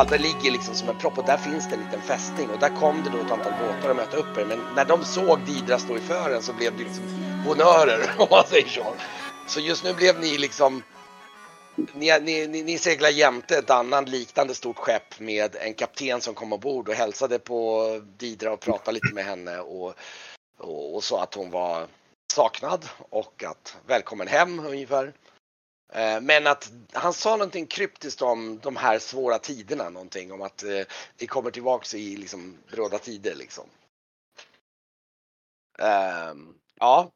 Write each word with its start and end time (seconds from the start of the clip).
fall, 0.00 0.18
det 0.18 0.18
ligger 0.18 0.50
liksom 0.50 0.74
som 0.74 0.88
en 0.88 0.98
propp 0.98 1.18
och 1.18 1.24
där 1.24 1.36
finns 1.36 1.68
det 1.68 1.74
en 1.74 1.80
liten 1.84 2.00
fästning 2.00 2.50
och 2.50 2.58
där 2.58 2.68
kom 2.68 3.02
det 3.04 3.10
då 3.10 3.18
ett 3.18 3.30
antal 3.30 3.52
båtar 3.52 3.90
och 3.90 3.96
mötte 3.96 4.16
upp 4.16 4.38
er. 4.38 4.44
Men 4.44 4.58
när 4.76 4.84
de 4.84 5.04
såg 5.04 5.40
Didra 5.46 5.78
stå 5.78 5.96
i 5.96 6.00
fören 6.00 6.42
så 6.42 6.52
blev 6.52 6.76
det 6.76 6.84
liksom 6.84 7.04
bonörer 7.46 8.10
om 8.18 8.26
man 8.30 8.44
säger 8.46 8.68
så. 8.68 8.94
Så 9.46 9.60
just 9.60 9.84
nu 9.84 9.94
blev 9.94 10.20
ni 10.20 10.38
liksom 10.38 10.82
ni, 11.76 12.20
ni, 12.20 12.46
ni, 12.46 12.62
ni 12.62 12.78
seglar 12.78 13.08
jämte 13.08 13.58
ett 13.58 13.70
annat 13.70 14.08
liknande 14.08 14.54
stort 14.54 14.78
skepp 14.78 15.20
med 15.20 15.56
en 15.60 15.74
kapten 15.74 16.20
som 16.20 16.34
kom 16.34 16.52
ombord 16.52 16.88
och 16.88 16.94
hälsade 16.94 17.38
på 17.38 17.84
Didra 18.16 18.52
och 18.52 18.60
pratade 18.60 18.92
lite 18.92 19.14
med 19.14 19.24
henne 19.24 19.58
och, 19.58 19.94
och, 20.58 20.94
och 20.94 21.04
sa 21.04 21.22
att 21.22 21.34
hon 21.34 21.50
var 21.50 21.86
saknad 22.32 22.88
och 23.10 23.44
att 23.44 23.76
välkommen 23.86 24.28
hem 24.28 24.60
ungefär. 24.60 25.12
Eh, 25.92 26.20
Men 26.20 26.46
att 26.46 26.72
han 26.92 27.12
sa 27.12 27.30
någonting 27.36 27.66
kryptiskt 27.66 28.22
om 28.22 28.58
de 28.58 28.76
här 28.76 28.98
svåra 28.98 29.38
tiderna, 29.38 29.88
någonting 29.90 30.32
om 30.32 30.42
att 30.42 30.62
eh, 30.62 30.82
vi 31.18 31.26
kommer 31.26 31.50
tillbaks 31.50 31.94
i 31.94 32.16
liksom 32.16 32.58
bråda 32.70 32.98
tider 32.98 33.34
liksom. 33.34 33.64
Ehm, 35.78 36.54
ja. 36.74 37.12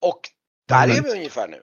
Och 0.00 0.20
där 0.68 0.88
är 0.98 1.02
vi 1.02 1.10
ungefär 1.12 1.48
nu. 1.48 1.62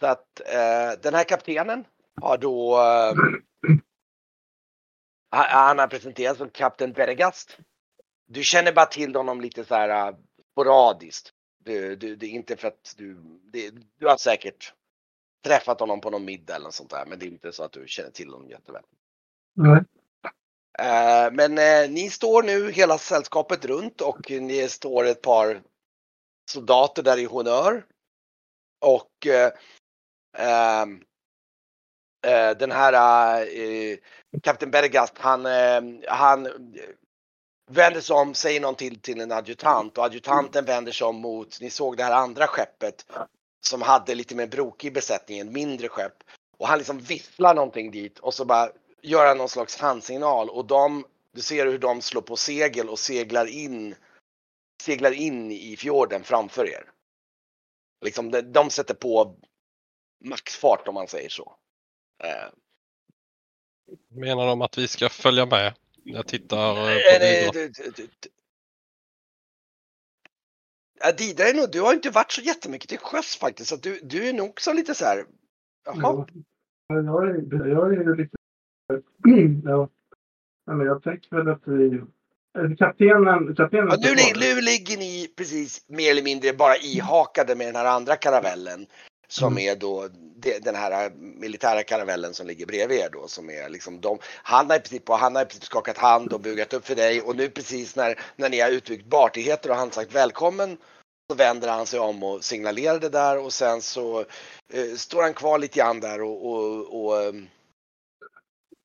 Så 0.00 0.06
att 0.06 0.40
eh, 0.40 1.00
den 1.02 1.14
här 1.14 1.24
kaptenen 1.24 1.84
har 2.22 2.38
då 2.38 2.78
eh, 2.80 3.14
han- 5.30 5.78
har 5.78 5.86
presenterats 5.86 6.38
som 6.38 6.50
kapten 6.50 6.92
Bergast. 6.92 7.58
Du 8.26 8.42
känner 8.44 8.72
bara 8.72 8.86
till 8.86 9.16
honom 9.16 9.40
lite 9.40 9.64
så 9.64 9.74
här 9.74 10.08
eh, 10.08 10.16
sporadiskt. 10.52 11.33
Du, 11.64 11.96
du, 11.96 12.16
det 12.16 12.26
är 12.26 12.30
inte 12.30 12.56
för 12.56 12.68
att 12.68 12.94
du, 12.96 13.16
det, 13.52 13.70
du 13.98 14.06
har 14.06 14.16
säkert 14.16 14.72
träffat 15.44 15.80
honom 15.80 16.00
på 16.00 16.10
någon 16.10 16.24
middag 16.24 16.54
eller 16.54 16.64
något 16.64 16.74
sånt 16.74 16.90
där, 16.90 17.06
men 17.06 17.18
det 17.18 17.26
är 17.26 17.28
inte 17.28 17.52
så 17.52 17.64
att 17.64 17.72
du 17.72 17.84
känner 17.86 18.10
till 18.10 18.30
honom 18.30 18.50
jätteväl. 18.50 18.82
Nej. 19.54 19.84
Eh, 20.78 21.32
men 21.32 21.58
eh, 21.58 21.90
ni 21.90 22.10
står 22.10 22.42
nu 22.42 22.70
hela 22.70 22.98
sällskapet 22.98 23.64
runt 23.64 24.00
och 24.00 24.30
ni 24.30 24.68
står 24.68 25.04
ett 25.06 25.22
par 25.22 25.62
soldater 26.50 27.02
där 27.02 27.18
i 27.18 27.24
honör. 27.24 27.86
Och 28.80 29.26
eh, 29.26 29.52
den 32.58 32.72
här 32.72 33.48
kapten 34.42 34.70
Bergast, 34.70 35.18
han, 35.18 35.46
han 36.08 36.48
vänder 37.66 38.00
sig 38.00 38.16
om, 38.16 38.34
säger 38.34 38.60
någonting 38.60 38.98
till 38.98 39.20
en 39.20 39.32
adjutant 39.32 39.98
och 39.98 40.04
adjutanten 40.04 40.64
vänder 40.64 40.92
sig 40.92 41.06
om 41.06 41.16
mot, 41.16 41.60
ni 41.60 41.70
såg 41.70 41.96
det 41.96 42.04
här 42.04 42.12
andra 42.12 42.46
skeppet 42.46 43.06
som 43.60 43.82
hade 43.82 44.14
lite 44.14 44.34
mer 44.34 44.46
brokig 44.46 44.94
besättning, 44.94 45.38
en 45.38 45.52
mindre 45.52 45.88
skepp. 45.88 46.22
Och 46.56 46.68
han 46.68 46.78
liksom 46.78 46.98
visslar 46.98 47.54
någonting 47.54 47.90
dit 47.90 48.18
och 48.18 48.34
så 48.34 48.44
bara 48.44 48.70
gör 49.02 49.26
han 49.26 49.38
någon 49.38 49.48
slags 49.48 49.76
handsignal 49.76 50.50
och 50.50 50.66
de, 50.66 51.04
du 51.32 51.40
ser 51.40 51.66
hur 51.66 51.78
de 51.78 52.02
slår 52.02 52.22
på 52.22 52.36
segel 52.36 52.88
och 52.88 52.98
seglar 52.98 53.46
in, 53.46 53.94
seglar 54.82 55.12
in 55.12 55.52
i 55.52 55.76
fjorden 55.76 56.24
framför 56.24 56.68
er. 56.68 56.90
Liksom 58.04 58.30
de, 58.30 58.40
de 58.40 58.70
sätter 58.70 58.94
på 58.94 59.36
maxfart 60.24 60.88
om 60.88 60.94
man 60.94 61.08
säger 61.08 61.28
så. 61.28 61.56
Eh, 62.24 62.48
Menar 64.08 64.46
de 64.46 64.62
att 64.62 64.78
vi 64.78 64.88
ska 64.88 65.08
följa 65.08 65.46
med? 65.46 65.74
Jag 66.04 66.26
tittar 66.26 66.70
eh, 66.70 67.46
på 67.46 67.52
Didra. 67.52 68.30
Ja, 71.00 71.12
Didra 71.12 71.44
är 71.44 71.54
nog, 71.54 71.70
du 71.72 71.80
har 71.80 71.94
inte 71.94 72.10
varit 72.10 72.32
så 72.32 72.40
jättemycket 72.40 72.88
till 72.88 72.98
sjöss 72.98 73.36
faktiskt, 73.36 73.68
så 73.68 73.76
du, 73.76 74.00
du 74.02 74.28
är 74.28 74.32
nog 74.32 74.48
också 74.48 74.72
lite 74.72 74.94
så 74.94 75.04
här. 75.04 75.24
Jaha. 75.84 75.96
Ja. 76.02 76.26
Jag 76.86 77.28
är, 77.28 77.66
jag 77.68 77.94
är 77.94 77.96
ju 78.02 78.16
lite... 78.16 78.36
Ja. 79.64 79.88
Men 80.66 80.86
jag 80.86 81.02
tänker 81.02 81.36
väl 81.36 81.48
att 81.48 81.62
vi... 81.64 81.96
eh, 82.58 82.76
Kaptenen... 82.78 83.54
kaptenen 83.54 83.88
Ja, 83.90 83.96
nu, 84.00 84.14
nu 84.40 84.60
ligger 84.60 84.98
ni 84.98 85.28
precis 85.36 85.88
mer 85.88 86.10
eller 86.10 86.22
mindre 86.22 86.52
bara 86.52 86.76
ihakade 86.76 87.56
med 87.56 87.66
den 87.66 87.76
här 87.76 87.96
andra 87.96 88.16
karavellen. 88.16 88.86
Som 89.38 89.52
Mm. 89.52 89.64
är 89.70 89.76
då 89.76 90.08
det- 90.36 90.64
den 90.64 90.74
här 90.74 91.10
militära 91.16 91.82
karavellen 91.82 92.34
som 92.34 92.46
ligger 92.46 92.66
bredvid 92.66 92.98
er 92.98 93.08
då. 93.12 93.26
Som 93.28 93.50
är 93.50 93.68
liksom 93.68 94.00
de, 94.00 94.18
han 94.42 94.70
har 94.70 94.76
i 94.76 94.80
princip, 94.80 95.08
han 95.08 95.34
har 95.36 95.42
i 95.42 95.46
princip 95.46 95.64
skakat 95.64 95.98
hand 95.98 96.32
och 96.32 96.40
bugat 96.40 96.74
upp 96.74 96.86
för 96.86 96.94
dig 96.94 97.20
och 97.20 97.36
nu 97.36 97.48
precis 97.48 97.96
när, 97.96 98.18
när 98.36 98.50
ni 98.50 98.60
har 98.60 98.70
uttryckt 98.70 99.06
bartigheter 99.06 99.70
och 99.70 99.76
han 99.76 99.90
sagt 99.90 100.14
välkommen. 100.14 100.76
Så 101.30 101.36
vänder 101.36 101.68
han 101.68 101.86
sig 101.86 102.00
om 102.00 102.22
och 102.22 102.44
signalerar 102.44 102.98
det 102.98 103.08
där 103.08 103.44
och 103.44 103.52
sen 103.52 103.80
så 103.80 104.20
eh, 104.72 104.94
står 104.96 105.22
han 105.22 105.34
kvar 105.34 105.58
lite 105.58 105.78
grann 105.78 106.00
där 106.00 106.22
och, 106.22 106.46
och, 106.50 107.04
och 107.04 107.22
eh, 107.22 107.32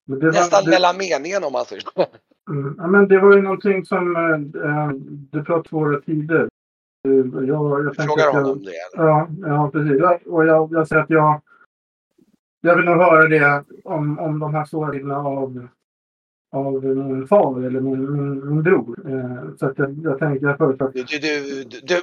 det 0.07 0.25
var- 0.25 0.31
nästan 0.31 0.63
det- 0.63 0.69
mellan 0.69 0.97
meningen 0.97 1.43
om 1.43 1.53
man 1.53 1.65
säger 1.65 1.81
så. 1.95 2.05
Mm. 2.51 2.75
Ja, 2.77 2.87
men 2.87 3.07
det 3.07 3.19
var 3.19 3.35
ju 3.35 3.41
någonting 3.41 3.85
som... 3.85 4.15
eh, 4.15 4.61
eh, 4.69 4.89
Du 5.31 5.43
pratade 5.43 5.69
svåra 5.69 6.01
tider. 6.01 6.49
Jag, 7.01 7.47
jag 7.47 7.95
Frågar 7.95 8.27
att 8.27 8.33
jag- 8.33 8.41
honom 8.43 8.63
det. 8.63 8.71
eller? 8.71 9.07
Ja, 9.07 9.27
ja 9.41 9.69
precis. 9.71 10.27
Och 10.27 10.45
jag, 10.45 10.71
jag 10.71 10.87
säger 10.87 11.01
att 11.03 11.09
jag... 11.09 11.41
Jag 12.61 12.75
vill 12.75 12.85
nog 12.85 12.95
höra 12.97 13.27
det 13.27 13.63
om, 13.83 14.19
om 14.19 14.39
de 14.39 14.53
här 14.53 14.65
storheterna 14.65 15.17
av, 15.17 15.67
av 16.51 16.83
min 16.83 17.27
far 17.27 17.61
eller 17.63 17.79
min, 17.79 18.11
min, 18.11 18.47
min 18.49 18.63
bror. 18.63 19.11
Eh, 19.11 19.55
så 19.59 19.65
att 19.65 19.77
jag, 19.77 19.99
jag 20.03 20.19
tänker 20.19 20.47
jag 20.47 20.57
föreslår. 20.57 20.91
Du, 20.93 21.03
du, 21.03 21.63
du, 21.63 21.79
du, 21.81 21.95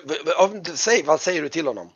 om 0.44 0.64
säg, 0.64 1.02
vad 1.06 1.20
säger 1.20 1.42
du 1.42 1.48
till 1.48 1.66
honom? 1.66 1.88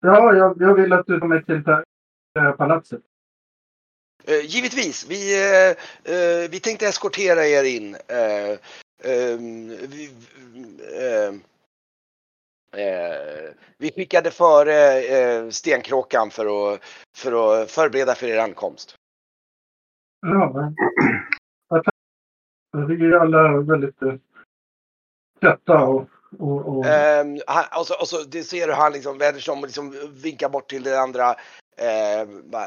Ja, 0.00 0.34
jag, 0.36 0.56
jag 0.62 0.74
vill 0.74 0.92
att 0.92 1.06
du 1.06 1.20
tar 1.20 1.26
mig 1.26 1.44
till 1.44 1.62
pa- 1.64 2.52
palatset. 2.56 3.00
Eh, 4.24 4.46
givetvis, 4.46 5.06
vi, 5.10 5.50
eh, 6.04 6.50
vi 6.50 6.60
tänkte 6.60 6.86
eskortera 6.86 7.46
er 7.46 7.64
in. 7.64 7.94
Eh, 7.94 8.50
ehm, 9.12 9.68
vi, 9.68 10.10
eh, 12.76 12.84
eh, 12.84 13.50
vi 13.78 13.92
skickade 13.92 14.30
före 14.30 15.00
eh, 15.02 15.48
stenkråkan 15.48 16.30
för 16.30 16.72
att, 16.74 16.80
för 17.16 17.62
att 17.62 17.70
förbereda 17.70 18.14
för 18.14 18.26
er 18.26 18.38
ankomst. 18.38 18.94
Ja, 20.26 20.52
men... 20.54 20.74
Jag 21.68 21.84
tack- 21.84 21.94
Vi 22.88 23.06
är 23.06 23.12
alla 23.12 23.60
väldigt 23.60 24.02
eh, 24.02 24.14
trötta 25.40 25.84
och... 25.86 26.08
och, 26.38 26.68
och 26.76 26.86
Ehm, 26.86 27.40
han, 27.46 27.64
och, 27.80 27.86
så, 27.86 28.00
och 28.00 28.08
så 28.08 28.22
det 28.22 28.44
ser 28.44 28.66
du 28.66 28.72
han 28.72 28.92
liksom 28.92 29.18
vänder 29.18 29.40
sig 29.40 29.52
om 29.52 29.58
och 29.58 29.66
liksom 29.66 30.10
vinkar 30.12 30.48
bort 30.48 30.70
till 30.70 30.82
det 30.82 31.00
andra. 31.00 31.30
Eh, 31.76 32.26
bara, 32.44 32.66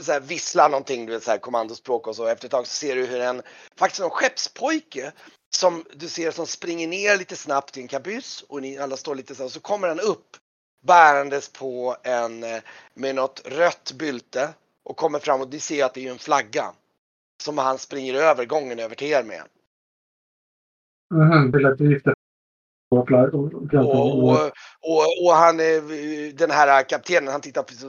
så 0.00 0.12
här, 0.12 0.20
visslar 0.20 0.68
någonting, 0.68 1.06
du 1.06 1.12
vet 1.12 1.22
så 1.22 1.30
här 1.30 1.38
kommandospråk 1.38 2.06
och 2.06 2.16
så. 2.16 2.26
Efter 2.26 2.46
ett 2.46 2.50
tag 2.50 2.66
så 2.66 2.74
ser 2.74 2.96
du 2.96 3.06
hur 3.06 3.20
en, 3.20 3.42
faktiskt 3.78 4.02
en 4.02 4.10
skeppspojke 4.10 5.12
som 5.56 5.84
du 5.92 6.08
ser 6.08 6.30
som 6.30 6.46
springer 6.46 6.88
ner 6.88 7.18
lite 7.18 7.36
snabbt 7.36 7.76
i 7.76 7.80
en 7.80 7.88
kabyss 7.88 8.44
och 8.48 8.62
ni 8.62 8.78
alla 8.78 8.96
står 8.96 9.14
lite 9.14 9.34
så 9.34 9.42
här, 9.42 9.50
så 9.50 9.60
kommer 9.60 9.88
han 9.88 10.00
upp 10.00 10.36
bärandes 10.86 11.52
på 11.52 11.96
en, 12.02 12.44
eh, 12.44 12.62
med 12.94 13.14
något 13.14 13.42
rött 13.44 13.92
bylte 13.98 14.48
och 14.84 14.96
kommer 14.96 15.18
fram 15.18 15.40
och 15.40 15.48
ni 15.48 15.60
ser 15.60 15.84
att 15.84 15.94
det 15.94 16.06
är 16.06 16.10
en 16.10 16.18
flagga. 16.18 16.64
Som 17.42 17.58
han 17.58 17.78
springer 17.78 18.14
över 18.14 18.44
gången 18.44 18.78
över 18.78 18.94
till 18.94 19.08
er 19.08 19.22
med. 19.22 19.42
Mhm, 21.14 21.52
vill 21.52 21.66
att 21.66 21.80
vi 21.80 21.88
gifter 21.88 22.14
och, 22.90 23.10
och, 24.80 25.24
och, 25.24 25.32
han, 25.32 25.56
den 26.36 26.50
här 26.50 26.82
kaptenen, 26.82 27.32
han 27.32 27.40
tittar 27.40 27.62
på 27.62 27.72
sig 27.72 27.88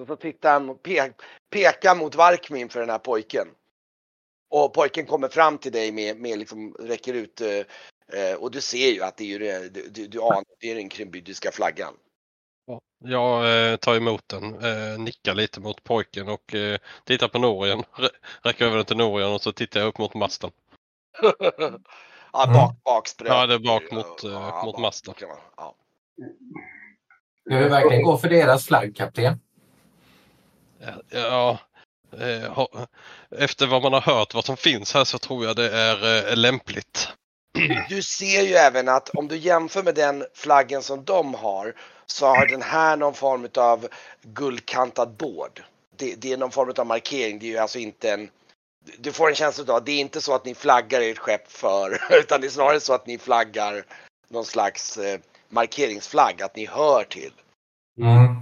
och 0.00 0.06
så 0.06 0.16
tittar 0.16 0.52
han 0.52 0.70
och 0.70 0.82
pe, 0.82 1.12
pekar 1.50 1.94
mot 1.94 2.14
Varkmin 2.14 2.68
för 2.68 2.80
den 2.80 2.90
här 2.90 2.98
pojken. 2.98 3.46
Och 4.48 4.74
pojken 4.74 5.06
kommer 5.06 5.28
fram 5.28 5.58
till 5.58 5.72
dig 5.72 5.92
med, 5.92 6.16
med 6.20 6.38
liksom, 6.38 6.74
räcker 6.74 7.14
ut 7.14 7.40
eh, 7.40 7.48
eh, 8.20 8.34
och 8.38 8.50
du 8.50 8.60
ser 8.60 8.92
ju 8.92 9.02
att 9.02 9.16
det 9.16 9.24
är 9.24 9.28
ju 9.28 9.38
det, 9.38 9.68
du, 9.68 9.88
du, 9.88 10.06
du 10.06 10.20
anar, 10.22 10.44
det 10.60 10.70
är 10.70 10.74
den 10.74 10.88
krymbydiska 10.88 11.50
flaggan. 11.52 11.94
Ja, 12.66 12.80
Jag 13.04 13.70
eh, 13.72 13.76
tar 13.76 13.96
emot 13.96 14.28
den, 14.28 14.44
eh, 14.64 14.98
nickar 14.98 15.34
lite 15.34 15.60
mot 15.60 15.84
pojken 15.84 16.28
och 16.28 16.54
eh, 16.54 16.78
tittar 17.04 17.28
på 17.28 17.38
Norien. 17.38 17.82
Rä- 17.96 18.08
Räcker 18.42 18.64
över 18.66 18.76
den 18.76 18.84
till 18.86 18.96
Norien 18.96 19.32
och 19.32 19.42
så 19.42 19.52
tittar 19.52 19.80
jag 19.80 19.86
upp 19.86 19.98
mot 19.98 20.14
masten. 20.14 20.50
ja, 22.32 22.46
bak, 22.46 22.82
bakspröt. 22.84 23.28
Ja, 23.28 23.46
det 23.46 23.54
är 23.54 23.58
bak 23.58 23.82
mot, 23.92 24.24
eh, 24.24 24.30
Ja, 24.30 24.62
mot 24.64 24.74
bak- 24.74 24.80
masten. 24.80 25.14
Ja. 25.56 25.74
Ska 27.46 27.58
vi 27.58 27.68
verkligen 27.68 28.02
gå 28.02 28.16
för 28.16 28.28
deras 28.28 28.66
flagg, 28.66 28.96
kapten? 28.96 29.40
Ja, 31.10 31.58
efter 33.38 33.66
vad 33.66 33.82
man 33.82 33.92
har 33.92 34.00
hört 34.00 34.34
vad 34.34 34.44
som 34.44 34.56
finns 34.56 34.94
här 34.94 35.04
så 35.04 35.18
tror 35.18 35.44
jag 35.44 35.56
det 35.56 35.70
är 35.70 36.28
eh, 36.30 36.36
lämpligt. 36.36 37.08
Du 37.88 38.02
ser 38.02 38.42
ju 38.42 38.54
även 38.54 38.88
att 38.88 39.08
om 39.08 39.28
du 39.28 39.36
jämför 39.36 39.82
med 39.82 39.94
den 39.94 40.24
flaggen 40.34 40.82
som 40.82 41.04
de 41.04 41.34
har 41.34 41.74
så 42.06 42.26
har 42.26 42.46
den 42.46 42.62
här 42.62 42.96
någon 42.96 43.14
form 43.14 43.48
av 43.56 43.88
guldkantad 44.22 45.16
båd. 45.16 45.60
Det, 45.96 46.14
det 46.14 46.32
är 46.32 46.36
någon 46.36 46.50
form 46.50 46.72
av 46.78 46.86
markering. 46.86 47.38
Det 47.38 47.46
är 47.46 47.50
ju 47.50 47.58
alltså 47.58 47.78
inte 47.78 48.10
en... 48.10 48.28
Du 48.98 49.12
får 49.12 49.28
en 49.28 49.34
känsla 49.34 49.64
av 49.68 49.76
att 49.76 49.86
det 49.86 49.92
är 49.92 50.00
inte 50.00 50.20
så 50.20 50.34
att 50.34 50.44
ni 50.44 50.54
flaggar 50.54 51.00
ert 51.00 51.18
skepp 51.18 51.52
för 51.52 52.00
utan 52.20 52.40
det 52.40 52.46
är 52.46 52.50
snarare 52.50 52.80
så 52.80 52.92
att 52.92 53.06
ni 53.06 53.18
flaggar 53.18 53.84
någon 54.28 54.44
slags 54.44 54.96
eh, 54.96 55.20
markeringsflagg, 55.48 56.42
att 56.42 56.56
ni 56.56 56.66
hör 56.66 57.04
till. 57.04 57.32
Mm. 58.00 58.36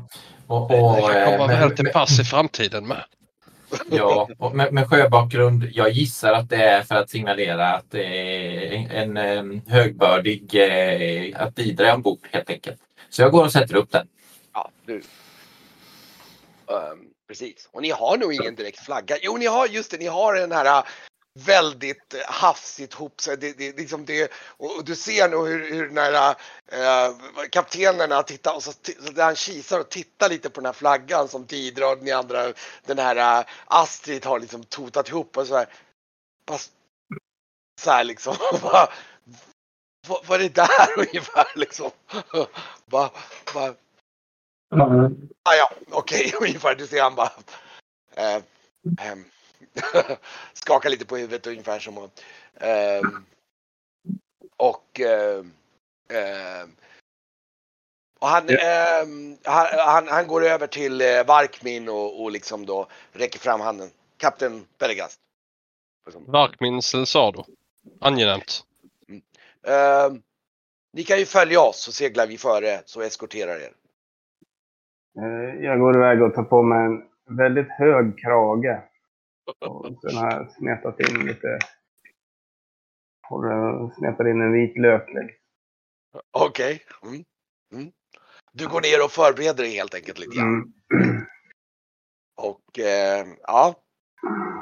Och, 0.47 0.63
och, 0.63 0.97
Det 0.97 1.03
kan 1.03 1.17
eh, 1.17 1.31
komma 1.31 1.47
väl 1.47 1.77
till 1.77 1.91
pass 1.93 2.21
i 2.21 2.25
framtiden 2.25 2.87
med. 2.87 3.05
Ja, 3.91 4.29
med, 4.55 4.73
med 4.73 4.89
sjöbakgrund. 4.91 5.69
Jag 5.73 5.91
gissar 5.91 6.33
att 6.33 6.49
det 6.49 6.57
är 6.57 6.83
för 6.83 6.95
att 6.95 7.11
signalera 7.11 7.69
att 7.69 7.91
det 7.91 8.05
är 8.05 9.03
en, 9.03 9.17
en 9.17 9.63
högbördig, 9.67 10.55
eh, 10.55 11.43
att 11.43 11.57
Didra 11.57 11.89
är 11.89 11.95
ombord 11.95 12.29
helt 12.31 12.51
enkelt. 12.51 12.81
Så 13.09 13.23
jag 13.23 13.33
går 13.33 13.45
och 13.45 13.53
sätter 13.53 13.77
upp 13.77 13.91
den. 13.91 14.09
Ja, 14.53 14.71
du. 14.87 14.95
Ehm, 16.69 17.09
precis. 17.29 17.69
Och 17.73 17.83
ni 17.83 17.91
har 17.91 18.17
nog 18.17 18.35
ingen 18.35 18.55
direkt 18.55 18.85
flagga. 18.85 19.17
Jo, 19.23 19.37
ni 19.37 19.47
har 19.47 19.67
just 19.67 19.91
det. 19.91 19.97
Ni 19.97 20.07
har 20.07 20.35
den 20.35 20.53
här 20.53 20.85
väldigt 21.35 22.15
äh, 22.15 22.21
hafsigt 22.27 22.95
ihop 22.95 23.21
sig. 23.21 23.37
Det, 23.37 23.53
det, 23.53 23.77
liksom 23.77 24.05
det, 24.05 24.33
och, 24.57 24.85
du 24.85 24.97
ser 24.97 25.29
nog 25.29 25.49
hur, 25.49 25.71
hur 25.71 25.89
den 25.89 25.99
här 25.99 26.37
äh, 26.67 27.15
kaptenerna 27.51 28.23
tittar 28.23 28.55
och 28.55 28.63
så, 28.63 28.73
så 28.73 29.23
han 29.23 29.37
kisar 29.37 29.81
och 29.81 29.89
tittar 29.89 30.29
lite 30.29 30.51
på 30.51 30.61
den 30.61 30.67
här 30.67 30.73
flaggan 30.73 31.29
som 31.29 31.47
Didra 31.47 31.89
och 31.89 32.03
ni 32.03 32.11
andra, 32.11 32.53
den 32.87 32.99
här 32.99 33.41
äh, 33.41 33.47
Astrid 33.67 34.25
har 34.25 34.41
liksom 34.41 34.65
totat 34.65 35.09
ihop 35.09 35.37
och 35.37 35.47
så 35.47 35.57
här. 35.57 35.69
Fast, 36.49 36.73
så 37.81 37.91
här 37.91 38.05
liksom. 38.05 38.37
Vad, 38.63 38.89
vad, 40.07 40.27
vad 40.27 40.41
är 40.41 40.49
det 40.49 40.55
där 40.55 40.89
ungefär 40.99 41.47
liksom? 41.55 41.91
Va, 42.87 43.11
va, 43.55 43.75
Ja, 44.77 45.11
Ah, 45.43 45.55
ja, 45.55 45.73
okej, 45.91 46.35
ungefär. 46.41 46.75
Du 46.75 46.87
ser 46.87 47.03
han 47.03 47.15
bara 47.15 47.33
eh, 48.17 48.43
ehm, 48.99 49.25
skakar 50.53 50.91
lite 50.91 51.07
på 51.07 51.17
huvudet 51.17 51.47
ungefär 51.47 51.79
som 51.79 51.99
att, 51.99 52.25
ehm, 52.61 53.25
och 54.57 55.01
ehm, 55.01 55.53
ehm, 56.09 56.71
och 58.19 58.29
han, 58.29 58.49
ehm, 58.49 59.37
han, 59.45 59.67
han, 59.79 60.09
han 60.09 60.27
går 60.27 60.45
över 60.45 60.67
till 60.67 61.01
eh, 61.01 61.27
Varkmin 61.27 61.89
och, 61.89 62.23
och 62.23 62.31
liksom 62.31 62.67
då 62.67 62.87
räcker 63.13 63.39
fram 63.39 63.61
handen. 63.61 63.91
Kapten. 64.17 64.67
Liksom. 66.07 66.25
Varkmin 66.27 66.83
Selsado. 66.83 67.45
Angenämt. 68.01 68.65
Ehm, 69.67 70.23
ni 70.93 71.05
kan 71.05 71.19
ju 71.19 71.27
följa 71.27 71.61
oss 71.61 71.83
så 71.83 71.93
seglar 71.93 72.27
vi 72.27 72.39
före 72.39 72.81
så 72.85 73.01
eskorterar 73.01 73.57
er. 73.57 73.73
Eh, 75.19 75.65
Jag 75.65 75.81
går 75.81 75.97
iväg 75.97 76.23
och 76.23 76.35
tar 76.35 76.43
på 76.43 76.63
mig 76.63 76.87
en 76.87 77.37
väldigt 77.37 77.71
hög 77.71 78.19
krage. 78.19 78.83
Och 79.59 80.01
sen 80.03 80.17
har 80.17 80.31
jag 80.31 80.53
smetat 80.53 81.01
in 81.01 81.27
lite... 81.27 81.59
Smetat 83.99 84.27
in 84.27 84.41
en 84.41 84.53
vit 84.53 84.79
lök. 84.79 85.09
liksom. 85.09 85.45
Okej. 86.31 86.83
Mm. 87.03 87.25
Mm. 87.73 87.93
Du 88.53 88.69
går 88.69 88.81
ner 88.81 89.05
och 89.05 89.11
förbereder 89.11 89.65
dig 89.65 89.73
helt 89.75 89.95
enkelt 89.95 90.19
lite 90.19 90.37
grann. 90.37 90.49
Mm. 90.95 91.25
Och 92.37 92.79
eh, 92.79 93.27
ja. 93.43 93.75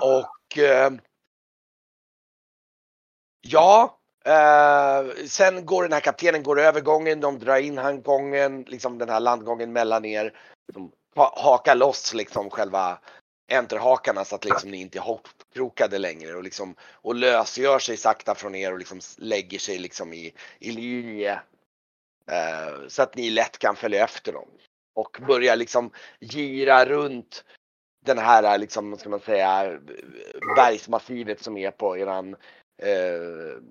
Och 0.02 0.58
eh, 0.58 0.92
ja. 3.40 3.98
Eh, 4.24 5.14
sen 5.26 5.66
går 5.66 5.82
den 5.82 5.92
här 5.92 6.00
kaptenen 6.00 6.42
går 6.42 6.60
över 6.60 6.80
gången. 6.80 7.20
De 7.20 7.38
drar 7.38 7.56
in 7.56 7.78
handgången, 7.78 8.62
liksom 8.62 8.98
den 8.98 9.08
här 9.08 9.20
landgången 9.20 9.72
mellan 9.72 10.04
er. 10.04 10.36
De 10.72 10.92
ha- 11.16 11.34
hakar 11.36 11.74
loss 11.74 12.14
liksom 12.14 12.50
själva 12.50 12.98
enterhakarna 13.58 14.24
så 14.24 14.34
att 14.34 14.44
liksom 14.44 14.70
ni 14.70 14.80
inte 14.80 14.98
är 14.98 15.02
hopkrokade 15.02 15.98
längre 15.98 16.34
och 16.34 16.42
liksom 16.42 16.74
och 16.82 17.14
lösgör 17.14 17.78
sig 17.78 17.96
sakta 17.96 18.34
från 18.34 18.54
er 18.54 18.72
och 18.72 18.78
liksom 18.78 19.00
lägger 19.18 19.58
sig 19.58 19.78
liksom 19.78 20.12
i, 20.12 20.34
i 20.58 20.72
linje. 20.72 21.40
Eh, 22.30 22.88
så 22.88 23.02
att 23.02 23.16
ni 23.16 23.30
lätt 23.30 23.58
kan 23.58 23.76
följa 23.76 24.04
efter 24.04 24.32
dem. 24.32 24.48
Och 24.94 25.18
börjar 25.26 25.56
liksom 25.56 25.90
gira 26.20 26.84
runt 26.84 27.44
den 28.04 28.18
här 28.18 28.58
liksom, 28.58 28.90
vad 28.90 29.00
ska 29.00 29.08
man 29.08 29.20
säga, 29.20 29.80
bergsmassivet 30.56 31.42
som 31.42 31.56
är 31.56 31.70
på 31.70 31.98
eran, 31.98 32.36
eh, 32.82 33.62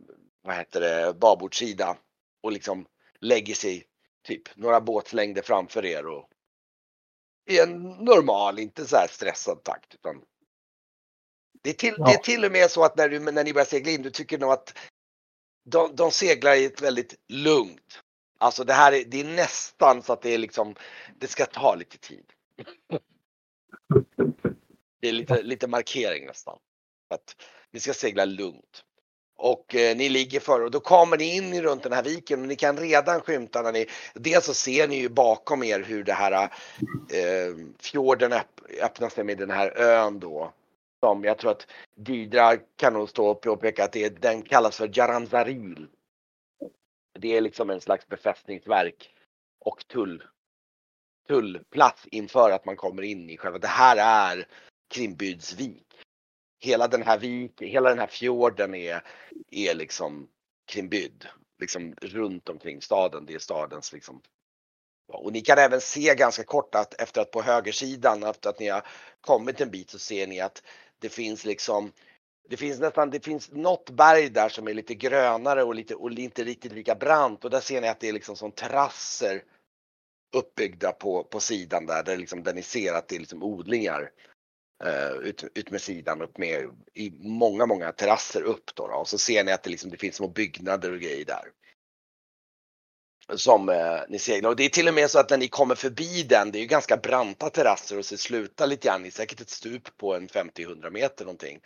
vad 0.42 0.56
heter 0.56 0.82
det, 0.82 1.14
babordssida. 1.14 1.98
Och 2.44 2.52
liksom 2.52 2.86
lägger 3.20 3.54
sig 3.54 3.86
typ 4.28 4.56
några 4.56 4.82
båtslängder 4.82 5.42
framför 5.42 5.86
er 5.86 6.08
och 6.08 6.31
i 7.50 7.60
en 7.60 7.82
normal, 7.82 8.60
inte 8.60 8.86
så 8.88 8.96
här 8.98 9.08
stressad 9.08 9.64
takt. 9.64 9.96
Utan 9.96 10.22
det, 11.64 11.70
är 11.70 11.74
till, 11.74 11.96
Ja. 11.98 12.06
det 12.06 12.12
är 12.12 12.18
till 12.18 12.46
och 12.46 12.52
med 12.52 12.72
så 12.72 12.84
att 12.84 12.98
när, 12.98 13.10
du, 13.10 13.20
när 13.20 13.44
ni 13.44 13.54
börjar 13.54 13.66
segla 13.66 13.92
in, 13.92 14.02
du 14.02 14.10
tycker 14.10 14.38
nog 14.38 14.52
att 14.52 14.78
de, 15.64 15.96
de 15.96 16.12
seglar 16.12 16.56
i 16.56 16.66
ett 16.66 16.82
väldigt 16.82 17.16
lugnt. 17.28 18.02
Alltså 18.38 18.64
det 18.64 18.74
här 18.74 18.92
är, 18.92 19.06
det 19.06 19.20
är 19.20 19.36
nästan 19.36 20.04
så 20.04 20.14
att 20.14 20.22
det 20.22 20.30
är 20.30 20.38
liksom, 20.38 20.76
det 21.20 21.28
ska 21.28 21.46
ta 21.46 21.76
lite 21.76 21.98
tid. 21.98 22.26
Det 25.00 25.10
är 25.10 25.14
lite, 25.14 25.42
lite 25.42 25.68
markering 25.68 26.26
nästan. 26.26 26.60
Att 27.10 27.36
ni 27.72 27.80
ska 27.80 27.94
segla 27.94 28.26
lugnt. 28.26 28.84
Och 29.44 29.76
eh, 29.76 29.98
ni 29.98 30.10
ligger 30.10 30.40
före 30.40 30.64
och 30.64 30.72
då 30.72 30.80
kommer 30.80 31.18
ni 31.18 31.36
in 31.36 31.62
runt 31.62 31.84
den 31.84 31.94
här 31.94 32.04
viken 32.04 32.42
och 32.42 32.48
ni 32.48 32.56
kan 32.56 32.78
redan 32.78 33.22
skymta 33.22 33.62
när 33.62 33.72
ni, 33.72 33.86
dels 34.14 34.46
så 34.46 34.54
ser 34.54 34.88
ni 34.88 34.96
ju 34.96 35.10
bakom 35.10 35.64
er 35.64 35.80
hur 35.80 36.04
det 36.04 36.14
här 36.14 36.44
eh, 36.44 37.56
fjorden 37.80 38.34
öpp, 38.34 38.62
öppnar 38.82 39.10
sig 39.10 39.24
med 39.24 39.38
den 39.38 39.50
här 39.50 39.78
ön 39.78 40.20
då. 40.20 40.54
Som 41.00 41.24
jag 41.24 41.38
tror 41.38 41.52
att 41.52 41.68
Didra 41.96 42.58
kan 42.76 42.94
nog 42.94 43.10
stå 43.10 43.28
och 43.28 43.42
påpeka 43.42 43.84
att 43.84 43.92
det, 43.92 44.22
den 44.22 44.42
kallas 44.42 44.78
för 44.78 44.90
Jaranzaril. 44.94 45.88
Det 47.20 47.38
är 47.38 47.42
liksom 47.42 47.70
en 47.70 47.82
slags 47.82 48.08
befästningsverk 48.08 49.10
och 49.60 49.88
tull, 49.88 50.24
tullplats 51.28 52.08
inför 52.12 52.52
att 52.52 52.66
man 52.66 52.76
kommer 52.76 53.02
in 53.02 53.30
i 53.30 53.38
själva, 53.38 53.58
det 53.58 53.68
här 53.68 53.98
är 53.98 54.48
Krimbydsvik. 54.94 55.86
Hela 56.64 56.88
den 56.88 57.04
här 57.04 57.18
viken, 57.18 57.68
hela 57.68 57.90
den 57.90 58.00
här 58.00 58.08
fjorden 58.08 58.76
är, 58.76 59.04
är 59.52 59.76
liksom 59.76 60.28
kringbydd, 60.68 61.28
Liksom 61.60 61.96
runt 62.02 62.50
omkring 62.50 62.82
staden, 62.82 63.26
det 63.26 63.34
är 63.34 63.40
stadens 63.40 63.94
liksom. 63.94 64.22
Och 65.08 65.32
ni 65.34 65.42
kan 65.42 65.58
även 65.58 65.82
se 65.82 66.16
ganska 66.16 66.44
kort 66.44 66.76
att 66.76 67.02
efter 67.02 67.22
att 67.22 67.32
på 67.32 67.42
högersidan, 67.42 68.24
efter 68.24 68.50
att 68.50 68.60
ni 68.60 68.68
har 68.68 68.86
kommit 69.22 69.62
en 69.62 69.72
bit 69.72 69.90
så 69.90 70.00
ser 70.00 70.28
ni 70.28 70.40
att 70.40 70.64
det 71.00 71.10
finns 71.10 71.46
liksom 71.46 71.92
det 72.50 72.58
finns 72.58 72.80
nästan, 72.80 73.10
det 73.10 73.26
finns 73.26 73.52
något 73.52 73.90
berg 73.90 74.30
där 74.30 74.50
som 74.50 74.68
är 74.68 74.74
lite 74.74 74.96
grönare 74.96 75.64
och 75.64 75.76
lite 75.76 75.96
och 75.96 76.12
inte 76.12 76.44
riktigt 76.44 76.72
lika 76.72 76.96
brant 76.96 77.46
och 77.46 77.50
där 77.50 77.60
ser 77.60 77.82
ni 77.82 77.88
att 77.88 78.00
det 78.00 78.10
är 78.10 78.14
liksom 78.14 78.36
som 78.36 78.52
terrasser 78.52 79.44
uppbyggda 80.34 80.92
på, 80.92 81.24
på 81.24 81.40
sidan 81.40 81.86
där, 81.86 82.04
där, 82.04 82.18
liksom, 82.18 82.44
där 82.44 82.54
ni 82.54 82.62
ser 82.62 82.94
att 82.94 83.08
det 83.08 83.16
är 83.16 83.20
liksom 83.20 83.44
odlingar 83.44 84.02
eh, 84.02 84.31
Eh, 84.86 85.12
ut, 85.12 85.44
ut 85.56 85.72
med 85.72 85.82
sidan 85.82 86.22
upp 86.22 86.38
med 86.38 86.70
i 86.94 87.12
många, 87.20 87.66
många 87.66 87.92
terrasser 87.92 88.42
upp 88.42 88.76
då, 88.76 88.88
då. 88.88 88.94
och 88.94 89.08
så 89.08 89.18
ser 89.18 89.44
ni 89.44 89.52
att 89.52 89.64
det, 89.64 89.70
liksom, 89.70 89.90
det 89.92 89.98
finns 89.98 90.16
små 90.16 90.28
byggnader 90.28 90.92
och 90.92 91.00
grejer 91.00 91.26
där. 91.26 91.44
Som 93.38 93.70
eh, 93.70 94.00
ni 94.10 94.20
seglar 94.20 94.50
och 94.50 94.56
det 94.56 94.66
är 94.66 94.70
till 94.70 94.88
och 94.88 94.94
med 94.94 95.12
så 95.12 95.20
att 95.20 95.30
när 95.30 95.38
ni 95.38 95.48
kommer 95.48 95.76
förbi 95.76 96.24
den, 96.24 96.52
det 96.52 96.58
är 96.58 96.62
ju 96.62 96.68
ganska 96.68 96.98
branta 96.98 97.50
terrasser 97.50 97.98
och 97.98 98.06
så 98.06 98.18
slutar 98.18 98.68
lite 98.68 98.88
grann 98.88 99.06
i 99.06 99.12
säkert 99.12 99.42
ett 99.42 99.50
stup 99.50 99.98
på 99.98 100.16
en 100.16 100.28
50-100 100.28 100.90
meter 100.90 101.26
någonting. 101.26 101.60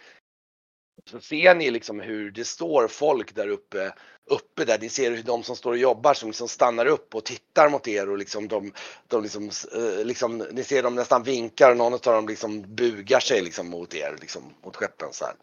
Så 1.04 1.20
ser 1.20 1.56
ni 1.56 1.72
liksom 1.72 2.00
hur 2.00 2.32
det 2.32 2.46
står 2.46 2.88
folk 2.88 3.36
där 3.36 3.48
uppe, 3.48 3.94
uppe 4.30 4.66
där. 4.66 4.80
Ni 4.80 4.90
ser 4.90 5.12
hur 5.12 5.24
de 5.24 5.44
som 5.44 5.56
står 5.56 5.72
och 5.72 5.78
jobbar 5.78 6.14
som 6.14 6.30
liksom 6.30 6.48
stannar 6.48 6.86
upp 6.86 7.16
och 7.16 7.26
tittar 7.26 7.70
mot 7.70 7.88
er 7.88 8.10
och 8.10 8.18
liksom 8.18 8.48
de, 8.48 8.74
de 9.08 9.24
liksom, 9.24 9.52
eh, 9.76 10.06
liksom, 10.06 10.38
ni 10.38 10.64
ser 10.64 10.84
dem 10.84 10.96
nästan 10.96 11.24
vinkar 11.24 11.72
och 11.72 11.78
någon 11.78 11.94
av 11.94 12.00
dem 12.00 12.28
liksom 12.28 12.76
bugar 12.76 13.20
sig 13.20 13.42
liksom 13.42 13.70
mot 13.70 13.94
er, 13.94 14.18
liksom 14.22 14.54
mot 14.64 14.76
skeppen 14.76 15.14
så 15.14 15.26
här. 15.26 15.36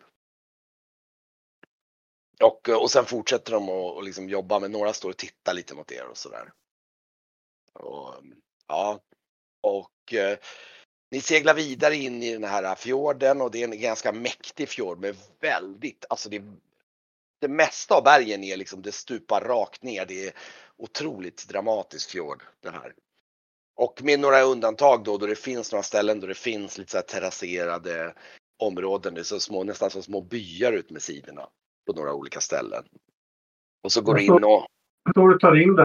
Och, 2.42 2.68
och 2.68 2.90
sen 2.90 3.04
fortsätter 3.04 3.52
de 3.52 3.62
att 3.68 3.96
och 3.96 4.02
liksom 4.02 4.28
jobba 4.28 4.58
men 4.58 4.72
några 4.72 4.92
står 4.92 5.10
och 5.10 5.16
tittar 5.16 5.54
lite 5.54 5.74
mot 5.74 5.92
er 5.92 6.06
och 6.06 6.16
sådär. 6.16 6.52
Och, 7.72 8.14
ja, 8.68 9.00
och 9.60 10.14
eh, 10.14 10.38
ni 11.12 11.20
seglar 11.20 11.54
vidare 11.54 11.96
in 11.96 12.22
i 12.22 12.32
den 12.32 12.44
här 12.44 12.74
fjorden 12.74 13.40
och 13.40 13.50
det 13.50 13.62
är 13.62 13.68
en 13.68 13.80
ganska 13.80 14.12
mäktig 14.12 14.68
fjord 14.68 15.00
med 15.00 15.16
väldigt, 15.40 16.04
alltså 16.08 16.28
det, 16.28 16.42
det 17.40 17.48
mesta 17.48 17.94
av 17.94 18.04
bergen 18.04 18.44
är 18.44 18.56
liksom, 18.56 18.82
det 18.82 18.92
stupar 18.92 19.40
rakt 19.40 19.82
ner. 19.82 20.06
Det 20.06 20.26
är 20.26 20.32
otroligt 20.76 21.48
dramatisk 21.48 22.10
fjord 22.10 22.42
det 22.60 22.70
här. 22.70 22.94
Och 23.76 24.00
med 24.02 24.20
några 24.20 24.42
undantag 24.42 25.04
då, 25.04 25.18
då 25.18 25.26
det 25.26 25.38
finns 25.38 25.72
några 25.72 25.82
ställen 25.82 26.20
då 26.20 26.26
det 26.26 26.34
finns 26.34 26.78
lite 26.78 26.90
så 26.90 26.96
här 26.96 27.04
terrasserade 27.04 28.14
områden. 28.58 29.14
Det 29.14 29.20
är 29.20 29.24
så 29.24 29.40
små, 29.40 29.64
nästan 29.64 29.90
som 29.90 30.02
små 30.02 30.20
byar 30.20 30.72
ut 30.72 30.90
med 30.90 31.02
sidorna 31.02 31.48
på 31.86 31.92
några 31.92 32.14
olika 32.14 32.40
ställen. 32.40 32.84
Och 33.84 33.92
så 33.92 34.00
går 34.00 34.14
du 34.14 34.24
in 34.24 34.32
och 34.32 34.66
Jag 35.04 35.14
tror 35.14 35.28
du 35.28 35.38
tar 35.38 35.62
in 35.62 35.76
det 35.76 35.84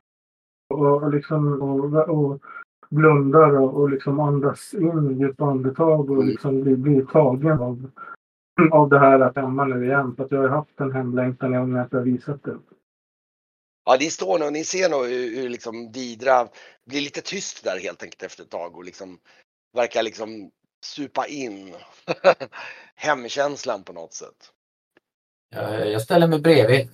och, 0.69 1.03
och, 1.03 1.13
liksom, 1.13 1.61
och, 1.61 2.09
och 2.09 2.41
blundar 2.89 3.57
och, 3.57 3.73
och 3.73 3.89
liksom 3.89 4.19
andas 4.19 4.73
in 4.73 5.19
djupa 5.19 5.45
andetag 5.45 6.09
och 6.09 6.15
Mm. 6.15 6.27
liksom 6.27 6.61
blir, 6.63 6.75
blir 6.75 7.05
tagen 7.05 7.59
av, 7.59 7.91
av 8.71 8.89
det 8.89 8.99
här 8.99 9.19
att 9.19 9.35
hemma 9.35 9.65
nu 9.65 9.85
igen. 9.85 10.15
För 10.15 10.25
att 10.25 10.31
jag 10.31 10.41
har 10.41 10.49
haft 10.49 10.79
en 10.79 10.91
hemlängtan 10.91 11.55
och 11.55 11.69
med 11.69 11.81
att 11.81 11.91
jag 11.91 11.99
har 11.99 12.05
visat 12.05 12.43
det. 12.43 12.57
Ja, 13.85 13.97
ni 13.99 14.09
står 14.09 14.39
nog, 14.39 14.53
ni 14.53 14.63
ser 14.63 14.89
nog 14.89 15.05
hur, 15.05 15.41
hur 15.41 15.49
liksom 15.49 15.91
Didra 15.91 16.47
blir 16.85 17.01
lite 17.01 17.21
tyst 17.21 17.63
där 17.63 17.79
helt 17.79 18.03
enkelt 18.03 18.23
efter 18.23 18.43
ett 18.43 18.49
tag 18.49 18.77
och 18.77 18.83
liksom 18.83 19.19
verkar 19.77 20.03
liksom 20.03 20.51
supa 20.85 21.27
in 21.27 21.73
hemkänslan 22.95 23.83
på 23.83 23.93
något 23.93 24.13
sätt. 24.13 24.51
Jag, 25.49 25.91
jag 25.91 26.01
ställer 26.01 26.27
mig 26.27 26.39
bredvid. 26.39 26.89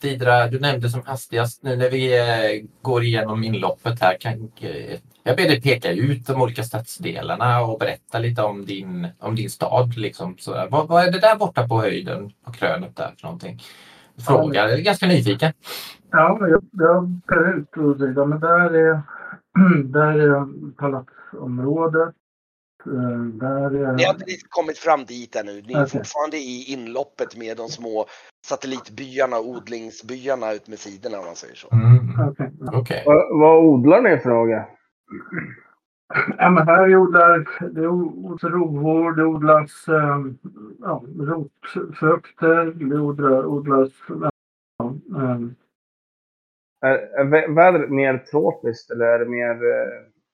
Didra, 0.00 0.46
du 0.46 0.60
nämnde 0.60 0.88
som 0.88 1.02
hastigast 1.04 1.62
nu 1.62 1.76
när 1.76 1.90
vi 1.90 2.18
eh, 2.18 2.68
går 2.82 3.02
igenom 3.02 3.44
inloppet 3.44 4.00
här. 4.00 4.16
Kan, 4.20 4.32
eh, 4.60 4.98
jag 5.22 5.36
ber 5.36 5.42
dig 5.42 5.62
peka 5.62 5.92
ut 5.92 6.26
de 6.26 6.42
olika 6.42 6.62
stadsdelarna 6.62 7.60
och 7.60 7.78
berätta 7.78 8.18
lite 8.18 8.42
om 8.42 8.64
din, 8.64 9.08
om 9.18 9.34
din 9.34 9.50
stad. 9.50 9.96
Liksom, 9.96 10.36
så, 10.38 10.66
vad, 10.70 10.88
vad 10.88 11.04
är 11.04 11.12
det 11.12 11.20
där 11.20 11.36
borta 11.36 11.68
på 11.68 11.80
höjden, 11.80 12.30
på 12.44 12.52
krönet 12.52 12.96
där 12.96 13.14
för 13.16 13.26
någonting? 13.26 13.60
Fråga, 14.26 14.68
jag 14.68 14.78
är 14.78 14.82
ganska 14.82 15.06
nyfiken. 15.06 15.52
Ja, 16.10 16.38
jag, 16.40 16.64
jag 16.72 17.20
kan 17.26 17.54
ut 17.54 18.16
och 18.16 18.28
men 18.28 18.40
där 18.40 18.74
är, 18.74 19.02
där 19.92 20.18
är 20.18 20.72
palatsområdet. 20.72 22.14
Eh, 22.86 23.20
Där 23.24 23.74
är... 23.74 23.92
Ni 23.92 24.04
har 24.04 24.12
inte 24.14 24.24
riktigt 24.24 24.50
kommit 24.50 24.78
fram 24.78 25.04
dit 25.04 25.36
ännu. 25.36 25.52
Ni 25.52 25.72
är 25.74 25.84
Okej. 25.84 25.88
fortfarande 25.88 26.36
i 26.36 26.64
inloppet 26.72 27.36
med 27.36 27.56
de 27.56 27.68
små 27.68 28.06
satellitbyarna 28.46 29.36
och 29.38 29.48
odlingsbyarna 29.48 30.52
ut 30.52 30.68
med 30.68 30.78
sidorna 30.78 31.18
om 31.18 31.24
man 31.26 31.34
säger 31.34 31.54
så. 31.54 31.68
Mm, 31.72 32.28
Okej. 32.30 32.50
Okej. 32.72 33.02
Vad, 33.06 33.38
vad 33.40 33.64
odlar 33.64 34.00
ni 34.00 34.18
för 34.18 34.30
något? 34.30 34.66
Ja, 36.38 36.50
men 36.50 36.66
här 36.68 36.96
odlar 36.96 37.48
det 37.70 37.88
odlas 37.88 38.44
rovor, 38.44 39.12
det 39.12 39.24
odlas 39.24 39.88
eh, 39.88 40.20
ja, 40.80 41.04
rotfrukter, 41.18 42.64
det 42.66 42.98
odlas 43.46 43.90
ja, 44.78 44.94
eh, 45.16 45.40
Är, 46.80 46.98
är 46.98 47.24
vä- 47.24 47.54
vädret 47.54 47.90
mer 47.90 48.18
tropiskt 48.18 48.90
eller 48.90 49.04
är 49.06 49.18
det 49.18 49.26
mer 49.30 49.54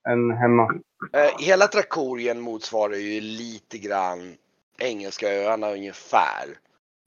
än 0.09 0.31
hemma? 0.31 0.75
Eh, 1.13 1.39
hela 1.39 1.69
Trakorien 1.69 2.41
motsvarar 2.41 2.95
ju 2.95 3.21
lite 3.21 3.79
grann 3.79 4.37
Engelska 4.79 5.29
öarna 5.29 5.71
ungefär. 5.71 6.59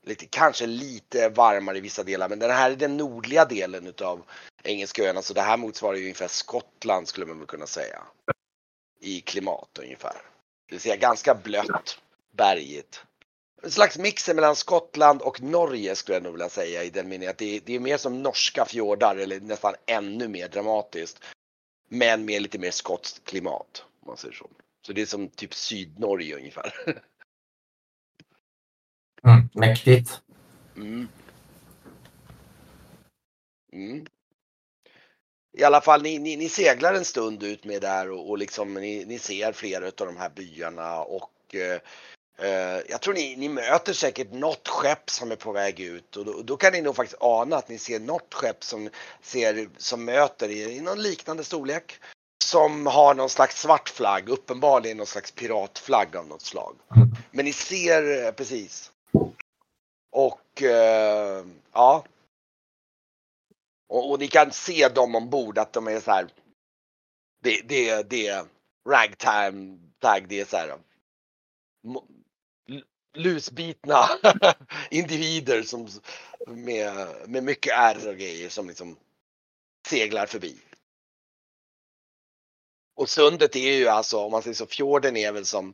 Lite, 0.06 0.25
kanske 0.25 0.66
lite 0.66 1.30
varmare 1.30 1.78
i 1.78 1.82
vissa 1.82 2.04
delar 2.04 2.30
men 2.30 2.40
den 2.40 2.52
här 2.52 2.72
är 2.72 2.75
den 2.75 2.98
nordliga 2.98 3.46
delen 3.46 3.88
utav 3.88 4.22
Engelska 4.64 5.04
öarna 5.04 5.22
så 5.22 5.34
det 5.34 5.42
här 5.42 5.58
motsvarar 5.58 5.98
ju 5.98 6.04
ungefär 6.04 6.28
Skottland 6.28 7.08
skulle 7.08 7.25
man 7.25 7.38
väl 7.38 7.48
kunna 7.48 7.68
säga. 7.68 8.02
I 9.00 9.22
klimat 9.22 9.80
ungefär. 9.82 10.16
Det 10.70 10.75
vill 10.75 10.80
säga 10.80 10.96
ganska 10.96 11.36
blött, 11.36 12.00
bergigt. 12.34 13.04
En 13.64 13.72
slags 13.72 13.98
mix 13.98 14.28
mellan 14.28 14.56
Skottland 14.56 15.22
och 15.22 15.42
Norge 15.42 15.96
skulle 15.96 16.16
jag 16.16 16.24
nog 16.24 16.32
vilja 16.32 16.50
säga 16.50 16.84
i 16.84 16.90
den 16.90 17.08
meningen 17.08 17.30
att 17.30 17.38
det 17.38 17.56
är, 17.56 17.62
det 17.66 17.75
är 17.75 17.80
mer 17.80 17.98
som 17.98 18.24
norska 18.24 18.66
fjordar 18.66 19.16
eller 19.16 19.40
nästan 19.40 19.74
ännu 19.86 20.28
mer 20.28 20.48
dramatiskt. 20.48 21.20
Men 21.88 22.25
med 22.25 22.42
lite 22.42 22.60
mer 22.60 22.72
skotskt 22.72 23.24
klimat. 23.24 23.86
Om 24.01 24.08
man 24.08 24.18
säger 24.18 24.34
så. 24.34 24.50
Så 24.86 24.94
det 24.94 25.01
är 25.01 25.06
som 25.06 25.30
typ 25.30 25.54
Sydnorge 25.54 26.36
ungefär. 26.36 26.74
Mm, 29.24 29.50
mäktigt. 29.54 30.22
Mm. 30.75 31.08
Mm. 33.74 34.06
I 35.58 35.63
alla 35.63 35.82
fall, 35.82 36.01
ni, 36.01 36.20
ni, 36.20 36.36
ni 36.36 36.50
seglar 36.50 36.94
en 36.94 37.06
stund 37.06 37.44
ut 37.44 37.65
med 37.65 37.82
där 37.82 38.12
och, 38.12 38.30
och 38.30 38.38
liksom 38.38 38.74
ni, 38.74 39.06
ni 39.06 39.20
ser 39.20 39.51
flera 39.51 39.86
av 39.86 39.92
de 39.96 40.18
här 40.18 40.30
byarna 40.30 41.00
och 41.00 41.56
eh, 41.56 41.80
jag 42.88 43.01
tror 43.01 43.13
ni, 43.13 43.36
ni 43.36 43.50
möter 43.50 43.94
säkert 43.94 44.32
något 44.32 44.68
skepp 44.68 45.10
som 45.10 45.32
är 45.32 45.36
på 45.36 45.51
väg 45.51 45.80
ut 45.80 46.15
och 46.18 46.25
då, 46.25 46.42
då 46.42 46.58
kan 46.58 46.74
ni 46.74 46.82
nog 46.82 46.96
faktiskt 46.96 47.22
ana 47.22 47.56
att 47.56 47.70
ni 47.70 47.77
ser 47.77 48.00
något 48.00 48.34
skepp 48.34 48.63
som, 48.63 48.89
ser, 49.22 49.70
som 49.77 50.06
möter 50.06 50.50
er 50.50 50.68
i 50.68 50.82
någon 50.82 51.01
liknande 51.01 51.44
storlek. 51.44 52.00
Som 52.44 52.86
har 52.86 53.13
någon 53.13 53.30
slags 53.30 53.62
svart 53.62 53.89
flagg, 53.89 54.30
uppenbarligen 54.30 54.98
någon 54.98 55.06
slags 55.06 55.32
piratflagg 55.32 56.15
av 56.15 56.27
något 56.27 56.42
slag. 56.42 56.75
Men 57.32 57.46
ni 57.46 57.54
ser 57.54 58.25
eh, 58.25 58.32
precis. 58.32 58.92
Och 60.12 60.62
eh, 60.62 61.46
ja. 61.72 62.06
Och, 63.89 64.12
och 64.12 64.20
ni 64.20 64.27
kan 64.27 64.51
se 64.51 64.89
dem 64.89 65.15
ombord 65.15 65.58
att 65.58 65.74
de 65.74 65.88
är 65.88 66.00
så 66.00 66.12
här. 66.12 66.27
Det, 67.44 67.62
det, 67.65 68.10
det 68.10 68.46
ragtime 68.89 69.77
tag, 70.00 70.25
det 70.27 70.39
är 70.39 70.46
så 70.46 70.58
här. 70.58 70.77
Lusbitna 73.15 74.10
individer 74.91 75.62
som 75.62 75.88
med, 76.48 77.07
med 77.27 77.43
mycket 77.43 77.74
ärr 77.74 78.07
och 78.07 78.17
grejer 78.17 78.50
som 78.50 78.67
liksom 78.67 78.98
seglar 79.88 80.25
förbi. 80.25 80.57
Och 82.95 83.10
sundet 83.10 83.55
är 83.55 83.77
ju 83.77 83.88
alltså, 83.88 84.17
om 84.17 84.31
man 84.31 84.41
säger 84.41 84.55
så, 84.55 84.67
fjorden 84.67 85.17
är 85.17 85.31
väl 85.31 85.45
som 85.45 85.74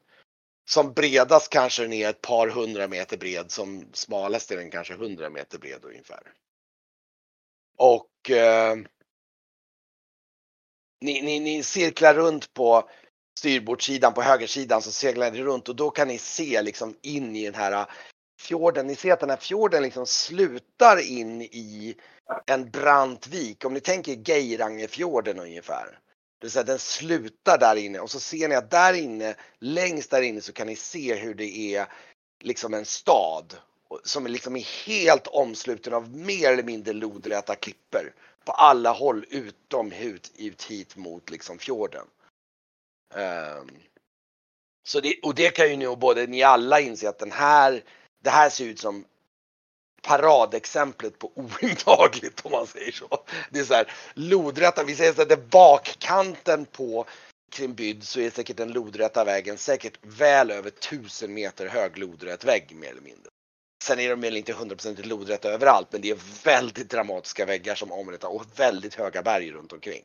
som 0.69 0.93
bredast 0.93 1.49
kanske 1.49 1.81
den 1.81 1.93
är 1.93 2.09
ett 2.09 2.21
par 2.21 2.47
hundra 2.47 2.87
meter 2.87 3.17
bred, 3.17 3.51
som 3.51 3.85
smalast 3.93 4.51
är 4.51 4.57
den 4.57 4.71
kanske 4.71 4.93
hundra 4.93 5.29
meter 5.29 5.57
bred 5.59 5.85
ungefär. 5.85 6.33
Och 7.77 8.29
eh, 8.29 8.75
ni, 11.01 11.21
ni, 11.21 11.39
ni 11.39 11.63
cirklar 11.63 12.13
runt 12.13 12.53
på 12.53 12.89
styrbordssidan, 13.41 14.13
på 14.13 14.21
högersidan 14.21 14.81
så 14.81 14.91
seglar 14.91 15.31
ni 15.31 15.43
runt 15.43 15.69
och 15.69 15.75
då 15.75 15.89
kan 15.89 16.07
ni 16.07 16.17
se 16.17 16.61
liksom 16.61 16.95
in 17.01 17.35
i 17.35 17.45
den 17.45 17.55
här 17.55 17.85
fjorden. 18.41 18.87
Ni 18.87 18.95
ser 18.95 19.13
att 19.13 19.19
den 19.19 19.29
här 19.29 19.37
fjorden 19.37 19.83
liksom 19.83 20.05
slutar 20.05 20.99
in 20.99 21.41
i 21.41 21.95
en 22.45 22.69
brant 22.69 23.27
vik. 23.27 23.65
Om 23.65 23.73
ni 23.73 23.79
tänker 23.79 24.29
Geirangefjorden 24.29 25.39
ungefär. 25.39 25.85
Det 26.39 26.45
vill 26.45 26.51
säga 26.51 26.63
den 26.63 26.79
slutar 26.79 27.57
där 27.57 27.75
inne 27.75 27.99
och 27.99 28.11
så 28.11 28.19
ser 28.19 28.49
ni 28.49 28.55
att 28.55 28.71
där 28.71 28.93
inne, 28.93 29.35
längst 29.59 30.11
där 30.11 30.21
inne 30.21 30.41
så 30.41 30.53
kan 30.53 30.67
ni 30.67 30.75
se 30.75 31.15
hur 31.15 31.33
det 31.33 31.75
är 31.75 31.85
liksom 32.43 32.73
en 32.73 32.85
stad 32.85 33.57
som 34.03 34.27
liksom 34.27 34.55
är 34.55 34.85
helt 34.87 35.27
omsluten 35.27 35.93
av 35.93 36.15
mer 36.15 36.51
eller 36.51 36.63
mindre 36.63 36.93
lodräta 36.93 37.55
klippor 37.55 38.13
på 38.45 38.51
alla 38.51 38.91
håll 38.91 39.25
utom 39.29 39.91
ut, 39.91 40.31
ut 40.37 40.63
hit 40.63 40.95
mot 40.95 41.29
liksom 41.29 41.59
fjorden. 41.59 42.05
Ehm, 43.15 43.69
så 44.83 44.99
det, 44.99 45.19
och 45.23 45.35
det 45.35 45.49
kan 45.49 45.69
ju 45.69 45.77
nu 45.77 45.95
både 45.95 46.27
ni 46.27 46.43
alla 46.43 46.79
inse 46.79 47.09
att 47.09 47.19
den 47.19 47.31
här, 47.31 47.83
det 48.23 48.29
här 48.29 48.49
ser 48.49 48.65
ut 48.65 48.79
som 48.79 49.05
paradexemplet 50.01 51.19
på 51.19 51.31
ointagligt 51.35 52.45
om 52.45 52.51
man 52.51 52.67
säger 52.67 52.91
så. 52.91 53.23
Det 53.49 53.59
är 53.59 53.63
så 53.63 53.73
här 53.73 53.91
lodräta, 54.13 54.83
vi 54.83 54.95
säger 54.95 55.13
så 55.13 55.21
att 55.21 55.29
det 55.29 55.35
är 55.35 55.49
bakkanten 55.49 56.65
på 56.65 57.05
Krimbyd 57.51 58.03
så 58.03 58.19
är 58.19 58.29
säkert 58.29 58.57
den 58.57 58.71
lodräta 58.71 59.23
vägen 59.23 59.57
säkert 59.57 59.99
väl 60.01 60.51
över 60.51 60.69
tusen 60.69 61.33
meter 61.33 61.67
hög 61.67 61.97
lodrät 61.97 62.43
vägg 62.43 62.75
mer 62.75 62.89
eller 62.89 63.01
mindre. 63.01 63.29
Sen 63.83 63.99
är 63.99 64.09
de 64.09 64.21
väl 64.21 64.37
inte 64.37 64.53
100% 64.53 65.07
lodräta 65.07 65.49
överallt 65.49 65.87
men 65.91 66.01
det 66.01 66.09
är 66.09 66.43
väldigt 66.43 66.89
dramatiska 66.89 67.45
väggar 67.45 67.75
som 67.75 67.91
omrättar 67.91 68.27
och 68.27 68.45
väldigt 68.55 68.95
höga 68.95 69.21
berg 69.21 69.51
runt 69.51 69.73
omkring. 69.73 70.03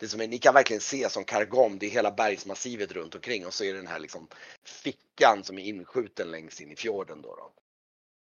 Det 0.00 0.08
som 0.08 0.20
är, 0.20 0.28
ni 0.28 0.38
kan 0.38 0.54
verkligen 0.54 0.80
se 0.80 1.10
som 1.10 1.24
Kargom, 1.24 1.78
det 1.78 1.86
är 1.86 1.90
hela 1.90 2.10
bergsmassivet 2.10 2.92
runt 2.92 3.14
omkring 3.14 3.46
och 3.46 3.54
så 3.54 3.64
är 3.64 3.72
det 3.72 3.78
den 3.78 3.86
här 3.86 3.98
liksom 3.98 4.28
fickan 4.64 5.44
som 5.44 5.58
är 5.58 5.62
inskjuten 5.62 6.30
längst 6.30 6.60
in 6.60 6.72
i 6.72 6.76
fjorden 6.76 7.22
då. 7.22 7.28
då. 7.28 7.52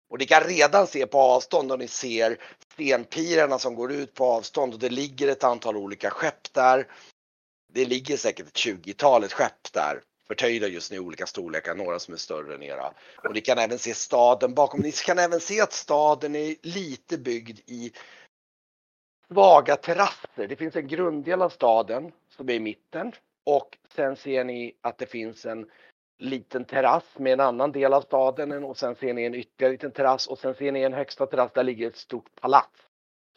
Och 0.10 0.20
ni 0.20 0.26
kan 0.26 0.44
redan 0.44 0.88
se 0.88 1.08
på 1.08 1.18
avstånd 1.18 1.72
och 1.72 1.80
ni 1.80 1.88
ser 1.88 2.38
stenpirarna 2.74 3.60
som 3.60 3.76
går 3.76 3.92
ut 3.92 4.14
på 4.14 4.26
avstånd 4.26 4.74
och 4.74 4.80
det 4.80 4.90
ligger 4.90 5.28
ett 5.28 5.44
antal 5.44 5.78
olika 5.78 6.10
skepp 6.10 6.54
där. 6.54 6.88
Det 7.74 7.86
ligger 7.86 8.18
säkert 8.18 8.48
ett 8.48 8.54
20-talet 8.54 9.34
skepp 9.34 9.74
där 9.74 10.02
förtöjda 10.32 10.68
just 10.68 10.92
nu 10.92 10.98
i 10.98 11.00
olika 11.00 11.26
storlekar, 11.26 11.76
några 11.76 12.00
som 12.00 12.14
är 12.14 12.18
större 12.18 12.56
än 12.56 12.64
era. 12.64 12.94
Och 13.24 13.34
ni 13.34 13.42
kan 13.42 13.58
även 13.58 13.80
se 13.80 13.94
staden 13.94 14.54
bakom. 14.54 14.80
Ni 14.80 14.92
kan 14.92 15.20
även 15.20 15.40
se 15.40 15.62
att 15.62 15.74
staden 15.74 16.36
är 16.36 16.56
lite 16.62 17.18
byggd 17.18 17.60
i 17.66 17.92
svaga 19.32 19.76
terrasser. 19.76 20.48
Det 20.48 20.56
finns 20.56 20.76
en 20.76 20.88
grunddel 20.88 21.42
av 21.42 21.50
staden 21.50 22.12
som 22.30 22.50
är 22.50 22.54
i 22.54 22.60
mitten 22.60 23.12
och 23.46 23.78
sen 23.96 24.16
ser 24.16 24.44
ni 24.44 24.74
att 24.82 24.98
det 24.98 25.06
finns 25.06 25.46
en 25.46 25.70
liten 26.20 26.66
terrass 26.66 27.04
med 27.18 27.34
en 27.34 27.40
annan 27.40 27.72
del 27.72 27.94
av 27.94 28.02
staden 28.02 28.64
och 28.64 28.78
sen 28.78 28.96
ser 28.96 29.14
ni 29.14 29.24
en 29.24 29.36
ytterligare 29.36 29.72
liten 29.72 29.92
terrass 29.92 30.28
och 30.28 30.40
sen 30.40 30.56
ser 30.56 30.72
ni 30.72 30.82
en 30.82 30.94
högsta 30.94 31.26
terrass 31.26 31.52
där 31.54 31.64
ligger 31.64 31.88
ett 31.88 31.96
stort 31.96 32.36
palats 32.42 32.80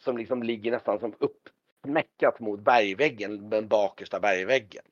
som 0.03 0.17
liksom 0.17 0.43
ligger 0.43 0.71
nästan 0.71 0.99
som 0.99 1.15
uppsmäckat 1.19 2.39
mot 2.39 2.59
bergväggen, 2.59 3.49
den 3.49 3.67
bakersta 3.67 4.19
bergväggen. 4.19 4.83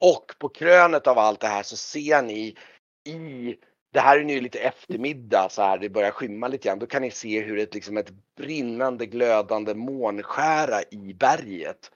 Och 0.00 0.32
på 0.38 0.48
krönet 0.48 1.06
av 1.06 1.18
allt 1.18 1.40
det 1.40 1.46
här 1.46 1.62
så 1.62 1.76
ser 1.76 2.22
ni 2.22 2.56
i, 3.04 3.56
det 3.90 4.00
här 4.00 4.18
är 4.18 4.24
nu 4.24 4.40
lite 4.40 4.58
eftermiddag 4.58 5.48
så 5.50 5.62
här, 5.62 5.78
det 5.78 5.88
börjar 5.88 6.10
skymma 6.10 6.48
lite 6.48 6.68
grann, 6.68 6.78
då 6.78 6.86
kan 6.86 7.02
ni 7.02 7.10
se 7.10 7.40
hur 7.40 7.58
ett, 7.58 7.74
liksom 7.74 7.96
ett 7.96 8.12
brinnande 8.36 9.06
glödande 9.06 9.74
månskära 9.74 10.82
i 10.90 11.14
berget, 11.14 11.90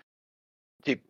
typ 0.84 1.02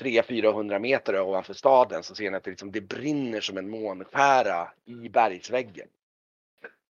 300-400 0.00 0.78
meter 0.78 1.20
ovanför 1.20 1.54
staden 1.54 2.02
så 2.02 2.14
ser 2.14 2.30
ni 2.30 2.36
att 2.36 2.44
det, 2.44 2.50
liksom, 2.50 2.72
det 2.72 2.80
brinner 2.80 3.40
som 3.40 3.58
en 3.58 3.70
månskära 3.70 4.72
i 4.84 5.08
bergsväggen. 5.08 5.88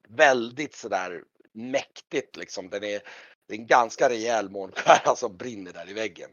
Väldigt 0.08 0.74
sådär 0.74 1.24
mäktigt 1.52 2.36
liksom. 2.36 2.70
Den 2.70 2.84
är, 2.84 3.00
det 3.46 3.54
är 3.54 3.58
en 3.58 3.66
ganska 3.66 4.08
rejäl 4.08 4.50
månskära 4.50 5.16
som 5.16 5.36
brinner 5.36 5.72
där 5.72 5.90
i 5.90 5.92
väggen. 5.92 6.30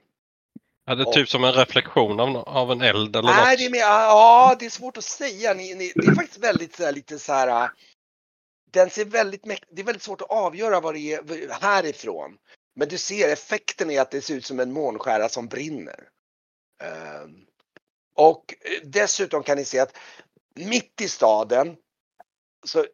Är 0.90 0.96
det 0.96 1.14
typ 1.14 1.30
som 1.30 1.44
en 1.44 1.54
reflektion 1.54 2.20
av, 2.20 2.38
av 2.38 2.72
en 2.72 2.82
eld 2.82 3.16
eller 3.16 3.30
Nej, 3.30 3.50
något? 3.52 3.60
det 3.60 3.66
är 3.66 3.70
mer, 3.70 3.80
ja, 3.80 4.56
det 4.60 4.66
är 4.66 4.70
svårt 4.70 4.98
att 4.98 5.04
säga. 5.04 5.54
Ni, 5.54 5.76
ni, 5.76 5.92
det 5.96 6.08
är 6.08 6.16
faktiskt 6.16 6.38
väldigt 6.38 6.76
så 6.76 6.84
här, 6.84 6.92
lite 6.92 7.20
så 7.20 7.34
här. 7.34 7.64
äh, 7.64 7.70
Den 8.72 8.90
ser 8.90 9.06
väldigt, 9.06 9.44
det 9.44 9.82
är 9.82 9.86
väldigt 9.86 10.04
svårt 10.04 10.22
att 10.22 10.30
avgöra 10.30 10.80
vad 10.80 10.94
det 10.94 11.14
är 11.14 11.62
härifrån. 11.62 12.38
Men 12.76 12.88
du 12.88 12.98
ser 12.98 13.30
effekten 13.30 13.92
är 13.92 14.02
att 14.02 14.12
det 14.12 14.22
ser 14.22 14.36
ut 14.36 14.46
som 14.46 14.60
en 14.60 14.72
månskära 14.72 15.30
som 15.30 15.48
brinner. 15.48 16.10
Ehm, 16.84 17.46
och 18.16 18.56
eh, 18.62 18.88
dessutom 18.88 19.44
kan 19.44 19.58
ni 19.58 19.66
se 19.66 19.80
att 19.80 19.98
mitt 20.56 21.02
i 21.02 21.08
staden, 21.08 21.76
så 22.66 22.86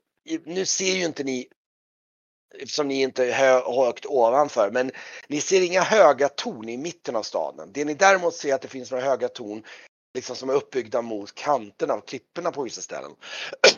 nu 0.46 0.66
ser 0.66 0.96
ju 0.96 1.06
inte 1.06 1.24
ni 1.24 1.48
eftersom 2.60 2.88
ni 2.88 3.02
inte 3.02 3.26
är 3.26 3.32
hö- 3.32 3.86
högt 3.86 4.06
ovanför, 4.06 4.72
men 4.72 4.92
ni 5.28 5.42
ser 5.42 5.62
inga 5.62 5.82
höga 5.82 6.30
torn 6.30 6.70
i 6.70 6.78
mitten 6.78 7.16
av 7.16 7.24
staden. 7.24 7.70
Det 7.74 7.86
ni 7.86 7.94
däremot 7.94 8.36
ser 8.36 8.50
är 8.50 8.54
att 8.56 8.62
det 8.62 8.68
finns 8.68 8.92
några 8.92 9.06
höga 9.06 9.28
torn 9.28 9.64
liksom 10.14 10.36
som 10.36 10.50
är 10.50 10.54
uppbyggda 10.54 11.02
mot 11.02 11.36
kanterna 11.36 11.94
av 11.94 12.02
klipporna 12.02 12.52
på 12.52 12.64
vissa 12.64 12.82
ställen. 12.82 13.12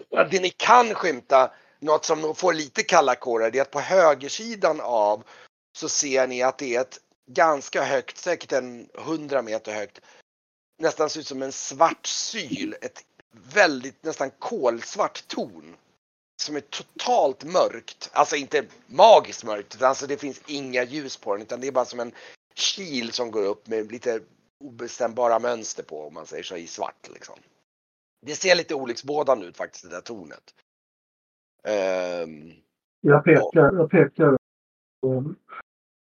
Det 0.31 0.41
ni 0.41 0.49
kan 0.49 0.93
skymta, 0.93 1.51
något 1.79 2.05
som 2.05 2.35
får 2.35 2.53
lite 2.53 2.83
kalla 2.83 3.15
kårar, 3.15 3.51
det 3.51 3.57
är 3.57 3.61
att 3.61 3.71
på 3.71 3.79
högersidan 3.79 4.81
av 4.81 5.23
så 5.77 5.89
ser 5.89 6.27
ni 6.27 6.43
att 6.43 6.57
det 6.57 6.75
är 6.75 6.81
ett 6.81 6.99
ganska 7.31 7.83
högt, 7.83 8.17
säkert 8.17 8.51
en 8.51 8.89
100 8.97 9.41
meter 9.41 9.71
högt, 9.71 9.99
nästan 10.79 11.09
ser 11.09 11.19
ut 11.19 11.27
som 11.27 11.41
en 11.41 11.51
svart 11.51 12.07
syl, 12.07 12.75
ett 12.81 13.03
väldigt 13.53 14.03
nästan 14.03 14.31
kolsvart 14.39 15.27
torn 15.27 15.75
som 16.41 16.55
är 16.55 16.59
totalt 16.61 17.43
mörkt. 17.45 18.09
Alltså 18.13 18.35
inte 18.35 18.65
magiskt 18.87 19.45
mörkt, 19.45 19.75
utan 19.75 19.89
alltså 19.89 20.07
det 20.07 20.17
finns 20.17 20.41
inga 20.47 20.83
ljus 20.83 21.17
på 21.17 21.33
den 21.33 21.41
utan 21.41 21.61
det 21.61 21.67
är 21.67 21.71
bara 21.71 21.85
som 21.85 21.99
en 21.99 22.11
kil 22.55 23.11
som 23.11 23.31
går 23.31 23.45
upp 23.45 23.67
med 23.67 23.91
lite 23.91 24.19
obestämbara 24.63 25.39
mönster 25.39 25.83
på 25.83 26.07
om 26.07 26.13
man 26.13 26.25
säger 26.25 26.43
så 26.43 26.55
i 26.55 26.67
svart 26.67 27.09
liksom. 27.13 27.35
Det 28.25 28.35
ser 28.35 28.55
lite 28.55 28.75
olycksbådande 28.75 29.45
ut 29.45 29.57
faktiskt 29.57 29.83
det 29.83 29.89
där 29.89 30.01
tornet. 30.01 30.53
Um, 32.23 32.53
Jag 33.01 33.23
pekar, 33.23 33.73
jag 33.73 33.89
pekar 33.89 34.37
och 35.01 35.23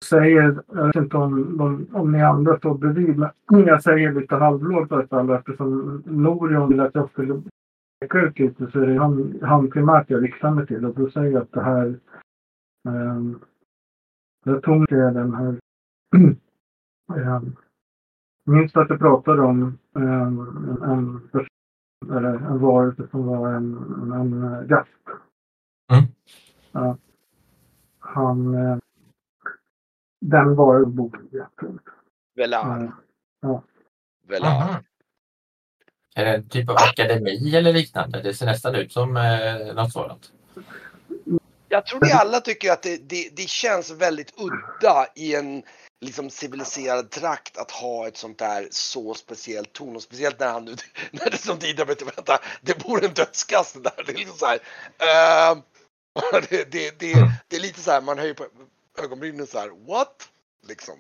säger, 0.05 0.63
jag 0.67 0.87
vet 0.87 0.97
inte 0.97 1.17
om, 1.17 1.61
om, 1.61 1.89
om 1.93 2.13
ni 2.13 2.23
andra 2.23 2.59
står 2.59 2.75
bredvid, 2.75 3.17
men 3.17 3.67
jag 3.67 3.83
säger 3.83 4.13
lite 4.13 4.35
halvlågt 4.35 4.93
eftersom 5.39 6.03
Norion 6.07 6.69
vill 6.69 6.81
att 6.81 6.95
jag 6.95 7.11
skulle 7.11 7.43
peka 8.01 8.19
ut 8.19 8.57
så 8.73 8.81
är 8.81 8.87
det 8.87 8.99
han, 8.99 9.39
han 9.43 9.71
primärt 9.71 10.11
jag 10.11 10.25
riktar 10.25 10.51
mig 10.51 10.67
till 10.67 10.85
och 10.85 10.95
då 10.95 11.11
säger 11.11 11.33
jag 11.33 11.43
att 11.43 11.53
det 11.53 11.63
här 11.63 12.01
um, 12.89 13.45
jag 14.45 14.63
tror 14.63 14.87
det 14.87 14.97
är 14.97 15.11
den 15.11 15.35
här 15.35 15.59
um, 16.17 17.57
minns 18.45 18.77
att 18.77 18.91
jag 18.91 18.99
pratade 18.99 19.43
om 19.43 19.79
um, 19.93 20.03
en, 20.03 20.83
en 20.83 21.29
person 21.29 22.17
eller 22.17 22.35
en 22.35 22.59
varelse 22.59 23.09
som 23.11 23.27
var 23.27 23.53
en, 23.53 23.77
en, 24.03 24.13
en 24.13 24.69
gast? 24.69 24.91
Mm. 25.93 26.05
Ja. 26.73 26.97
Han 27.99 28.55
eh, 28.55 28.79
den 30.21 30.55
var 30.55 30.81
jätteont. 31.31 31.83
Velar. 32.35 32.85
Eh, 33.45 33.61
Velar. 34.29 34.85
Är 36.19 36.25
det 36.25 36.31
en 36.31 36.49
typ 36.49 36.69
av 36.69 36.77
akademi 36.77 37.57
eller 37.57 37.73
liknande? 37.73 38.23
Det 38.23 38.35
ser 38.35 38.47
nästan 38.47 38.75
ut 38.75 38.93
som 38.93 39.17
eh, 39.17 39.75
något 39.75 39.93
sådant. 39.93 40.33
Jag 41.69 41.87
tror 41.87 42.01
ni 42.01 42.13
alla 42.13 42.41
tycker 42.41 42.73
att 42.73 42.83
det, 42.83 42.97
det, 42.97 43.37
det 43.37 43.49
känns 43.49 43.91
väldigt 43.91 44.35
udda 44.37 45.07
i 45.15 45.35
en 45.35 45.63
liksom 46.01 46.31
civiliserad 46.31 47.11
trakt 47.11 47.59
att 47.59 47.71
ha 47.71 48.09
ett 48.09 48.17
sånt 48.17 48.39
där 48.39 48.69
så 48.71 49.15
speciellt 49.15 49.73
torn 49.73 49.97
och 49.97 50.03
speciellt 50.03 50.41
när 50.41 50.53
han 50.53 50.65
nu, 50.65 50.75
när 51.11 51.31
det 51.31 51.39
som 51.39 51.59
Didra 51.59 51.85
berättade, 51.85 52.13
vänta, 52.17 52.39
det 52.63 52.85
bor 52.85 53.05
en 53.05 53.15
dödskast 53.15 53.85
där. 53.85 54.05
Det 54.07 54.13
är 54.13 54.17
liksom 54.17 54.37
så 54.37 54.47
här, 54.47 54.59
ehm, 54.99 55.63
det, 56.51 56.73
det, 56.73 56.99
det, 56.99 57.13
det 57.49 57.57
är 57.57 57.61
lite 57.61 57.81
så 57.81 57.91
här, 57.91 58.01
man 58.01 58.19
höjer 58.19 58.35
på 58.35 58.45
ögonbrynen 59.03 59.47
så 59.47 59.59
här, 59.59 59.71
what? 59.89 60.29
Liksom. 60.69 60.95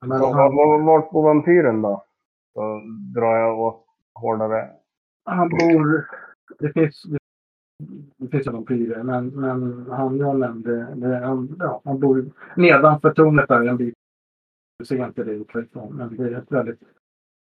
Men 0.00 0.20
Vart 0.20 1.12
var, 1.12 1.22
vampyren 1.22 1.82
då? 1.82 2.04
Så 2.54 2.80
drar 3.14 3.36
jag 3.36 3.58
åt 3.58 3.86
hårdare. 4.14 4.70
han 5.24 5.48
bor... 5.48 6.08
Det 6.58 6.72
finns, 6.72 7.02
det 8.16 8.28
finns 8.28 8.46
ju 8.46 8.50
vampyrer, 8.50 9.02
men, 9.02 9.28
men 9.28 9.86
han 9.90 10.16
jag 10.18 10.38
nämnde, 10.38 10.94
det, 10.94 11.18
han, 11.26 11.56
ja, 11.58 11.80
han 11.84 12.00
bor 12.00 12.30
nedanför 12.56 13.10
tornet 13.14 13.48
där 13.48 13.68
en 13.68 13.76
bit. 13.76 13.94
Du 14.78 14.84
ser 14.84 15.06
inte 15.06 15.24
det 15.24 15.32
utifrån, 15.32 15.96
men 15.96 16.16
det 16.16 16.24
är 16.24 16.38
ett 16.38 16.52
väldigt, 16.52 16.80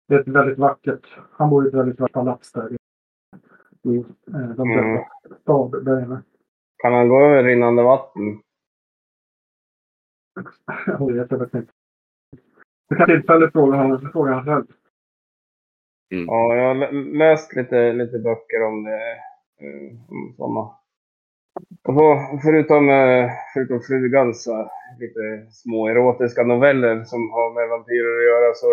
det 0.08 0.16
är 0.16 0.20
ett 0.20 0.28
väldigt 0.28 0.58
vackert, 0.58 1.18
han 1.32 1.50
bor 1.50 1.66
i 1.66 1.68
ett 1.68 1.74
väldigt 1.74 2.00
vackert 2.00 2.14
palats 2.14 2.52
där 2.52 2.74
i, 2.74 2.78
i 3.90 3.98
eh, 3.98 4.50
de 4.50 4.72
Mm. 4.72 5.04
stad 5.42 5.86
där 5.86 6.04
inne. 6.04 6.22
Kan 6.78 6.94
han 6.94 7.10
gå 7.10 7.20
över 7.22 7.44
rinnande 7.44 7.84
vatten? 7.84 8.42
Jag 10.88 11.14
vet 11.14 11.32
vet 11.32 11.54
inte. 11.54 11.72
Du 12.90 12.96
kan 12.96 13.06
tillfälligt 13.06 13.52
fråga 13.52 13.78
honom, 13.78 14.10
fråga 14.12 14.30
honom 14.34 14.46
själv. 14.46 14.66
Ja, 16.28 16.56
jag 16.56 16.68
har 16.68 16.76
lä- 16.76 17.18
läst 17.18 17.56
lite, 17.56 17.94
lite 17.94 18.20
böcker 18.20 18.64
om 18.64 18.84
det. 18.84 19.12
eh, 19.62 20.10
Om 20.10 20.34
sådana. 20.38 20.60
Och 21.88 21.94
så, 21.96 22.40
förutom, 22.44 22.90
eh, 22.90 23.30
förutom 23.54 23.82
flugans 23.82 24.44
så 24.44 24.72
lite 25.00 25.48
små 25.52 25.88
erotiska 25.88 26.44
noveller 26.44 27.04
som 27.04 27.30
har 27.32 27.54
med 27.54 27.70
vampyrer 27.70 28.18
att 28.18 28.26
göra 28.32 28.54
så 28.54 28.68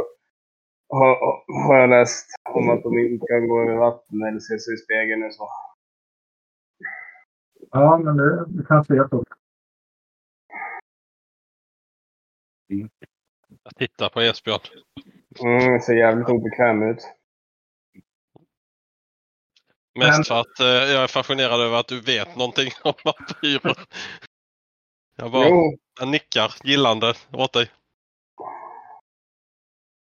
har, 0.88 1.42
har 1.66 1.76
jag 1.78 1.90
läst 1.90 2.26
om 2.50 2.70
att 2.70 2.82
de 2.82 2.98
inte 2.98 3.26
kan 3.26 3.48
gå 3.48 3.60
över 3.62 3.74
vatten 3.76 4.22
eller 4.22 4.38
se 4.40 4.58
sig 4.58 4.74
i 4.74 4.76
spegeln 4.76 5.22
och 5.24 5.34
så. 5.34 5.48
Ja, 7.70 7.98
men 7.98 8.16
det, 8.16 8.44
det 8.48 8.64
kanske 8.68 8.94
är 8.94 9.08
så. 9.08 9.24
Jag 13.64 13.76
tittar 13.76 14.08
på 14.08 14.20
Esbjörn. 14.20 14.60
Mm, 15.44 15.72
det 15.72 15.80
ser 15.80 15.94
jävligt 15.94 16.28
obekväm 16.28 16.82
ut. 16.82 16.98
Mest 19.98 20.18
Men- 20.18 20.24
för 20.24 20.40
att 20.40 20.60
eh, 20.60 20.66
jag 20.66 21.02
är 21.02 21.06
fascinerad 21.06 21.60
över 21.60 21.76
att 21.76 21.88
du 21.88 22.00
vet 22.00 22.36
någonting 22.36 22.70
om 22.82 22.94
vampyrer. 23.04 23.76
Jag 25.16 25.32
bara 25.32 25.48
Jo, 25.48 25.78
jag 26.00 26.08
nickar 26.08 26.54
gillande 26.64 27.14
åt 27.32 27.52
dig. 27.52 27.70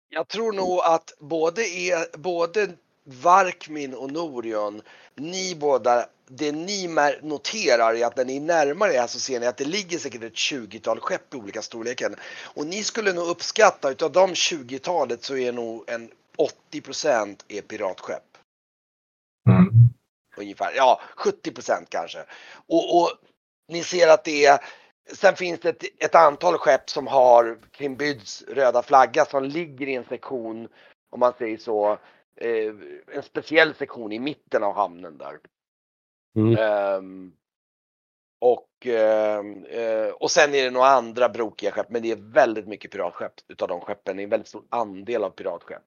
Jag 0.09 0.27
tror 0.27 0.53
nog 0.53 0.79
att 0.79 1.13
både, 1.19 1.67
er, 1.67 2.17
både 2.17 2.71
Varkmin 3.03 3.93
och 3.93 4.11
Norion, 4.11 4.81
ni 5.15 5.55
båda, 5.55 6.05
det 6.27 6.51
ni 6.51 6.87
noterar 7.21 7.95
är 7.95 8.05
att 8.05 8.17
när 8.17 8.25
ni 8.25 8.35
är 8.37 8.41
närmare 8.41 8.93
er 8.93 9.07
så 9.07 9.19
ser 9.19 9.39
ni 9.39 9.45
att 9.45 9.57
det 9.57 9.65
ligger 9.65 9.99
säkert 9.99 10.23
ett 10.23 10.33
20-tal 10.33 10.99
skepp 10.99 11.33
i 11.33 11.37
olika 11.37 11.61
storlekar. 11.61 12.15
Och 12.43 12.65
ni 12.65 12.83
skulle 12.83 13.13
nog 13.13 13.27
uppskatta 13.27 13.91
utav 13.91 14.11
de 14.11 14.33
20-talet 14.33 15.23
så 15.23 15.37
är 15.37 15.51
nog 15.51 15.89
en 15.89 16.11
80% 16.71 17.37
är 17.47 17.61
piratskepp. 17.61 18.32
Ungefär, 20.37 20.73
ja 20.75 21.01
70% 21.17 21.85
kanske. 21.89 22.19
Och, 22.67 23.01
och 23.01 23.09
ni 23.67 23.83
ser 23.83 24.07
att 24.07 24.23
det 24.23 24.45
är 24.45 24.59
Sen 25.05 25.35
finns 25.35 25.59
det 25.59 25.69
ett, 25.69 26.03
ett 26.03 26.15
antal 26.15 26.57
skepp 26.57 26.89
som 26.89 27.07
har 27.07 27.59
Kimbyds 27.77 28.41
röda 28.41 28.83
flagga 28.83 29.25
som 29.25 29.43
ligger 29.43 29.87
i 29.87 29.95
en 29.95 30.05
sektion, 30.05 30.67
om 31.09 31.19
man 31.19 31.33
säger 31.37 31.57
så, 31.57 31.91
eh, 32.35 32.73
en 33.13 33.23
speciell 33.23 33.73
sektion 33.73 34.11
i 34.11 34.19
mitten 34.19 34.63
av 34.63 34.75
hamnen 34.75 35.17
där. 35.17 35.39
Mm. 36.35 36.57
Ehm, 36.57 37.33
och, 38.41 38.85
ehm, 38.85 39.65
eh, 39.65 40.09
och 40.09 40.31
sen 40.31 40.55
är 40.55 40.63
det 40.63 40.71
några 40.71 40.87
andra 40.87 41.29
brokiga 41.29 41.71
skepp, 41.71 41.89
men 41.89 42.01
det 42.01 42.11
är 42.11 42.33
väldigt 42.33 42.67
mycket 42.67 42.91
piratskepp 42.91 43.33
utav 43.47 43.67
de 43.67 43.81
skeppen. 43.81 44.17
Det 44.17 44.21
är 44.21 44.23
en 44.23 44.29
väldigt 44.29 44.47
stor 44.47 44.65
andel 44.69 45.23
av 45.23 45.29
piratskepp. 45.29 45.83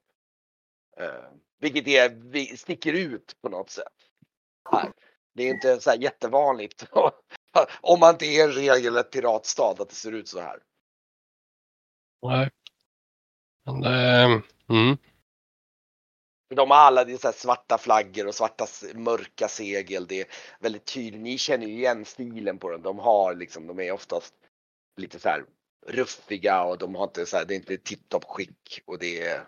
Ehm, 0.97 1.41
vilket 1.61 1.89
är, 1.89 2.09
vi 2.09 2.57
sticker 2.57 2.93
ut 2.93 3.37
på 3.43 3.49
något 3.49 3.71
sätt. 3.71 4.06
Här. 4.73 4.93
Det 5.35 5.43
är 5.43 5.51
inte 5.51 5.81
så 5.81 5.91
här 5.91 5.99
jättevanligt. 5.99 6.87
Om 7.81 8.01
man 8.01 8.15
inte 8.15 8.27
är 8.27 8.45
en 8.45 8.53
regelrätt 8.53 9.11
piratstad 9.11 9.71
att 9.79 9.89
det 9.89 9.95
ser 9.95 10.13
ut 10.13 10.29
så 10.29 10.41
här. 10.41 10.63
Nej. 12.23 12.51
Men, 13.65 13.85
eh, 13.85 14.43
mm. 14.69 14.97
De 16.55 16.71
har 16.71 16.79
alla 16.79 17.05
det 17.05 17.21
så 17.21 17.33
svarta 17.33 17.79
flaggor 17.79 18.27
och 18.27 18.35
svarta 18.35 18.67
mörka 18.95 19.49
segel. 19.49 20.07
Det 20.07 20.21
är 20.21 20.27
väldigt 20.61 20.85
tydligt. 20.85 21.23
Ni 21.23 21.39
känner 21.39 21.67
ju 21.67 21.73
igen 21.73 22.05
stilen 22.05 22.59
på 22.59 22.71
dem. 22.71 22.83
De 22.83 22.99
har 22.99 23.35
liksom, 23.35 23.67
de 23.67 23.81
är 23.81 23.93
oftast 23.93 24.35
lite 24.97 25.19
så 25.19 25.29
här 25.29 25.45
ruffiga 25.87 26.65
och 26.65 26.79
de 26.79 26.95
har 26.95 27.05
inte 27.05 27.27
så 27.27 27.37
här, 27.37 27.45
det 27.45 27.55
är 27.55 27.57
inte 27.57 27.77
tipptopp 27.77 28.25
skick 28.25 28.83
och 28.87 28.99
det 28.99 29.23
är 29.23 29.47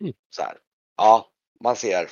Mm. 0.00 0.14
så 0.30 0.42
här. 0.42 0.58
Ja, 0.96 1.32
man 1.60 1.76
ser 1.76 2.10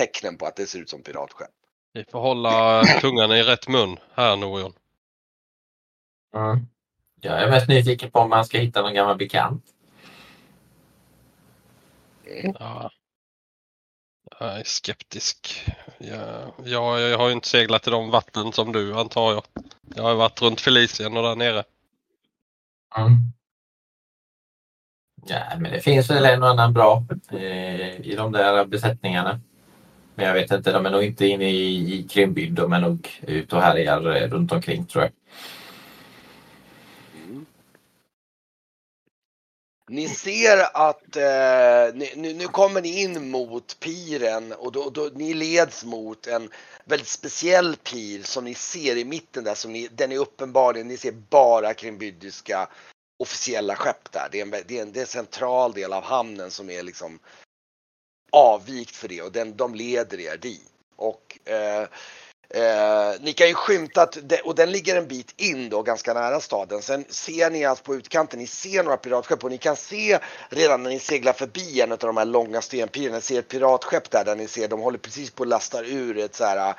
tecknen 0.00 0.38
på 0.38 0.46
att 0.46 0.56
det 0.56 0.66
ser 0.66 0.78
ut 0.78 0.90
som 0.90 1.02
piratskepp. 1.02 1.50
Vi 1.92 2.04
får 2.04 2.20
hålla 2.20 2.82
tungan 3.00 3.32
i 3.32 3.42
rätt 3.42 3.68
mun 3.68 3.96
här 4.14 4.36
Norion. 4.36 4.72
Mm. 6.36 6.66
Jag 7.20 7.42
är 7.42 7.50
mest 7.50 7.68
nyfiken 7.68 8.10
på 8.10 8.18
om 8.18 8.30
man 8.30 8.44
ska 8.44 8.58
hitta 8.58 8.82
någon 8.82 8.94
gammal 8.94 9.16
bekant. 9.16 9.64
Ja. 12.58 12.90
Jag 14.40 14.58
är 14.58 14.64
skeptisk. 14.64 15.70
Jag, 15.98 16.52
jag, 16.64 17.00
jag 17.00 17.18
har 17.18 17.28
ju 17.28 17.34
inte 17.34 17.48
seglat 17.48 17.86
i 17.86 17.90
de 17.90 18.10
vatten 18.10 18.52
som 18.52 18.72
du 18.72 18.94
antar 18.94 19.32
jag. 19.32 19.44
Jag 19.94 20.02
har 20.02 20.14
varit 20.14 20.42
runt 20.42 20.60
Felicien 20.60 21.16
och 21.16 21.22
där 21.22 21.36
nere. 21.36 21.64
Mm. 22.96 23.12
Ja, 25.26 25.42
men 25.58 25.72
det 25.72 25.80
finns 25.80 26.10
väl 26.10 26.24
en 26.24 26.42
och 26.42 26.48
annan 26.48 26.72
bra 26.72 27.04
eh, 27.32 28.00
i 28.00 28.14
de 28.16 28.32
där 28.32 28.64
besättningarna. 28.64 29.40
Men 30.20 30.28
jag 30.28 30.34
vet 30.34 30.50
inte, 30.50 30.72
de 30.72 30.86
är 30.86 30.90
nog 30.90 31.02
inte 31.02 31.26
inne 31.26 31.50
i, 31.50 31.94
i 31.94 32.08
Krimbyd. 32.08 32.52
De 32.52 32.72
är 32.72 32.80
nog 32.80 33.08
ute 33.22 33.56
och 33.56 33.62
härjar 33.62 34.16
eh, 34.16 34.28
runt 34.28 34.52
omkring 34.52 34.86
tror 34.86 35.04
jag. 35.04 35.12
Mm. 37.28 37.46
Ni 39.88 40.08
ser 40.08 40.58
att 40.74 41.16
eh, 41.16 41.94
ni, 41.94 42.12
nu, 42.16 42.34
nu 42.34 42.44
kommer 42.44 42.82
ni 42.82 43.02
in 43.02 43.30
mot 43.30 43.80
piren 43.80 44.52
och 44.52 44.72
då, 44.72 44.90
då, 44.90 45.10
ni 45.14 45.34
leds 45.34 45.84
mot 45.84 46.26
en 46.26 46.50
väldigt 46.84 47.08
speciell 47.08 47.76
pir 47.76 48.22
som 48.22 48.44
ni 48.44 48.54
ser 48.54 48.96
i 48.96 49.04
mitten 49.04 49.44
där. 49.44 49.54
Som 49.54 49.72
ni, 49.72 49.88
den 49.92 50.12
är 50.12 50.18
uppenbarligen, 50.18 50.88
ni 50.88 50.96
ser 50.96 51.12
bara 51.12 51.74
krimbyddiska 51.74 52.68
officiella 53.18 53.76
skepp 53.76 54.12
där. 54.12 54.28
Det 54.32 54.40
är, 54.40 54.42
en, 54.42 54.50
det, 54.50 54.78
är 54.78 54.82
en, 54.82 54.92
det 54.92 54.98
är 54.98 55.02
en 55.02 55.06
central 55.06 55.72
del 55.72 55.92
av 55.92 56.04
hamnen 56.04 56.50
som 56.50 56.70
är 56.70 56.82
liksom 56.82 57.18
avvikt 58.32 58.96
för 58.96 59.08
det 59.08 59.22
och 59.22 59.32
den, 59.32 59.56
de 59.56 59.74
leder 59.74 60.20
er 60.20 60.36
dit. 60.36 60.72
Och 60.96 61.38
eh, 61.44 61.88
Eh, 62.54 63.20
ni 63.20 63.32
kan 63.32 63.48
ju 63.48 63.54
skymta 63.54 64.02
att, 64.02 64.18
det, 64.22 64.40
och 64.40 64.54
den 64.54 64.72
ligger 64.72 64.96
en 64.96 65.08
bit 65.08 65.34
in 65.36 65.68
då 65.68 65.82
ganska 65.82 66.14
nära 66.14 66.40
staden. 66.40 66.82
Sen 66.82 67.04
ser 67.08 67.50
ni 67.50 67.64
alltså 67.64 67.84
på 67.84 67.94
utkanten, 67.94 68.38
ni 68.38 68.46
ser 68.46 68.84
några 68.84 68.96
piratskepp 68.96 69.44
och 69.44 69.50
ni 69.50 69.58
kan 69.58 69.76
se 69.76 70.18
redan 70.48 70.82
när 70.82 70.90
ni 70.90 70.98
seglar 70.98 71.32
förbi 71.32 71.80
en 71.80 71.92
av 71.92 71.98
de 71.98 72.16
här 72.16 72.24
långa 72.24 72.62
stenpirerna, 72.62 73.16
ni 73.16 73.22
ser 73.22 73.38
ett 73.38 73.48
piratskepp 73.48 74.10
där, 74.10 74.24
där 74.24 74.36
ni 74.36 74.48
ser 74.48 74.68
de 74.68 74.80
håller 74.80 74.98
precis 74.98 75.30
på 75.30 75.42
att 75.42 75.48
lasta 75.48 75.84
ur 75.84 76.18
ett 76.18 76.34
så 76.34 76.44
här 76.44 76.74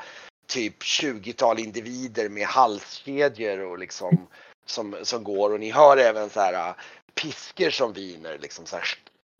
typ 0.47 0.81
20-tal 0.81 1.59
individer 1.59 2.29
med 2.29 2.47
halskedjor 2.47 3.59
och 3.59 3.79
liksom 3.79 4.27
som, 4.65 4.95
som 5.03 5.23
går 5.23 5.53
och 5.53 5.59
ni 5.59 5.71
hör 5.71 5.97
även 5.97 6.29
så 6.29 6.39
här 6.39 6.75
piskor 7.15 7.69
som 7.69 7.93
viner 7.93 8.37
liksom 8.37 8.65
så 8.65 8.75
här 8.75 8.85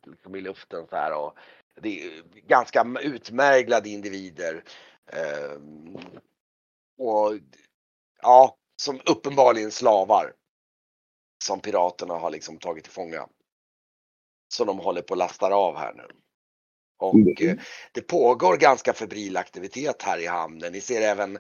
liksom 0.05 0.35
i 0.35 0.41
luften 0.41 0.85
så 0.89 0.95
här 0.95 1.13
och 1.13 1.35
det 1.81 2.03
är 2.03 2.23
ganska 2.47 2.85
utmärglade 3.01 3.89
individer. 3.89 4.63
Ehm, 5.07 5.97
och 6.97 7.33
ja, 8.21 8.57
som 8.75 8.99
uppenbarligen 9.05 9.71
slavar. 9.71 10.33
Som 11.43 11.59
piraterna 11.59 12.13
har 12.13 12.29
liksom 12.29 12.57
tagit 12.57 12.83
till 12.83 12.93
fånga. 12.93 13.27
Som 14.53 14.67
de 14.67 14.79
håller 14.79 15.01
på 15.01 15.13
att 15.13 15.17
lastar 15.17 15.51
av 15.51 15.77
här 15.77 15.93
nu. 15.93 16.07
Och 16.97 17.15
mm. 17.15 17.59
det 17.91 18.01
pågår 18.01 18.57
ganska 18.57 18.93
febril 18.93 19.37
aktivitet 19.37 20.01
här 20.01 20.17
i 20.17 20.27
hamnen. 20.27 20.71
Ni 20.71 20.81
ser 20.81 21.01
även 21.01 21.39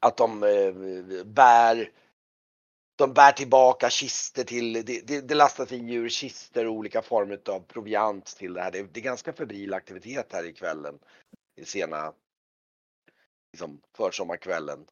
att 0.00 0.16
de 0.16 0.42
eh, 0.42 1.24
bär 1.24 1.92
de 2.98 3.12
bär 3.12 3.32
tillbaka 3.32 3.90
kister 3.90 4.44
till, 4.44 4.72
det, 4.72 5.06
det, 5.06 5.20
det 5.28 5.34
lastas 5.34 5.72
in 5.72 5.88
djurkister 5.88 6.66
och 6.66 6.72
olika 6.72 7.02
former 7.02 7.40
av 7.48 7.60
proviant 7.60 8.26
till 8.26 8.54
det 8.54 8.60
här. 8.60 8.70
Det, 8.70 8.82
det 8.82 9.00
är 9.00 9.04
ganska 9.04 9.32
febril 9.32 9.74
aktivitet 9.74 10.32
här 10.32 10.44
ikvällen 10.44 10.98
i 11.60 11.64
sena 11.64 12.12
liksom, 13.52 13.80
försommarkvällen. 13.96 14.86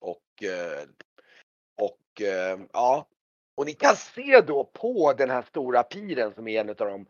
Och, 0.00 0.42
eh, 0.42 0.88
och 1.80 2.22
eh, 2.22 2.60
ja, 2.72 3.06
och 3.54 3.66
ni 3.66 3.72
kan 3.72 3.96
se 3.96 4.40
då 4.40 4.64
på 4.64 5.12
den 5.12 5.30
här 5.30 5.42
stora 5.42 5.82
piren 5.82 6.34
som 6.34 6.48
är 6.48 6.60
en 6.60 6.68
av 6.68 6.74
de 6.74 7.06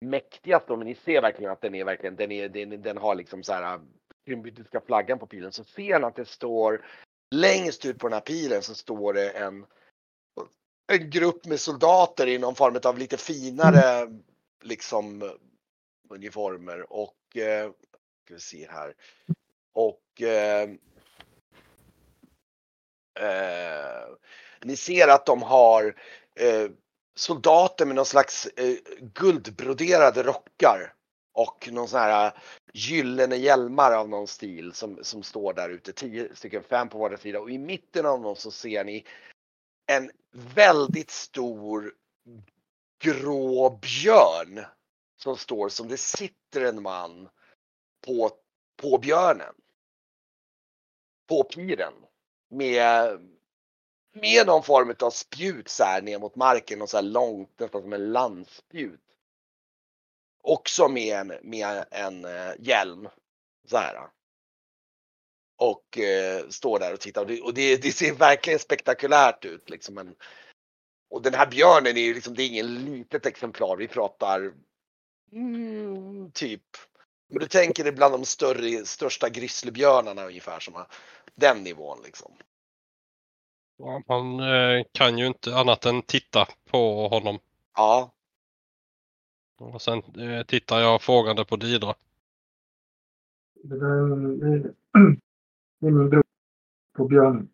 mäktigaste, 0.00 0.76
men 0.76 0.86
ni 0.86 0.94
ser 0.94 1.22
verkligen 1.22 1.52
att 1.52 1.60
den 1.60 1.74
är 1.74 1.84
verkligen, 1.84 2.16
den, 2.16 2.32
är, 2.32 2.48
den, 2.48 2.82
den 2.82 2.96
har 2.96 3.14
liksom 3.14 3.42
så 3.42 3.52
här 3.52 3.74
äh, 3.74 3.80
krimbrytiska 4.26 4.80
flaggan 4.80 5.18
på 5.18 5.26
pilen 5.26 5.52
så 5.52 5.64
ser 5.64 5.98
ni 5.98 6.06
att 6.06 6.16
det 6.16 6.28
står 6.28 6.84
längst 7.34 7.84
ut 7.84 7.98
på 7.98 8.08
den 8.08 8.14
här 8.14 8.20
pilen 8.20 8.62
så 8.62 8.74
står 8.74 9.12
det 9.12 9.30
en, 9.30 9.66
en 10.92 11.10
grupp 11.10 11.46
med 11.46 11.60
soldater 11.60 12.26
i 12.26 12.38
någon 12.38 12.54
form 12.54 12.80
av 12.84 12.98
lite 12.98 13.16
finare 13.16 14.08
liksom 14.62 15.32
uniformer 16.10 16.92
och 16.92 17.36
eh, 17.36 17.70
ska 18.24 18.34
vi 18.34 18.40
se 18.40 18.68
här. 18.70 18.94
Och 19.74 20.22
eh, 20.22 20.62
eh, 23.20 24.08
ni 24.62 24.76
ser 24.76 25.08
att 25.08 25.26
de 25.26 25.42
har 25.42 25.96
eh, 26.34 26.70
soldater 27.14 27.86
med 27.86 27.96
någon 27.96 28.06
slags 28.06 28.46
eh, 28.46 28.76
guldbroderade 29.00 30.22
rockar 30.22 30.94
och 31.34 31.68
någon 31.72 31.88
sån 31.88 32.00
här 32.00 32.32
gyllene 32.72 33.36
hjälmar 33.36 33.92
av 33.92 34.08
någon 34.08 34.26
stil 34.26 34.72
som, 34.72 34.98
som 35.02 35.22
står 35.22 35.54
där 35.54 35.68
ute. 35.68 35.92
Tio 35.92 36.34
stycken, 36.34 36.62
fem 36.62 36.88
på 36.88 36.98
vardera 36.98 37.18
sida 37.18 37.40
och 37.40 37.50
i 37.50 37.58
mitten 37.58 38.06
av 38.06 38.22
dem 38.22 38.36
så 38.36 38.50
ser 38.50 38.84
ni 38.84 39.04
en 39.86 40.10
väldigt 40.54 41.10
stor 41.10 41.94
grå 42.98 43.70
björn 43.70 44.64
som 45.16 45.36
står 45.36 45.68
som 45.68 45.88
det 45.88 45.96
sitter 45.96 46.64
en 46.64 46.82
man 46.82 47.28
på, 48.06 48.30
på 48.76 48.98
björnen. 48.98 49.54
På 51.28 51.44
piren. 51.44 51.92
Med, 52.48 53.20
med 54.12 54.46
någon 54.46 54.62
form 54.62 54.94
av 55.00 55.10
spjut 55.10 55.68
så 55.68 55.84
här 55.84 56.02
ner 56.02 56.18
mot 56.18 56.36
marken 56.36 56.82
och 56.82 56.88
så 56.88 56.96
här 56.96 57.04
långt, 57.04 57.58
nästan 57.58 57.82
som 57.82 57.92
en 57.92 58.12
landspjut. 58.12 59.00
Också 60.42 60.88
med 60.88 61.16
en, 61.16 61.32
med 61.42 61.84
en 61.90 62.24
eh, 62.24 62.52
hjälm. 62.58 63.08
Så 63.68 63.76
här. 63.76 64.08
Och 65.62 65.98
uh, 65.98 66.48
står 66.48 66.78
där 66.78 66.92
och 66.92 67.00
tittar 67.00 67.20
och, 67.20 67.26
det, 67.26 67.40
och 67.40 67.54
det, 67.54 67.82
det, 67.82 67.92
ser 67.92 68.14
verkligen 68.14 68.58
spektakulärt 68.58 69.44
ut 69.44 69.70
liksom. 69.70 69.98
En, 69.98 70.14
och 71.10 71.22
den 71.22 71.34
här 71.34 71.46
björnen 71.46 71.96
är 71.96 72.00
ju 72.00 72.14
liksom, 72.14 72.34
det 72.34 72.42
är 72.42 72.48
ingen 72.48 72.84
litet 72.84 73.26
exemplar. 73.26 73.76
Vi 73.76 73.88
pratar 73.88 74.52
mm, 75.32 76.30
typ 76.32 76.62
men 77.32 77.40
du 77.40 77.46
tänker 77.46 77.84
dig 77.84 77.92
bland 77.92 78.14
de 78.14 78.24
större, 78.24 78.84
största 78.84 79.28
grizzlybjörnarna 79.28 80.24
ungefär 80.24 80.60
som 80.60 80.74
har 80.74 80.86
den 81.34 81.62
nivån 81.62 81.98
liksom. 82.04 82.32
Ja, 83.76 84.02
man 84.08 84.40
eh, 84.40 84.84
kan 84.92 85.18
ju 85.18 85.26
inte 85.26 85.56
annat 85.56 85.86
än 85.86 86.02
titta 86.02 86.48
på 86.70 87.08
honom. 87.08 87.38
Ja. 87.76 88.12
Och 89.58 89.82
sen 89.82 89.98
eh, 89.98 90.42
tittar 90.46 90.80
jag 90.80 91.02
frågande 91.02 91.44
på 91.44 91.56
Didra. 91.56 91.94
Det 95.82 95.88
där 95.88 95.88
är 95.88 95.92
min 95.92 96.10
bror 96.10 96.22
på 96.96 97.04
björnen. 97.08 97.48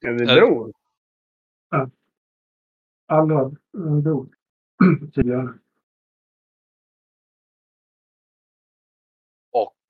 Är 0.00 0.12
det 0.12 0.26
bror? 0.26 0.72
Ja. 1.70 1.90
Alla 3.06 3.52
min 3.72 4.02
bror 4.02 4.28
till 5.12 5.24
björnen. 5.24 5.60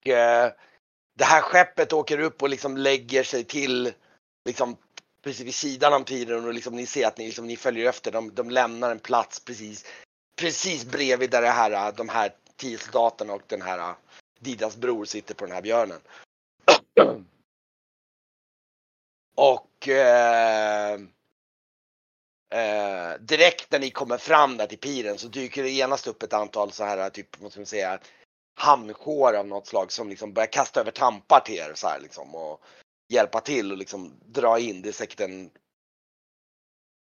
eh, 0.09 0.53
det 1.15 1.25
här 1.25 1.41
skeppet 1.43 1.93
åker 1.93 2.19
upp 2.19 2.43
och 2.43 2.49
liksom 2.49 2.77
lägger 2.77 3.23
sig 3.23 3.45
till 3.45 3.93
liksom 4.45 4.77
precis 5.23 5.47
vid 5.47 5.55
sidan 5.55 5.95
av 5.95 6.05
piren 6.05 6.45
och 6.45 6.55
liksom 6.55 6.77
ni 6.77 6.87
ser 6.87 7.07
att 7.07 7.19
ni, 7.19 7.27
liksom, 7.27 7.47
ni 7.47 7.57
följer 7.57 7.89
efter. 7.89 8.13
De, 8.13 8.35
de 8.35 8.51
lämnar 8.51 8.91
en 8.91 8.99
plats 8.99 9.45
precis, 9.45 9.85
precis 10.41 10.85
bredvid 10.85 11.31
där 11.31 11.43
det 11.43 11.49
här, 11.49 11.93
de 11.93 12.09
här 12.09 12.35
tio 12.57 12.79
soldaterna 12.79 13.33
och 13.33 13.43
den 13.47 13.63
här 13.63 13.95
Didas 14.41 14.77
bror 14.77 15.05
sitter 15.05 15.35
på 15.35 15.45
den 15.45 15.55
här 15.55 15.63
björnen. 15.63 16.01
Och 19.35 19.89
eh, 19.89 20.95
eh, 22.51 23.21
direkt 23.21 23.71
när 23.71 23.79
ni 23.79 23.91
kommer 23.91 24.19
fram 24.19 24.57
där 24.57 24.67
till 24.67 24.79
piren 24.79 25.19
så 25.19 25.29
dyker 25.29 25.63
det 25.63 25.71
genast 25.71 26.07
upp 26.07 26.23
ett 26.23 26.33
antal 26.33 26.73
så 26.73 26.85
här 26.85 27.11
typ, 27.11 27.41
vad 27.41 27.51
ska 27.51 27.61
man 27.61 27.67
säga, 27.67 28.01
hamnjourer 28.55 29.39
av 29.39 29.47
något 29.47 29.67
slag 29.67 29.93
som 29.93 30.09
liksom 30.09 30.33
börjar 30.33 30.53
kasta 30.53 30.81
över 30.81 30.91
tampar 30.91 31.41
till 31.41 31.55
er 31.55 31.73
så 31.75 31.89
här 31.89 32.01
liksom 32.01 32.35
och 32.35 32.61
hjälpa 33.09 33.41
till 33.41 33.73
och 33.73 33.79
liksom 33.79 34.21
dra 34.27 34.59
in. 34.59 34.83
Det 34.83 34.89
är 34.89 34.93
säkert 34.93 35.21
en 35.21 35.51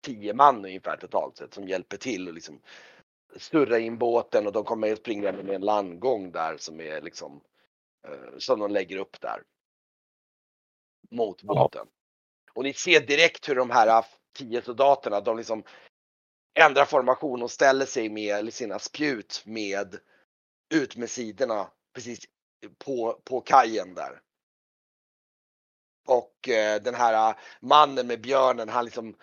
tio 0.04 0.34
man 0.34 0.64
ungefär 0.64 0.96
totalt 0.96 1.36
sett 1.36 1.54
som 1.54 1.68
hjälper 1.68 1.96
till 1.96 2.28
och 2.28 2.34
liksom 2.34 2.60
surra 3.36 3.78
in 3.78 3.98
båten 3.98 4.46
och 4.46 4.52
de 4.52 4.64
kommer 4.64 4.96
springa 4.96 5.32
med 5.32 5.54
en 5.54 5.60
landgång 5.60 6.32
där 6.32 6.56
som 6.56 6.80
är 6.80 7.00
liksom 7.00 7.40
eh, 8.08 8.38
som 8.38 8.60
de 8.60 8.70
lägger 8.70 8.96
upp 8.96 9.20
där. 9.20 9.42
Mot 11.10 11.42
båten. 11.42 11.86
Och 12.52 12.64
ni 12.64 12.72
ser 12.72 13.00
direkt 13.00 13.48
hur 13.48 13.54
de 13.54 13.70
här 13.70 14.04
tio 14.32 14.62
soldaterna, 14.62 15.20
de 15.20 15.36
liksom 15.36 15.62
ändrar 16.60 16.84
formation 16.84 17.42
och 17.42 17.50
ställer 17.50 17.86
sig 17.86 18.08
med 18.08 18.54
sina 18.54 18.78
spjut 18.78 19.42
med 19.46 19.98
ut 20.74 20.96
med 20.96 21.10
sidorna 21.10 21.70
precis 21.94 22.20
på, 22.78 23.20
på 23.24 23.40
kajen 23.40 23.94
där. 23.94 24.20
Och 26.06 26.48
eh, 26.48 26.82
den 26.82 26.94
här 26.94 27.36
mannen 27.60 28.06
med 28.06 28.20
björnen, 28.20 28.68
han 28.68 28.84
liksom 28.84 29.16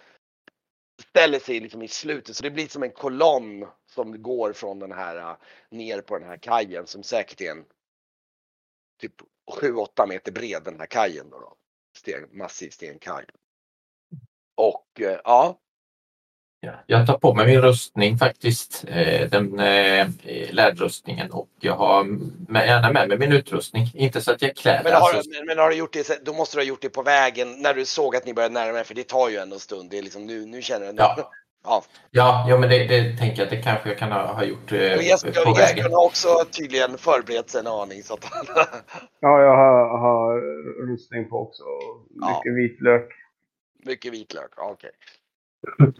ställer 1.09 1.39
sig 1.39 1.59
liksom 1.59 1.81
i 1.81 1.87
slutet 1.87 2.35
så 2.35 2.43
det 2.43 2.51
blir 2.51 2.67
som 2.67 2.83
en 2.83 2.91
kolonn 2.91 3.67
som 3.85 4.23
går 4.23 4.53
från 4.53 4.79
den 4.79 4.91
här 4.91 5.31
uh, 5.31 5.37
ner 5.69 6.01
på 6.01 6.19
den 6.19 6.27
här 6.27 6.37
kajen 6.37 6.87
som 6.87 7.03
säkert 7.03 7.41
är 7.41 7.51
en 7.51 7.65
typ 8.99 9.13
7-8 9.61 10.07
meter 10.07 10.31
bred 10.31 10.61
den 10.63 10.79
här 10.79 10.85
kajen 10.85 11.29
då. 11.29 11.39
då. 11.39 11.55
Sten, 11.97 12.37
massiv 12.37 12.69
stenkaj. 12.69 13.25
Och 14.55 14.85
uh, 15.01 15.17
ja, 15.23 15.59
Ja, 16.65 16.73
Jag 16.85 17.07
tar 17.07 17.17
på 17.17 17.33
mig 17.33 17.45
min 17.47 17.61
rustning 17.61 18.17
faktiskt, 18.17 18.85
eh, 18.87 19.29
den 19.29 19.59
eh, 19.59 20.07
läderrustningen 20.51 21.31
och 21.31 21.49
jag 21.59 21.75
har 21.75 22.03
med, 22.51 22.67
gärna 22.67 22.91
med 22.91 23.07
mig 23.09 23.17
min 23.17 23.31
utrustning. 23.31 23.91
Inte 23.93 24.21
så 24.21 24.31
att 24.31 24.41
jag 24.41 24.55
klär 24.55 24.83
men 24.83 24.93
har, 24.93 25.13
alltså, 25.13 25.43
men 25.47 25.57
har 25.57 25.69
du 25.69 25.75
gjort 25.75 25.93
det, 25.93 26.25
då 26.25 26.33
måste 26.33 26.57
du 26.57 26.61
ha 26.61 26.65
gjort 26.65 26.81
det 26.81 26.89
på 26.89 27.01
vägen 27.01 27.61
när 27.61 27.73
du 27.73 27.85
såg 27.85 28.15
att 28.15 28.25
ni 28.25 28.33
började 28.33 28.53
närma 28.53 28.79
er 28.79 28.83
för 28.83 28.95
det 28.95 29.07
tar 29.07 29.29
ju 29.29 29.37
ändå 29.37 29.55
en 29.55 29.59
stund. 29.59 29.89
Det 29.89 29.97
är 29.97 30.01
liksom 30.01 30.25
nu, 30.25 30.45
nu 30.45 30.61
känner 30.61 30.93
du 30.93 30.93
Ja. 30.97 31.31
ja. 31.65 31.83
Ja, 32.11 32.45
ja 32.49 32.57
men 32.57 32.69
det, 32.69 32.87
det 32.87 33.17
tänker 33.17 33.37
jag 33.37 33.43
att 33.43 33.49
det 33.49 33.61
kanske 33.61 33.89
jag 33.89 33.97
kan 33.97 34.11
ha, 34.11 34.33
ha 34.33 34.43
gjort 34.43 34.71
eh, 34.71 34.77
Och 34.97 35.03
Jesper, 35.03 35.31
på 35.31 35.49
Jesper 35.49 35.53
vägen. 35.53 35.91
har 35.93 36.05
också 36.05 36.27
tydligen 36.51 36.97
förberett 36.97 37.49
sig 37.49 37.59
en 37.59 37.67
aning 37.67 38.03
så 38.03 38.13
att 38.13 38.23
han, 38.23 38.45
Ja, 39.19 39.41
jag 39.41 39.55
har, 39.55 39.97
har 39.99 40.41
rustning 40.91 41.29
på 41.29 41.37
också. 41.37 41.63
Ja. 42.21 42.27
Mycket 42.45 42.55
vitlök. 42.63 43.09
mycket 43.85 44.13
vitlök. 44.13 44.49
Ja, 44.57 44.69
Okej. 44.71 44.91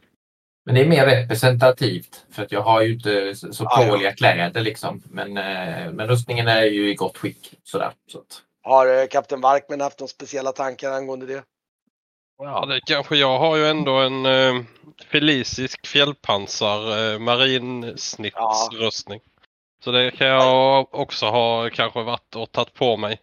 Men 0.66 0.76
det 0.76 0.82
är 0.82 0.88
mer 0.88 1.06
representativt 1.06 2.26
för 2.32 2.44
att 2.44 2.52
jag 2.52 2.62
har 2.62 2.82
ju 2.82 2.94
inte 2.94 3.36
så 3.36 3.54
så 3.54 3.64
Ja, 3.64 3.84
ja. 3.84 3.90
påliga 3.92 4.12
kläder 4.12 4.62
liksom. 4.62 5.02
Men, 5.10 5.38
eh, 5.38 5.92
men 5.94 6.08
rustningen 6.08 6.48
är 6.48 6.64
ju 6.64 6.92
i 6.92 6.96
gott 6.96 7.18
skick. 7.18 7.60
Sådär, 7.64 7.92
så 8.12 8.20
att, 8.20 8.42
Har 8.64 8.88
eh, 9.02 9.08
kapten 9.08 9.42
Warkman 9.42 9.82
haft 9.82 10.00
några 10.00 10.08
speciella 10.08 10.52
tankar 10.52 10.92
angående 10.92 11.26
det? 11.26 11.44
Ja, 12.38 12.66
det 12.66 12.82
kanske 12.86 13.16
jag 13.16 13.40
har 13.40 13.58
ju 13.58 13.68
ändå 13.68 13.98
en 13.98 14.26
eh, 14.26 14.56
felisisk 15.12 15.88
fjällpansar 15.88 17.14
eh, 17.14 17.20
marinsnittsrustning. 17.20 19.22
Så 19.84 19.92
det 19.92 20.12
kan 20.12 20.28
jag 20.28 20.96
också 20.96 21.26
ha 21.26 21.70
kanske 21.70 22.04
varit 22.04 22.36
och 22.36 22.52
tagit 22.52 22.74
på 22.74 22.98
mig. 22.98 23.22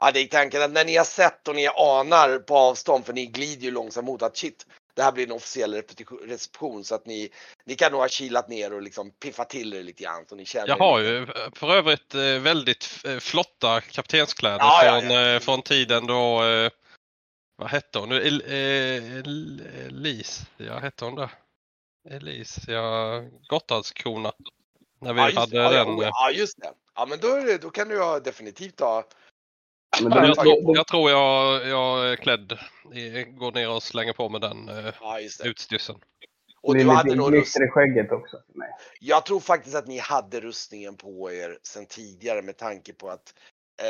Ja, 0.00 0.12
det 0.12 0.20
är 0.20 0.26
tanken 0.26 0.62
att 0.62 0.70
när 0.70 0.84
ni 0.84 0.96
har 0.96 1.04
sett 1.04 1.48
och 1.48 1.54
ni 1.54 1.66
anar 1.66 2.38
på 2.38 2.56
avstånd, 2.56 3.06
för 3.06 3.12
ni 3.12 3.26
glider 3.26 3.62
ju 3.62 3.70
långsamt 3.70 4.06
mot 4.06 4.22
att 4.22 4.36
shit, 4.36 4.66
det 4.94 5.02
här 5.02 5.12
blir 5.12 5.24
en 5.24 5.32
officiell 5.32 5.82
reception 6.26 6.84
så 6.84 6.94
att 6.94 7.06
ni, 7.06 7.30
ni 7.64 7.74
kan 7.74 7.92
nog 7.92 8.00
ha 8.00 8.08
kilat 8.08 8.48
ner 8.48 8.72
och 8.72 8.82
liksom 8.82 9.10
piffat 9.10 9.50
till 9.50 9.74
er 9.74 9.82
lite 9.82 10.02
grann. 10.02 10.24
Så 10.28 10.34
ni 10.34 10.44
känner 10.44 10.68
Jag 10.68 10.78
har 10.78 10.98
ju 10.98 11.26
för 11.54 11.74
övrigt 11.74 12.14
eh, 12.14 12.20
väldigt 12.20 12.88
eh, 13.04 13.18
flotta 13.18 13.80
kaptenskläder 13.80 14.58
Ja, 14.58 14.84
ja, 14.84 15.00
från, 15.00 15.10
ja. 15.10 15.34
eh, 15.34 15.40
från 15.40 15.62
tiden 15.62 16.06
då, 16.06 16.42
vad 17.56 17.68
hette 17.68 17.98
hon 17.98 18.08
nu? 18.08 18.16
El, 18.16 18.42
eh, 18.46 19.16
El, 19.18 19.60
Elise, 19.86 20.46
ja 20.56 20.78
hette 20.78 21.04
hon 21.04 21.14
det? 21.14 21.30
Elise, 22.10 22.72
ja, 22.72 23.22
Gotlandskrona. 23.48 24.32
När 25.00 25.12
vi 25.12 25.20
ja, 25.20 25.26
just, 25.26 25.38
hade 25.38 25.56
ja, 25.56 25.70
den. 25.70 25.96
ja, 25.98 26.02
eh, 26.02 26.08
ja, 26.12 26.30
just 26.30 26.60
det. 26.60 26.72
Ja, 26.94 27.06
men 27.06 27.18
då, 27.18 27.36
det, 27.36 27.58
då 27.58 27.70
kan 27.70 27.88
du 27.88 28.20
definitivt 28.24 28.80
ha 28.80 29.04
Men 30.02 30.10
den, 30.10 30.24
Jag 30.24 30.36
tagit 30.36 30.62
tror, 30.64 30.76
jag, 30.76 30.86
tror 30.86 31.10
jag, 31.10 31.68
jag 31.68 32.12
är 32.12 32.16
klädd, 32.16 32.58
i- 32.92 33.22
går 33.24 33.52
ner 33.52 33.70
och 33.70 33.82
slänger 33.82 34.12
på 34.12 34.28
mig 34.28 34.40
den 34.40 34.68
eh, 34.68 34.92
Ja, 35.00 35.20
just 35.20 35.42
det. 35.42 35.48
utstyrseln. 35.48 35.98
Och 36.60 36.74
det 36.74 36.82
du 36.84 36.90
hade 36.90 37.08
lite 37.08 37.16
nog 37.16 37.34
rust... 37.34 37.54
glitter 37.54 37.66
i 37.68 37.70
skägget 37.70 38.12
också 38.12 38.42
mig. 38.54 38.68
Jag 39.00 39.26
tror 39.26 39.40
faktiskt 39.40 39.76
att 39.76 39.86
ni 39.86 39.98
hade 39.98 40.40
rustningen 40.40 40.96
på 40.96 41.32
er 41.32 41.58
sedan 41.62 41.86
tidigare 41.86 42.42
med 42.42 42.56
tanke 42.56 42.92
på 42.92 43.08
att 43.10 43.34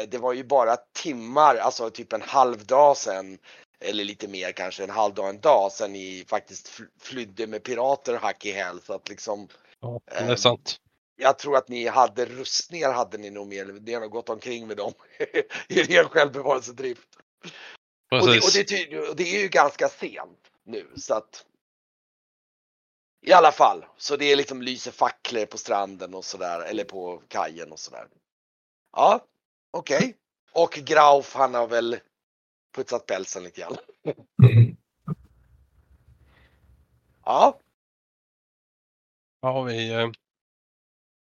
det 0.08 0.18
var 0.18 0.32
ju 0.32 0.44
bara 0.44 0.76
timmar, 0.76 1.56
alltså 1.56 1.90
typ 1.90 2.12
en 2.12 2.22
halv 2.22 2.66
dag 2.66 2.96
sedan 2.96 3.38
eller 3.80 4.04
lite 4.04 4.28
mer 4.28 4.52
kanske, 4.52 4.84
en 4.84 4.90
halv 4.90 5.14
dag, 5.14 5.28
en 5.28 5.40
dag 5.40 5.72
sedan 5.72 5.92
ni 5.92 6.24
faktiskt 6.28 6.68
fl- 6.68 6.88
flydde 7.00 7.46
med 7.46 7.62
pirater 7.62 8.14
hack 8.14 8.44
i 8.46 8.52
häl. 8.52 8.80
Så 8.82 8.92
att 8.92 9.08
liksom, 9.08 9.48
Ja, 9.80 10.00
det 10.04 10.14
är 10.16 10.30
Ehm, 10.30 10.36
sant. 10.36 10.80
jag 11.16 11.38
tror 11.38 11.56
att 11.56 11.68
ni 11.68 11.86
hade 11.86 12.24
rustningar 12.24 12.92
hade 12.92 13.18
ni 13.18 13.30
nog 13.30 13.46
mer, 13.46 13.64
ni 13.64 13.94
har 13.94 14.00
nog 14.00 14.10
gått 14.10 14.28
omkring 14.28 14.66
med 14.66 14.76
dem 14.76 14.92
i 15.68 15.82
ren 15.82 16.08
självbevarelsedrift. 16.08 17.08
Och 18.10 18.26
det, 18.26 18.38
och, 18.38 18.66
det, 18.68 19.08
och 19.08 19.16
det 19.16 19.36
är 19.36 19.42
ju 19.42 19.48
ganska 19.48 19.88
sent 19.88 20.50
nu 20.64 20.92
så 20.96 21.14
att 21.14 21.46
i 23.26 23.32
alla 23.32 23.52
fall, 23.52 23.84
så 23.96 24.16
det 24.16 24.24
är 24.32 24.36
liksom 24.36 24.62
lyser 24.62 24.90
facklor 24.90 25.46
på 25.46 25.58
stranden 25.58 26.14
och 26.14 26.24
sådär, 26.24 26.60
eller 26.60 26.84
på 26.84 27.22
kajen 27.28 27.72
och 27.72 27.78
sådär. 27.78 28.08
Ja, 28.96 29.20
okej. 29.76 30.16
Och 30.52 30.70
Grauf 30.70 31.34
han 31.34 31.54
har 31.54 31.66
väl 31.66 31.96
putsat 32.74 33.06
pälsen 33.06 33.42
lite 33.42 33.60
grann. 33.60 33.76
Ja, 37.28 37.60
Ja, 39.40 39.62
vi, 39.62 39.92
eh, 39.92 40.10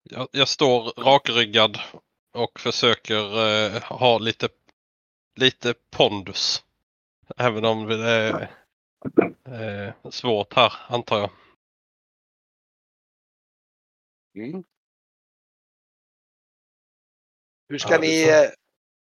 jag, 0.04 0.28
jag 0.32 0.48
står 0.48 1.04
rakryggad 1.04 1.78
och 2.32 2.60
försöker 2.60 3.48
eh, 3.48 3.82
ha 3.84 4.18
lite, 4.18 4.50
lite 5.36 5.74
pondus. 5.90 6.64
Även 7.38 7.66
om 7.66 7.88
det 7.88 8.10
är 8.10 8.52
eh, 9.46 10.10
svårt 10.10 10.54
här 10.54 10.74
antar 10.88 11.20
jag. 11.20 11.30
mm. 14.36 14.64
Hur 17.72 17.78
ska 17.78 17.94
Ja, 17.94 18.00
ni... 18.00 18.28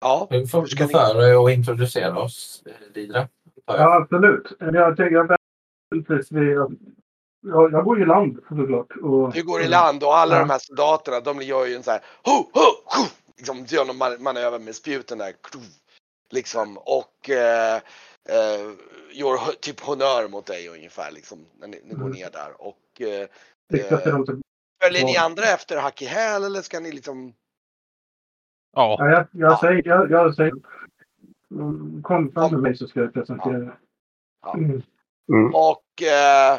Ja, 0.01 0.27
Vi 0.31 0.47
får 0.47 0.67
ska 0.67 0.85
gå 0.85 0.87
ni- 0.87 0.93
före 0.93 1.37
och 1.37 1.51
introducera 1.51 2.19
oss, 2.19 2.63
Didra. 2.95 3.29
Ja, 3.67 3.95
absolut. 3.97 4.53
Jag 4.59 4.97
tänker 4.97 5.37
vid... 6.31 6.57
Jag, 7.47 7.73
jag 7.73 7.85
går 7.85 8.03
i 8.03 8.07
land 8.07 8.39
såklart. 8.49 8.93
Och, 9.03 9.33
du 9.33 9.43
går 9.43 9.61
i 9.63 9.69
land 9.69 10.03
och 10.03 10.17
alla 10.17 10.35
Ja. 10.35 10.41
de 10.41 10.51
här 10.51 10.59
soldaterna 10.59 11.21
de 11.21 11.43
gör 11.43 11.67
ju 11.67 11.75
en 11.75 11.83
så 11.83 11.91
här 11.91 12.01
ho, 12.25 12.33
ho, 12.33 12.61
ho, 12.85 13.07
liksom 13.37 13.65
gör 13.69 13.85
någon 13.85 13.97
man- 13.97 14.23
manöver 14.23 14.59
med 14.59 14.75
spjuten 14.75 15.19
där. 15.19 15.33
Liksom 16.33 16.79
och 16.79 17.31
eh, 17.31 17.77
eh, 18.29 18.71
gör 19.13 19.53
typ 19.61 19.81
honör 19.81 20.29
mot 20.29 20.47
dig 20.47 20.69
ungefär 20.69 21.11
liksom 21.11 21.47
när 21.61 21.69
ni, 21.69 21.81
ni 21.85 21.95
går 21.95 22.01
Mm. 22.07 22.13
ner 22.19 22.31
där. 22.31 22.63
Och 22.63 23.01
eh, 23.01 23.27
eh, 23.75 24.19
följer 24.83 25.05
ni 25.05 25.17
andra 25.17 25.45
efter 25.45 25.77
hack 25.77 26.03
i 26.03 26.07
häl 26.07 26.45
eller 26.45 26.63
ska 26.63 26.81
ni 26.81 26.93
liksom? 26.93 27.33
Ja, 28.73 28.97
Ja, 28.99 29.11
jag, 29.11 29.27
jag 29.33 29.53
Ja. 29.53 29.59
säger... 29.61 29.83
Jag, 29.89 30.11
jag 30.11 30.35
säger 30.35 30.53
kom 32.03 32.33
fram 32.33 32.51
med 32.53 32.61
mig 32.61 32.77
så 32.77 32.87
ska 32.89 33.01
jag 33.01 33.15
presentera. 33.15 33.77
Ja. 34.43 34.55
Mm. 34.55 34.83
Mm. 35.33 35.55
Och 35.55 36.03
eh, 36.03 36.55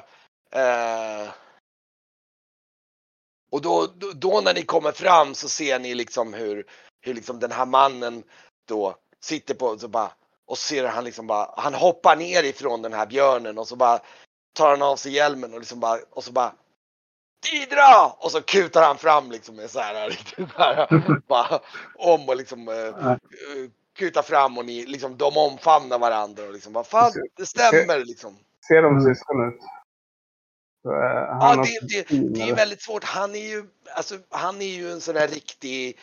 eh, 0.52 1.30
och 3.52 3.62
då, 3.62 3.88
då, 3.96 4.12
då 4.16 4.42
när 4.46 4.54
ni 4.54 4.62
kommer 4.62 4.92
fram 4.92 5.34
så 5.34 5.50
ser 5.50 5.80
ni 5.80 5.96
liksom 5.96 6.34
hur, 6.34 6.66
hur 7.02 7.14
liksom 7.14 7.40
den 7.40 7.52
här 7.52 7.66
mannen 7.66 8.24
då 8.68 8.96
sitter 9.24 9.54
på 9.54 9.78
så 9.78 9.88
bara 9.88 10.12
och 10.46 10.58
ser 10.58 10.88
han 10.88 11.04
liksom 11.04 11.28
bara, 11.28 11.54
han 11.58 11.74
hoppar 11.74 12.16
ner 12.16 12.44
ifrån 12.44 12.82
den 12.82 12.94
här 12.94 13.06
björnen 13.08 13.58
och 13.58 13.68
så 13.68 13.76
bara 13.76 14.00
tar 14.54 14.70
han 14.70 14.82
av 14.82 14.96
sig 14.96 15.12
hjälmen 15.14 15.54
och 15.54 15.60
liksom 15.60 15.80
bara, 15.80 16.00
och 16.10 16.24
så 16.24 16.32
bara 16.32 16.54
Didra! 17.52 18.08
Och 18.18 18.32
så 18.32 18.42
kutar 18.42 18.84
han 18.84 18.98
fram 18.98 19.32
liksom 19.32 19.56
med 19.56 19.70
så 19.70 19.80
här, 19.80 20.10
riktigt 20.10 20.52
så 20.52 20.58
här 20.62 21.22
bara 21.28 21.60
om 21.96 22.30
och 22.30 22.36
liksom 22.36 22.68
eh, 22.68 22.76
Ja. 22.76 23.18
kutar 23.98 24.22
fram 24.22 24.58
och 24.58 24.66
ni 24.66 24.86
liksom 24.86 25.18
de 25.18 25.38
omfamnar 25.38 26.00
varandra 26.00 26.44
och 26.44 26.54
liksom 26.54 26.74
vad 26.74 26.88
fan 26.88 27.12
det 27.38 27.46
stämmer 27.46 28.06
liksom. 28.06 28.38
Ser 28.68 28.82
de 28.82 28.98
Mm. 28.98 29.04
syskon 29.16 29.48
ut? 29.48 29.60
Så, 30.84 30.90
eh, 30.92 30.98
Ja, 31.00 31.38
han 31.42 31.58
har 31.58 31.66
det, 31.66 32.08
det, 32.10 32.34
det 32.34 32.50
är 32.50 32.56
väldigt 32.56 32.82
svårt. 32.82 33.04
Han 33.04 33.36
är 33.36 33.48
ju, 33.50 33.64
alltså, 33.96 34.18
han 34.30 34.62
är 34.62 34.66
ju 34.76 34.92
en 34.92 35.02
sån 35.02 35.16
här 35.16 35.28
riktig, 35.28 35.98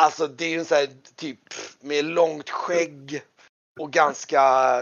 alltså 0.00 0.26
det 0.26 0.44
är 0.44 0.48
ju 0.48 0.58
en 0.58 0.64
sån 0.64 0.76
här 0.78 0.88
typ 1.16 1.38
med 1.80 2.04
långt 2.04 2.50
skägg 2.50 3.22
och 3.80 3.90
ganska, 3.92 4.40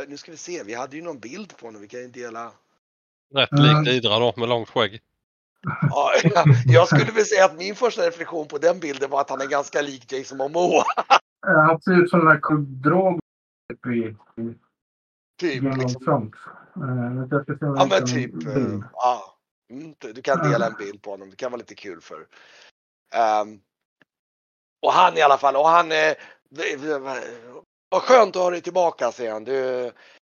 nu 0.09 0.17
ska 0.17 0.31
vi 0.31 0.37
se, 0.37 0.63
vi 0.63 0.75
hade 0.75 0.97
ju 0.97 1.03
någon 1.03 1.19
bild 1.19 1.57
på 1.57 1.67
honom, 1.67 1.81
vi 1.83 1.89
kan 1.89 2.01
ju 2.01 2.09
dela. 2.09 2.53
rätt 3.35 3.53
Mm. 3.53 3.85
lik 3.85 3.95
Idra 3.95 4.19
då 4.19 4.35
med 4.37 4.49
långt 4.49 4.69
skägg. 4.69 5.01
Ja, 5.91 6.13
jag 6.67 6.87
skulle 6.87 7.13
väl 7.13 7.25
säga 7.25 7.45
att 7.45 7.59
min 7.59 7.75
första 7.75 8.03
reflektion 8.03 8.49
på 8.49 8.59
den 8.59 8.81
bilden 8.81 9.11
var 9.11 9.21
att 9.21 9.31
han 9.31 9.41
är 9.41 9.47
ganska 9.47 9.83
lik 9.83 10.13
Jason 10.13 10.39
Momoa. 10.39 10.85
Eh, 11.47 11.61
Han 11.67 11.81
ser 11.81 12.03
ut 12.03 12.11
som 12.11 12.25
den 12.25 12.41
i 13.93 13.99
i 13.99 14.15
Typ, 15.41 15.65
of 15.65 15.79
liksom. 15.79 16.33
Eh, 16.77 17.39
Ja 17.61 17.87
men 17.91 18.07
typ, 18.07 18.47
eh, 18.47 18.81
ja. 18.93 19.39
Mm, 19.71 19.95
Du 19.99 20.23
kan 20.23 20.51
dela 20.51 20.67
en 20.67 20.75
bild 20.79 21.03
på 21.03 21.11
honom, 21.11 21.31
det 21.31 21.37
kan 21.37 21.51
vara 21.53 21.59
lite 21.59 21.75
kul 21.75 22.01
för. 22.01 22.27
Ehm, 23.15 23.61
och 24.83 24.93
han 24.93 25.17
i 25.17 25.23
alla 25.23 25.39
fall, 25.39 25.57
och 25.57 25.69
han 25.69 25.93
är, 25.93 26.15
vad 27.89 28.03
skönt 28.03 28.37
att 28.37 28.43
ha 28.43 28.51
dig 28.51 28.61
tillbaka 28.61 29.13
säger 29.13 29.33
han. 29.33 29.45
Du, 29.45 29.85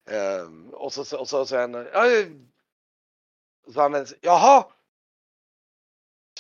ehm, 0.09 0.69
och 0.69 0.93
så, 0.93 1.19
och 1.19 1.27
så 1.29 1.45
säger 1.45 1.61
han, 1.61 1.87
ja, 1.93 2.25
så 3.73 3.81
han, 3.81 4.05
jaha. 4.21 4.63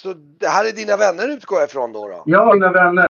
Så 0.01 0.13
det 0.13 0.47
här 0.47 0.65
är 0.69 0.71
dina 0.73 0.97
vänner 0.97 1.27
utgår 1.29 1.59
jag 1.59 1.67
ifrån 1.67 1.93
då? 1.93 2.07
då? 2.07 2.23
Ja, 2.25 2.53
mina 2.53 2.71
vänner. 2.71 3.07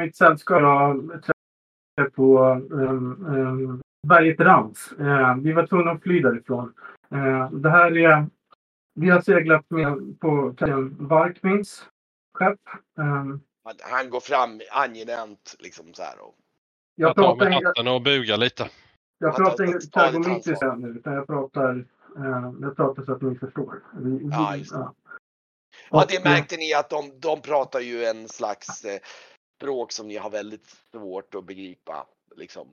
Mitt 0.00 0.16
sällskap 0.16 0.60
jag 0.62 1.10
träffade 1.10 2.10
på 2.14 2.38
um, 2.70 3.26
um, 3.26 3.82
berget 4.06 4.40
Rams. 4.40 4.92
Eh, 4.98 5.34
vi 5.36 5.52
var 5.52 5.66
tvungna 5.66 5.90
att 5.90 6.02
fly 6.02 6.20
därifrån. 6.20 6.72
Eh, 7.10 7.50
det 7.50 7.70
här 7.70 7.96
är... 7.98 8.26
Vi 8.94 9.10
har 9.10 9.20
seglat 9.20 9.70
med 9.70 10.20
på 10.20 10.54
kapten 10.58 10.96
Varkmins 10.98 11.88
skepp. 12.34 12.60
Eh, 12.98 13.24
Han, 13.82 14.10
går 14.10 14.20
fram 14.20 14.60
angenämt 14.72 15.56
liksom 15.58 15.94
så 15.94 16.02
här. 16.02 16.20
Och, 16.22 16.34
jag 16.94 17.08
Jag 17.08 17.16
tar 17.16 17.22
pratar, 17.22 17.44
med 17.50 17.54
hatten 17.64 17.88
och 17.88 18.02
bugar 18.02 18.36
lite. 18.36 18.68
jag 19.18 19.36
pratar 19.36 19.64
inte 19.64 19.80
stadigt 19.80 20.12
kargomitis 20.24 20.48
ansvar. 20.52 20.68
här 20.70 20.76
nu, 20.76 20.88
utan 20.88 21.12
jag 21.12 21.26
pratar, 21.26 21.84
eh, 22.16 22.52
jag 22.60 22.76
pratar 22.76 23.02
så 23.02 23.12
att 23.12 23.22
ni 23.22 23.34
förstår. 23.38 23.82
Vi, 24.00 24.10
vi- 24.18 24.28
Ja, 24.30 24.56
just 24.56 24.72
det. 24.72 24.78
ja. 24.78 24.94
Ja, 25.90 26.04
det 26.08 26.24
märkte 26.24 26.56
ni 26.56 26.74
att 26.74 26.90
de, 26.90 27.20
de 27.20 27.40
pratar 27.40 27.80
ju 27.80 28.04
en 28.04 28.28
slags 28.28 28.84
eh, 28.84 29.00
språk 29.56 29.92
som 29.92 30.08
ni 30.08 30.16
har 30.16 30.30
väldigt 30.30 30.66
svårt 30.66 31.34
att 31.34 31.44
begripa. 31.44 32.06
Liksom. 32.36 32.68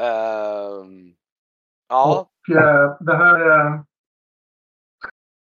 Ehm, 0.00 1.14
ja, 1.88 2.20
Och 2.20 2.56
eh, 2.56 2.96
det 3.00 3.16
här 3.16 3.40
är... 3.40 3.84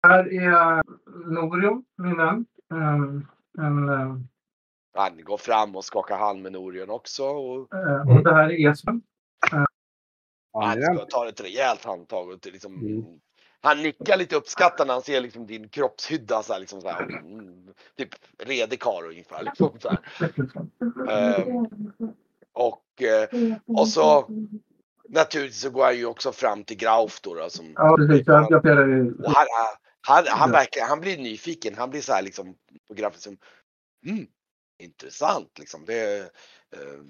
Här 0.02 0.32
är 0.32 0.82
Norion, 1.30 1.84
min 1.96 2.16
vän. 2.16 2.46
En, 2.70 3.26
en, 3.58 3.88
eh, 3.88 4.16
han 4.94 5.24
går 5.24 5.36
fram 5.36 5.76
och 5.76 5.84
skakar 5.84 6.18
hand 6.18 6.42
med 6.42 6.52
Norion 6.52 6.90
också. 6.90 7.24
Och 7.24 7.74
eh, 7.74 8.16
och 8.16 8.24
det 8.24 8.34
här 8.34 8.50
är 8.52 8.70
Esben. 8.70 9.02
han 10.52 10.82
ska 10.82 11.04
ta 11.04 11.28
ett 11.28 11.40
rejält 11.40 11.84
handtag. 11.84 12.30
Och 12.30 12.40
till 12.40 12.52
liksom, 12.52 12.74
Mm. 12.74 13.20
Han 13.62 13.82
nickar 13.82 14.16
lite 14.16 14.36
uppskattande 14.36 14.92
han 14.92 15.02
ser 15.02 15.20
liksom 15.20 15.46
din 15.46 15.68
kroppshydda. 15.68 16.42
Så 16.42 16.52
här, 16.52 16.60
liksom 16.60 16.80
så 16.80 16.88
här, 16.88 17.02
mm, 17.02 17.74
typ 17.96 18.08
redig 18.38 18.80
karl 18.80 19.04
ungefär. 19.04 19.42
Liksom, 19.42 19.78
så. 19.80 19.88
Ehm, 21.10 21.66
och, 22.52 23.02
eh, 23.02 23.58
och 23.66 23.88
så 23.88 24.28
naturligtvis 25.08 25.60
så 25.60 25.70
går 25.70 25.84
han 25.84 25.96
ju 25.96 26.06
också 26.06 26.32
fram 26.32 26.64
till 26.64 26.76
Grauf 26.76 27.20
då. 27.20 27.34
då 27.34 27.50
som, 27.50 27.72
Ja, 27.76 27.96
precis. 27.96 28.26
Jag, 28.26 28.46
jag 28.50 28.62
perar 28.62 28.86
ju. 28.88 29.14
Och 29.14 29.32
han, 29.32 29.46
han, 30.00 30.24
han, 30.28 30.50
verkar, 30.50 30.86
han 30.86 31.00
blir 31.00 31.18
nyfiken. 31.18 31.74
Han 31.74 31.90
blir 31.90 32.00
så 32.00 32.12
här 32.12 32.22
liksom 32.22 32.54
på 32.88 32.94
grafen 32.94 33.20
som 33.20 33.38
mm, 34.06 34.26
intressant 34.78 35.58
liksom. 35.58 35.84
Det, 35.84 36.20
eh, 36.76 37.00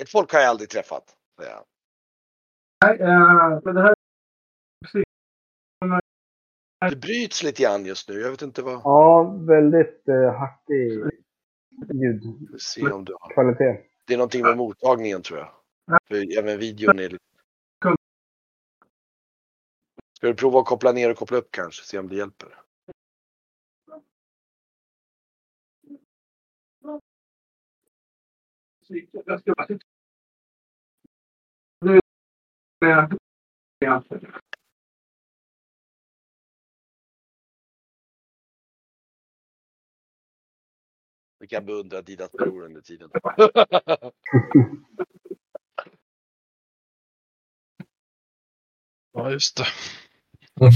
ett 0.00 0.10
folk 0.10 0.32
har 0.32 0.40
jag 0.40 0.48
aldrig 0.48 0.70
träffat. 0.70 1.16
han. 1.36 1.64
Nej, 2.84 3.00
eh, 3.00 3.60
men 3.64 3.74
det 3.74 3.80
här 3.80 3.94
Det 6.90 6.96
bryts 6.96 7.42
lite 7.42 7.62
grann 7.62 7.84
just 7.84 8.08
nu. 8.08 8.20
Jag 8.20 8.30
vet 8.30 8.42
inte 8.42 8.62
vad. 8.62 8.80
Ja, 8.84 9.22
väldigt 9.46 10.08
eh, 10.08 10.34
hackig 10.34 11.02
ljudkvalitet. 11.94 12.52
Vi 12.52 12.58
se 12.58 12.90
om 12.90 13.04
du 13.04 13.16
har. 13.20 13.54
Det 14.06 14.14
är 14.14 14.18
någonting 14.18 14.42
med 14.42 14.56
mottagningen 14.56 15.22
tror 15.22 15.38
jag. 15.38 15.50
För 16.08 16.38
även 16.38 16.58
videon 16.58 16.98
är 16.98 17.08
lite... 17.08 17.24
Ska 20.16 20.26
du 20.26 20.34
prova 20.34 20.60
att 20.60 20.66
koppla 20.66 20.92
ner 20.92 21.10
och 21.10 21.16
koppla 21.16 21.36
upp 21.36 21.48
kanske? 21.50 21.84
Se 21.84 21.98
om 21.98 22.08
det 22.08 22.16
hjälper. 22.16 22.60
Ja. 32.80 33.08
Vi 41.38 41.46
kan 41.48 41.66
beundra 41.66 42.02
Didas 42.02 42.32
bror 42.32 42.64
under 42.64 42.80
tiden. 42.80 43.10
Ja, 49.12 49.30
just 49.30 49.56
det. 49.56 49.66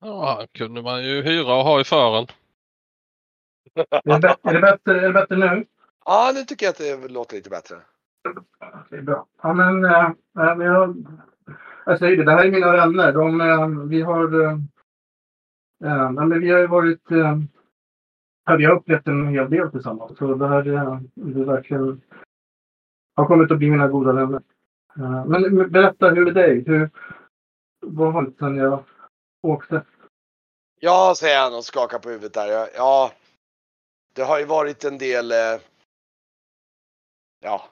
Ja, 0.00 0.36
han 0.38 0.48
kunde 0.48 0.82
man 0.82 1.04
ju 1.04 1.22
hyra 1.22 1.54
och 1.56 1.64
ha 1.64 1.80
i 1.80 1.84
fören. 1.84 2.26
Är 3.74 4.00
det, 4.04 4.20
bättre, 4.20 4.50
är, 4.50 4.54
det 4.54 4.60
bättre, 4.60 4.98
är 5.00 5.02
det 5.02 5.12
bättre 5.12 5.36
nu? 5.36 5.66
Ja, 6.04 6.32
nu 6.34 6.44
tycker 6.44 6.66
jag 6.66 6.70
att 6.70 6.78
det 6.78 7.08
låter 7.08 7.36
lite 7.36 7.50
bättre. 7.50 7.76
Det 8.90 8.96
är 8.96 9.02
bra. 9.02 9.26
Ja, 9.42 9.52
men, 9.52 9.84
äh, 9.84 10.10
jag, 10.34 11.06
jag 11.86 11.98
säger 11.98 12.16
det, 12.16 12.24
det 12.24 12.32
här 12.32 12.44
är 12.44 12.50
mina 12.50 12.72
vänner. 12.72 13.12
De, 13.12 13.40
äh, 13.40 13.68
vi 13.88 14.02
har... 14.02 14.42
Äh, 15.84 16.10
men 16.12 16.40
vi 16.40 16.50
har 16.50 16.58
ju 16.58 16.66
varit... 16.66 17.10
Äh, 17.10 17.36
vi 18.58 18.64
har 18.64 18.76
upplevt 18.76 19.06
en 19.08 19.28
hel 19.28 19.50
del 19.50 19.70
tillsammans. 19.70 20.18
Så 20.18 20.34
det 20.34 20.48
här 20.48 20.66
äh, 20.68 21.00
det 21.14 21.44
verkligen... 21.44 22.00
har 23.16 23.26
kommit 23.26 23.50
att 23.50 23.58
bli 23.58 23.70
mina 23.70 23.88
goda 23.88 24.12
vänner. 24.12 24.42
Äh, 24.96 25.24
men 25.26 25.70
berätta, 25.72 26.08
hur 26.10 26.28
är 26.28 26.32
det 26.32 26.40
dig? 26.42 26.64
Hur, 26.66 26.90
vad 27.86 28.12
har 28.12 28.22
hänt 28.22 28.36
sen 28.38 28.56
jag 28.56 28.84
åkte? 29.42 29.82
Ja, 30.80 31.14
säger 31.16 31.40
han 31.42 31.54
och 31.54 31.64
skakar 31.64 31.98
på 31.98 32.08
huvudet 32.08 32.34
där. 32.34 32.46
Ja, 32.48 32.68
Ja, 32.74 33.12
det 34.14 34.22
har 34.22 34.38
ju 34.38 34.44
varit 34.44 34.84
en 34.84 34.98
del. 34.98 35.32
eh, 35.32 35.60
Ja, 37.40 37.62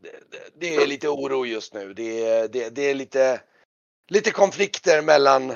det, 0.00 0.10
det, 0.30 0.38
det 0.60 0.76
är 0.76 0.86
lite 0.86 1.08
oro 1.08 1.46
just 1.46 1.74
nu. 1.74 1.94
Det, 1.94 2.26
är- 2.28 2.48
det, 2.48 2.70
det 2.74 2.82
är 2.90 2.94
lite, 2.94 3.42
lite 4.08 4.30
konflikter 4.30 5.02
mellan. 5.02 5.52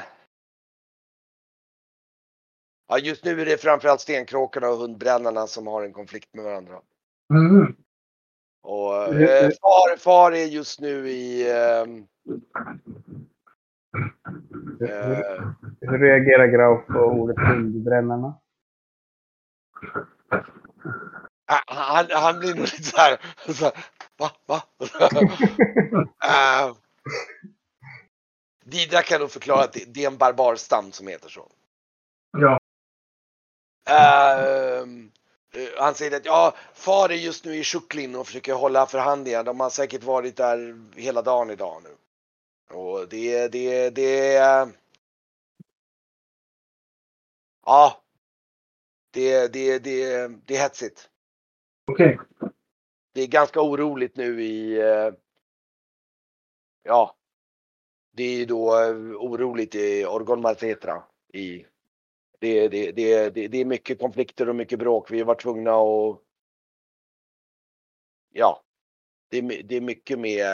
Ja, 2.88 2.98
just 2.98 3.24
nu 3.24 3.40
är 3.40 3.46
det 3.46 3.60
framförallt 3.62 4.00
stenkråkorna 4.00 4.68
och 4.68 4.76
hundbrännarna 4.76 5.46
som 5.46 5.66
har 5.66 5.82
en 5.82 5.92
konflikt 5.92 6.34
med 6.34 6.44
varandra. 6.44 6.80
Mm. 7.34 7.76
Och 8.62 9.14
eh, 9.14 9.50
far, 9.60 9.96
far 9.96 10.32
är 10.32 10.44
just 10.44 10.80
nu 10.80 11.08
i. 11.10 11.50
ehm, 11.52 12.06
eh, 14.80 15.50
Hur 15.80 15.98
reagerar 15.98 16.46
Grauf 16.46 16.86
på 16.86 16.98
ordet 16.98 17.36
hundbrännarna? 17.38 18.34
Ah, 21.46 21.62
Han, 21.66 22.06
han 22.10 22.38
blir 22.38 22.54
nog 22.54 22.64
lite 22.64 22.82
så 22.82 22.96
här, 22.96 23.18
så 23.52 23.64
här 23.64 23.86
va, 24.16 24.30
va? 24.46 24.62
uh, 26.68 26.76
Didra 28.64 29.02
kan 29.02 29.20
nog 29.20 29.30
förklara 29.30 29.64
att 29.64 29.72
det, 29.72 29.84
det 29.94 30.04
är 30.04 30.06
en 30.06 30.18
barbarstam 30.18 30.92
som 30.92 31.08
heter 31.08 31.28
så. 31.28 31.50
Ja. 32.32 32.58
Ehm, 33.86 35.12
eh, 35.54 35.68
han 35.78 35.94
säger 35.94 36.16
att 36.16 36.24
ja, 36.24 36.54
far 36.74 37.08
är 37.08 37.14
just 37.14 37.44
nu 37.44 37.56
i 37.56 37.64
Tjuklin 37.64 38.16
och 38.16 38.26
försöker 38.26 38.54
hålla 38.54 38.86
förhandlingar. 38.86 39.44
De 39.44 39.60
har 39.60 39.70
säkert 39.70 40.02
varit 40.02 40.36
där 40.36 40.80
hela 40.96 41.22
dagen 41.22 41.50
idag 41.50 41.82
nu. 41.82 41.96
Och 42.76 43.08
det, 43.08 43.48
det, 43.48 43.90
det... 43.90 44.32
Ja. 47.66 48.00
Det, 49.10 49.48
det, 49.48 49.78
det, 49.78 50.28
det 50.46 50.56
är 50.56 50.60
hetsigt. 50.60 51.08
Okej. 51.84 52.18
det 53.12 53.20
är 53.20 53.26
ganska 53.26 53.60
oroligt 53.60 54.16
nu 54.16 54.42
i, 54.42 54.80
eh, 54.80 55.12
ja, 56.82 57.16
det 58.12 58.22
är 58.22 58.46
då 58.46 58.82
eh, 58.82 58.96
oroligt 59.16 59.74
i 59.74 60.04
Orgon 60.06 60.40
Martetra. 60.40 61.02
I, 61.32 61.66
det, 62.38 62.68
det, 62.68 62.92
det, 62.92 63.30
det, 63.30 63.48
det 63.48 63.58
är 63.58 63.64
mycket 63.64 63.98
konflikter 63.98 64.48
och 64.48 64.56
mycket 64.56 64.78
bråk. 64.78 65.10
Vi 65.10 65.22
var 65.22 65.34
tvungna 65.34 65.70
att, 65.70 66.20
ja, 68.30 68.62
det 69.28 69.38
är, 69.38 69.62
det 69.62 69.76
är 69.76 69.80
mycket 69.80 70.18
med 70.18 70.46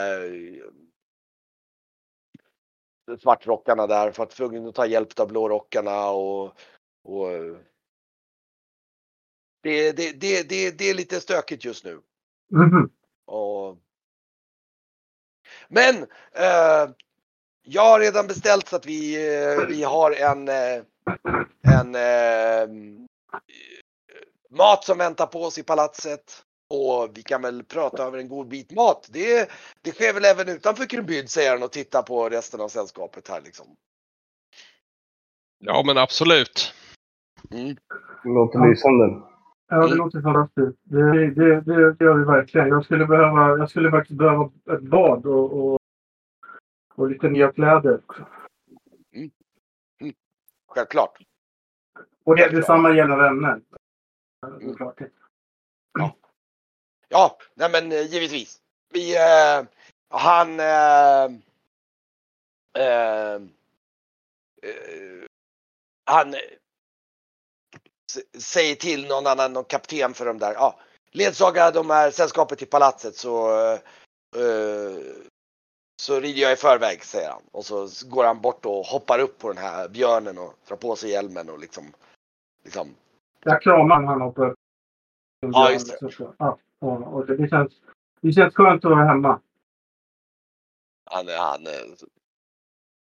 eh, 3.11 3.17
svartrockarna 3.19 3.87
där 3.87 4.11
för 4.11 4.23
att 4.23 4.29
tvungna 4.29 4.69
att 4.69 4.75
ta 4.75 4.85
hjälp 4.85 5.19
av 5.19 5.27
blårockarna 5.27 6.09
och, 6.09 6.53
och 7.03 7.31
eh, 7.31 7.57
det, 9.61 9.91
det, 9.91 10.11
det, 10.11 10.49
det, 10.49 10.71
det 10.71 10.89
är 10.89 10.93
lite 10.93 11.21
stökigt 11.21 11.65
just 11.65 11.85
nu. 11.85 11.99
Mhm. 12.51 12.89
Och... 13.25 13.77
Men 15.67 15.95
eh, 16.31 16.89
jag 17.63 17.81
har 17.81 17.99
redan 17.99 18.27
beställt 18.27 18.67
så 18.67 18.75
att 18.75 18.85
vi, 18.85 19.15
eh, 19.15 19.67
vi 19.67 19.83
har 19.83 20.11
en, 20.11 20.47
eh, 20.47 20.83
en 21.77 21.95
eh, 21.95 22.67
mat 24.49 24.83
som 24.83 24.97
väntar 24.97 25.25
på 25.25 25.43
oss 25.43 25.57
i 25.57 25.63
palatset. 25.63 26.43
Och 26.69 27.09
vi 27.13 27.23
kan 27.23 27.41
väl 27.41 27.63
prata 27.63 28.03
över 28.03 28.17
en 28.17 28.27
god 28.27 28.47
bit 28.47 28.71
mat. 28.71 29.09
Det, 29.11 29.49
det 29.81 29.91
sker 29.91 30.13
väl 30.13 30.25
även 30.25 30.49
utanför 30.49 30.85
Krybyd 30.85 31.29
säger 31.29 31.51
han 31.51 31.63
och 31.63 31.71
tittar 31.71 32.01
på 32.01 32.29
resten 32.29 32.61
av 32.61 32.67
sällskapet 32.67 33.27
här 33.27 33.41
liksom. 33.41 33.65
Ja, 35.59 35.83
men 35.85 35.97
absolut. 35.97 36.73
Mm. 37.51 37.77
Låter 38.23 38.69
lysande. 38.69 39.30
Ja, 39.73 39.87
det 39.87 39.95
låter 39.95 40.21
fantastiskt. 40.21 40.77
Det, 40.83 41.11
det, 41.11 41.61
det, 41.61 41.93
det 41.93 42.05
gör 42.05 42.13
vi 42.17 42.23
verkligen. 42.23 42.67
Jag 42.67 42.85
skulle, 42.85 43.05
behöva, 43.05 43.57
jag 43.57 43.69
skulle 43.69 43.91
faktiskt 43.91 44.17
behöva 44.19 44.51
ett 44.71 44.81
bad 44.81 45.25
och, 45.25 45.53
och, 45.53 45.79
och 46.95 47.09
lite 47.09 47.29
nya 47.29 47.51
kläder. 47.51 47.95
också. 47.95 48.25
Självklart. 50.67 51.17
Och 52.23 52.35
det, 52.35 52.49
detsamma 52.49 52.91
gäller 52.95 53.17
vänner. 53.17 53.61
såklart. 54.61 54.99
Ja, 57.09 57.37
nej 57.53 57.69
men 57.71 57.91
eh, 57.91 58.01
givetvis. 58.01 58.61
Vi, 58.93 59.15
eh, 59.15 59.65
han 60.09 60.59
eh, 60.59 61.25
eh, 62.77 63.35
eh, 64.61 65.25
han 66.03 66.33
säger 68.37 68.75
till 68.75 69.07
någon 69.07 69.27
annan, 69.27 69.53
någon 69.53 69.63
kapten 69.63 70.13
för 70.13 70.25
de 70.25 70.37
där. 70.37 70.53
Ja, 70.53 70.79
ledsaga 71.11 71.71
de 71.71 71.89
här 71.89 72.11
sällskapet 72.11 72.57
till 72.57 72.67
palatset 72.67 73.15
så 73.15 73.51
eh, 74.35 74.99
så 76.01 76.19
rider 76.19 76.41
jag 76.41 76.53
i 76.53 76.55
förväg 76.55 77.03
säger 77.03 77.29
han. 77.29 77.41
Och 77.51 77.65
så 77.65 77.87
går 78.09 78.23
han 78.23 78.41
bort 78.41 78.65
och 78.65 78.85
hoppar 78.85 79.19
upp 79.19 79.39
på 79.39 79.47
den 79.47 79.57
här 79.57 79.89
björnen 79.89 80.37
och 80.37 80.53
drar 80.67 80.77
på 80.77 80.95
sig 80.95 81.09
hjälmen 81.09 81.49
och 81.49 81.59
liksom, 81.59 81.83
liksom 82.63 82.95
Jag 83.43 83.61
kramar 83.61 84.03
han 84.03 84.21
hoppar 84.21 84.49
upp. 84.49 84.57
Ja, 85.39 85.71
just 85.71 85.99
det. 85.99 86.11
Ja, 86.37 86.57
och, 86.79 87.25
det, 87.25 87.49
känns, 87.49 87.73
det 88.21 88.33
känns 88.33 88.55
skönt 88.55 88.85
att 88.85 88.91
vara 88.91 89.05
hemma. 89.05 89.41
Han, 91.11 91.27
han 91.27 91.67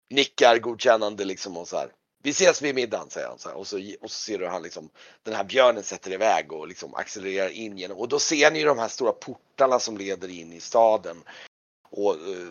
nickar 0.09 0.59
godkännande 0.59 1.25
liksom 1.25 1.57
och 1.57 1.67
så 1.67 1.77
här. 1.77 1.89
Vi 2.23 2.29
ses 2.29 2.61
vid 2.61 2.75
middagen 2.75 3.09
säger 3.09 3.27
han 3.27 3.39
så 3.39 3.49
här. 3.49 3.55
Och 3.55 3.67
så, 3.67 3.77
och 4.01 4.11
så 4.11 4.19
ser 4.19 4.37
du 4.37 4.47
han 4.47 4.63
liksom 4.63 4.89
den 5.23 5.33
här 5.33 5.43
björnen 5.43 5.83
sätter 5.83 6.11
iväg 6.11 6.51
och 6.51 6.67
liksom 6.67 6.95
accelererar 6.95 7.49
in 7.49 7.77
genom 7.77 7.97
och 7.97 8.07
då 8.07 8.19
ser 8.19 8.51
ni 8.51 8.63
de 8.63 8.79
här 8.79 8.87
stora 8.87 9.11
portarna 9.11 9.79
som 9.79 9.97
leder 9.97 10.27
in 10.27 10.53
i 10.53 10.59
staden. 10.59 11.23
Och 11.89 12.15
uh, 12.15 12.49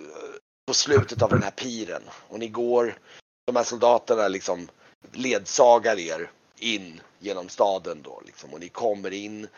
på 0.66 0.74
slutet 0.74 1.22
av 1.22 1.30
den 1.30 1.42
här 1.42 1.50
piren 1.50 2.02
och 2.28 2.38
ni 2.38 2.48
går, 2.48 2.98
de 3.46 3.56
här 3.56 3.64
soldaterna 3.64 4.28
liksom 4.28 4.68
ledsagar 5.12 5.98
er 5.98 6.30
in 6.58 7.00
genom 7.18 7.48
staden 7.48 8.02
då 8.02 8.22
liksom 8.26 8.54
och 8.54 8.60
ni 8.60 8.68
kommer 8.68 9.12
in 9.12 9.48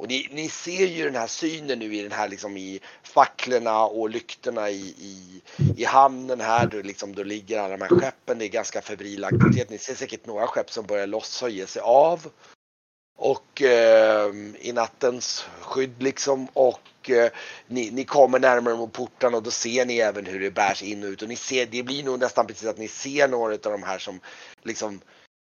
och 0.00 0.08
ni, 0.08 0.28
ni 0.30 0.48
ser 0.48 0.86
ju 0.86 1.04
den 1.04 1.16
här 1.16 1.26
synen 1.26 1.78
nu 1.78 1.94
i 1.94 2.02
den 2.02 2.12
här 2.12 2.28
liksom 2.28 2.56
i 2.56 2.80
facklorna 3.02 3.84
och 3.84 4.10
lyktorna 4.10 4.70
i, 4.70 4.94
i, 4.98 5.42
i 5.76 5.84
hamnen 5.84 6.40
här. 6.40 6.66
Då, 6.66 6.82
liksom, 6.82 7.14
då 7.14 7.22
ligger 7.22 7.58
alla 7.58 7.76
de 7.76 7.82
här 7.82 8.00
skeppen. 8.00 8.38
Det 8.38 8.44
är 8.44 8.48
ganska 8.48 8.82
febril 8.82 9.24
aktivitet. 9.24 9.70
Ni 9.70 9.78
ser 9.78 9.94
säkert 9.94 10.26
några 10.26 10.46
skepp 10.46 10.70
som 10.70 10.86
börjar 10.86 11.06
lossa 11.06 11.46
och 11.46 11.50
ge 11.50 11.66
sig 11.66 11.82
av. 11.82 12.30
Och 13.18 13.62
eh, 13.62 14.34
i 14.60 14.72
nattens 14.72 15.44
skydd 15.60 16.02
liksom. 16.02 16.48
Och 16.52 17.10
eh, 17.10 17.30
ni, 17.66 17.90
ni 17.90 18.04
kommer 18.04 18.38
närmare 18.38 18.76
mot 18.76 18.92
portarna 18.92 19.36
och 19.36 19.42
då 19.42 19.50
ser 19.50 19.86
ni 19.86 19.98
även 19.98 20.26
hur 20.26 20.40
det 20.40 20.50
bärs 20.50 20.82
in 20.82 21.04
och 21.04 21.08
ut. 21.08 21.22
Och 21.22 21.28
ni 21.28 21.36
ser, 21.36 21.66
det 21.66 21.82
blir 21.82 22.04
nog 22.04 22.20
nästan 22.20 22.46
precis 22.46 22.68
att 22.68 22.78
ni 22.78 22.88
ser 22.88 23.28
några 23.28 23.54
av 23.54 23.60
de 23.60 23.82
här 23.82 23.98
som 23.98 24.20
liksom 24.62 25.00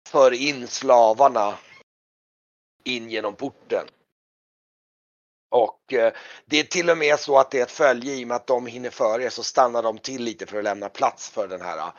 för 0.08 0.32
in 0.32 0.68
slavarna 0.68 1.58
in 2.84 3.10
genom 3.10 3.34
porten. 3.34 3.86
Och 5.52 5.92
eh, 5.92 6.12
det 6.46 6.60
är 6.60 6.64
till 6.64 6.90
och 6.90 6.98
med 6.98 7.18
så 7.18 7.38
att 7.38 7.50
det 7.50 7.58
är 7.58 7.62
ett 7.62 7.70
följe 7.70 8.14
i 8.14 8.24
och 8.24 8.28
med 8.28 8.36
att 8.36 8.46
de 8.46 8.66
hinner 8.66 8.90
före 8.90 9.24
er 9.24 9.30
så 9.30 9.42
stannar 9.42 9.82
de 9.82 9.98
till 9.98 10.22
lite 10.22 10.46
för 10.46 10.58
att 10.58 10.64
lämna 10.64 10.88
plats 10.88 11.30
för 11.30 11.48
den 11.48 11.60
här 11.60 11.78
eh, 11.78 11.92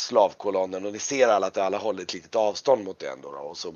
slavkolonnen 0.00 0.86
och 0.86 0.92
ni 0.92 0.98
ser 0.98 1.28
alla 1.28 1.46
att 1.46 1.56
alla 1.56 1.78
håller 1.78 2.02
ett 2.02 2.14
litet 2.14 2.34
avstånd 2.34 2.84
mot 2.84 2.98
den 2.98 3.20
då. 3.20 3.32
då 3.32 3.38
och, 3.38 3.58
så, 3.58 3.74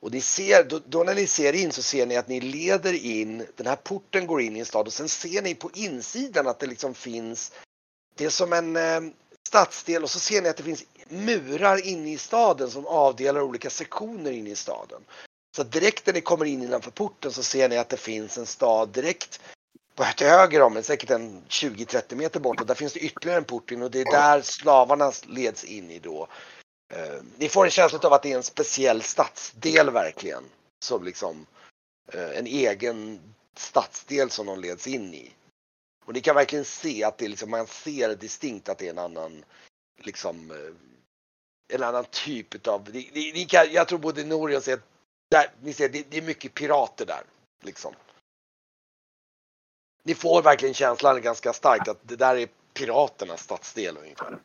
och 0.00 0.12
ni 0.12 0.20
ser, 0.20 0.64
då, 0.64 0.80
då 0.86 1.04
när 1.04 1.14
ni 1.14 1.26
ser 1.26 1.52
in 1.52 1.72
så 1.72 1.82
ser 1.82 2.06
ni 2.06 2.16
att 2.16 2.28
ni 2.28 2.40
leder 2.40 3.04
in, 3.04 3.46
den 3.56 3.66
här 3.66 3.76
porten 3.76 4.26
går 4.26 4.40
in 4.40 4.56
i 4.56 4.60
en 4.60 4.66
stad 4.66 4.86
och 4.86 4.92
sen 4.92 5.08
ser 5.08 5.42
ni 5.42 5.54
på 5.54 5.70
insidan 5.74 6.46
att 6.46 6.58
det 6.58 6.66
liksom 6.66 6.94
finns, 6.94 7.52
det 8.14 8.24
är 8.24 8.30
som 8.30 8.52
en 8.52 8.76
eh, 8.76 9.00
stadsdel 9.48 10.02
och 10.02 10.10
så 10.10 10.18
ser 10.18 10.42
ni 10.42 10.48
att 10.48 10.56
det 10.56 10.62
finns 10.62 10.84
murar 11.08 11.86
inne 11.86 12.12
i 12.12 12.18
staden 12.18 12.70
som 12.70 12.86
avdelar 12.86 13.40
olika 13.40 13.70
sektioner 13.70 14.30
inne 14.30 14.50
i 14.50 14.56
staden. 14.56 15.02
Så 15.56 15.62
direkt 15.62 16.06
när 16.06 16.14
ni 16.14 16.20
kommer 16.20 16.44
in 16.44 16.62
innanför 16.62 16.90
porten 16.90 17.32
så 17.32 17.42
ser 17.42 17.68
ni 17.68 17.78
att 17.78 17.88
det 17.88 17.96
finns 17.96 18.38
en 18.38 18.46
stad 18.46 18.88
direkt 18.88 19.40
på 19.94 20.04
till 20.16 20.26
höger 20.26 20.62
om 20.62 20.76
en, 20.76 20.82
säkert 20.82 21.10
en 21.10 21.42
20-30 21.48 22.14
meter 22.14 22.40
bort 22.40 22.60
och 22.60 22.66
där 22.66 22.74
finns 22.74 22.92
det 22.92 23.00
ytterligare 23.00 23.38
en 23.38 23.44
port 23.44 23.70
in 23.70 23.82
och 23.82 23.90
det 23.90 24.00
är 24.00 24.04
där 24.04 24.42
slavarna 24.42 25.12
leds 25.26 25.64
in 25.64 25.90
i 25.90 25.98
då. 25.98 26.28
Eh, 26.92 27.22
ni 27.38 27.48
får 27.48 27.64
en 27.64 27.70
känsla 27.70 27.98
av 27.98 28.12
att 28.12 28.22
det 28.22 28.32
är 28.32 28.36
en 28.36 28.42
speciell 28.42 29.02
stadsdel 29.02 29.90
verkligen. 29.90 30.44
Som 30.84 31.04
liksom 31.04 31.46
eh, 32.12 32.38
en 32.38 32.46
egen 32.46 33.20
stadsdel 33.56 34.30
som 34.30 34.46
de 34.46 34.60
leds 34.60 34.86
in 34.86 35.14
i. 35.14 35.32
Och 36.04 36.14
ni 36.14 36.20
kan 36.20 36.34
verkligen 36.34 36.64
se 36.64 37.04
att 37.04 37.18
det 37.18 37.28
liksom, 37.28 37.50
man 37.50 37.66
ser 37.66 38.14
distinkt 38.14 38.68
att 38.68 38.78
det 38.78 38.86
är 38.86 38.90
en 38.90 38.98
annan 38.98 39.44
liksom 39.98 40.50
eh, 40.50 41.76
en 41.76 41.82
annan 41.82 42.04
typ 42.10 42.54
utav, 42.54 42.88
ni, 42.92 43.10
ni, 43.12 43.32
ni 43.32 43.44
kan, 43.44 43.72
jag 43.72 43.88
tror 43.88 43.98
både 43.98 44.24
Nori 44.24 44.56
och 44.56 44.62
ser 44.62 44.80
där, 45.30 45.46
ni 45.62 45.72
ser, 45.72 45.88
det, 45.88 46.10
det 46.10 46.18
är 46.18 46.26
mycket 46.26 46.54
pirater 46.54 47.06
där. 47.06 47.22
Liksom. 47.62 47.94
Ni 50.02 50.14
får 50.14 50.42
verkligen 50.42 50.74
känslan 50.74 51.22
ganska 51.22 51.52
starkt 51.52 51.88
att 51.88 52.08
det 52.08 52.16
där 52.16 52.36
är 52.36 52.48
piraternas 52.74 53.40
stadsdel 53.40 53.96
ungefär. 53.96 54.38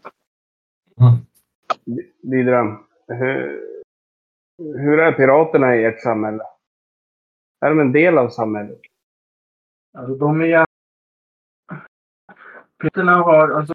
Didra, 2.21 2.85
hur, 3.07 3.61
hur 4.57 4.99
är 4.99 5.11
piraterna 5.11 5.75
i 5.75 5.83
ert 5.83 6.03
samhälle? 6.03 6.43
Är 7.59 7.69
de 7.69 7.79
en 7.79 7.91
del 7.91 8.17
av 8.17 8.29
samhället? 8.29 8.81
Alltså 9.97 10.15
de 10.15 10.41
är... 10.41 10.65
Piraterna 12.77 13.15
har 13.15 13.49
alltså... 13.49 13.73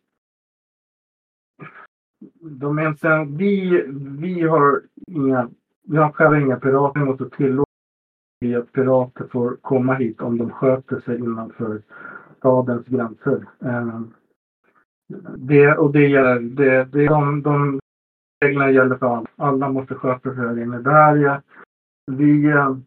De 2.41 2.79
är 2.79 2.89
inte... 2.89 3.27
Vi, 3.39 3.83
vi 4.21 4.43
har 4.43 4.83
inga... 5.07 5.51
Vi 5.91 5.97
har 5.97 6.13
själva 6.13 6.41
inga 6.41 6.57
pirater. 6.57 7.01
Vi 7.01 7.07
måste 7.07 7.31
tillåta 7.31 7.71
att 8.59 8.73
pirater 8.73 9.27
får 9.27 9.57
komma 9.61 9.95
hit 9.95 10.21
om 10.21 10.39
de 10.39 10.51
sköter 10.51 11.01
sig 11.01 11.19
innanför 11.19 11.83
stadens 12.39 12.87
gränser. 12.87 13.47
Ehm, 13.61 14.15
det, 15.37 15.77
och 15.77 15.93
det 15.93 16.09
gäller... 16.09 16.41
Det, 16.41 16.85
det, 16.85 17.07
de, 17.07 17.43
de 17.43 17.81
reglerna 18.45 18.71
gäller 18.71 18.97
för 18.97 19.07
alla. 19.07 19.27
Alla 19.37 19.69
måste 19.69 19.95
sköta 19.95 20.35
sig 20.35 20.45
här 20.45 20.63
inne. 20.63 20.79
Där 20.79 21.43
vi... 22.07 22.51
Ehm, 22.51 22.85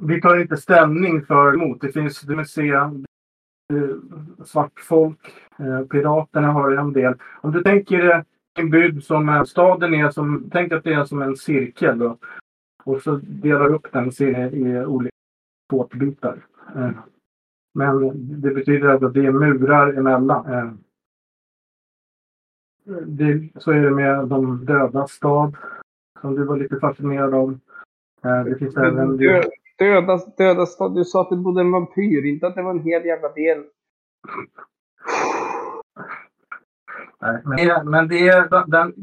vi 0.00 0.20
tar 0.20 0.40
inte 0.40 0.56
ställning 0.56 1.24
för 1.24 1.54
emot. 1.54 1.80
Det 1.80 1.92
finns, 1.92 2.20
du 2.20 2.44
se, 2.44 2.68
eh, 2.70 2.94
svart 4.44 4.80
folk, 4.80 5.34
eh, 5.58 5.82
piraterna 5.82 6.52
har 6.52 6.72
en 6.72 6.92
del. 6.92 7.14
Om 7.40 7.52
du 7.52 7.62
tänker 7.62 8.14
eh, 8.14 8.22
dig 8.64 9.02
som 9.02 9.28
är, 9.28 9.44
staden 9.44 9.94
är 9.94 10.10
som, 10.10 10.50
tänk 10.52 10.72
att 10.72 10.84
det 10.84 10.92
är 10.92 11.04
som 11.04 11.22
en 11.22 11.36
cirkel 11.36 11.98
då. 11.98 12.18
Och 12.84 13.02
så 13.02 13.20
delar 13.22 13.74
upp 13.74 13.92
den 13.92 14.08
i, 14.08 14.84
olika 14.86 15.16
tårtbitar. 15.70 16.46
Eh. 16.76 16.90
Men 17.74 18.10
det 18.40 18.50
betyder 18.50 18.88
att 18.88 19.14
det 19.14 19.26
är 19.26 19.32
murar 19.32 19.92
emellan. 19.92 20.52
Eh. 20.52 20.72
Det, 23.06 23.48
så 23.56 23.70
är 23.70 23.82
det 23.82 23.90
med 23.90 24.28
de 24.28 24.64
döda 24.64 25.06
stad, 25.06 25.56
som 26.20 26.34
du 26.34 26.44
var 26.44 26.56
lite 26.56 26.80
fascinerad 26.80 27.34
av. 27.34 27.58
Eh, 28.24 28.44
det 28.44 28.58
finns 28.58 28.76
även... 28.76 29.16
Dö, 29.16 29.42
döda, 29.78 30.20
döda 30.36 30.66
stad. 30.66 30.94
Du 30.94 31.04
sa 31.04 31.22
att 31.22 31.30
det 31.30 31.36
bodde 31.36 31.60
en 31.60 31.72
vampyr, 31.72 32.24
inte 32.24 32.46
att 32.46 32.54
det 32.54 32.62
var 32.62 32.70
en 32.70 32.82
hel 32.82 33.04
jävla 33.04 33.32
del. 33.32 33.64
Nej, 37.22 37.42
men, 37.44 37.56
det, 37.56 37.84
men 37.84 38.08
det 38.08 38.28
är 38.28 38.66
den, 38.66 38.94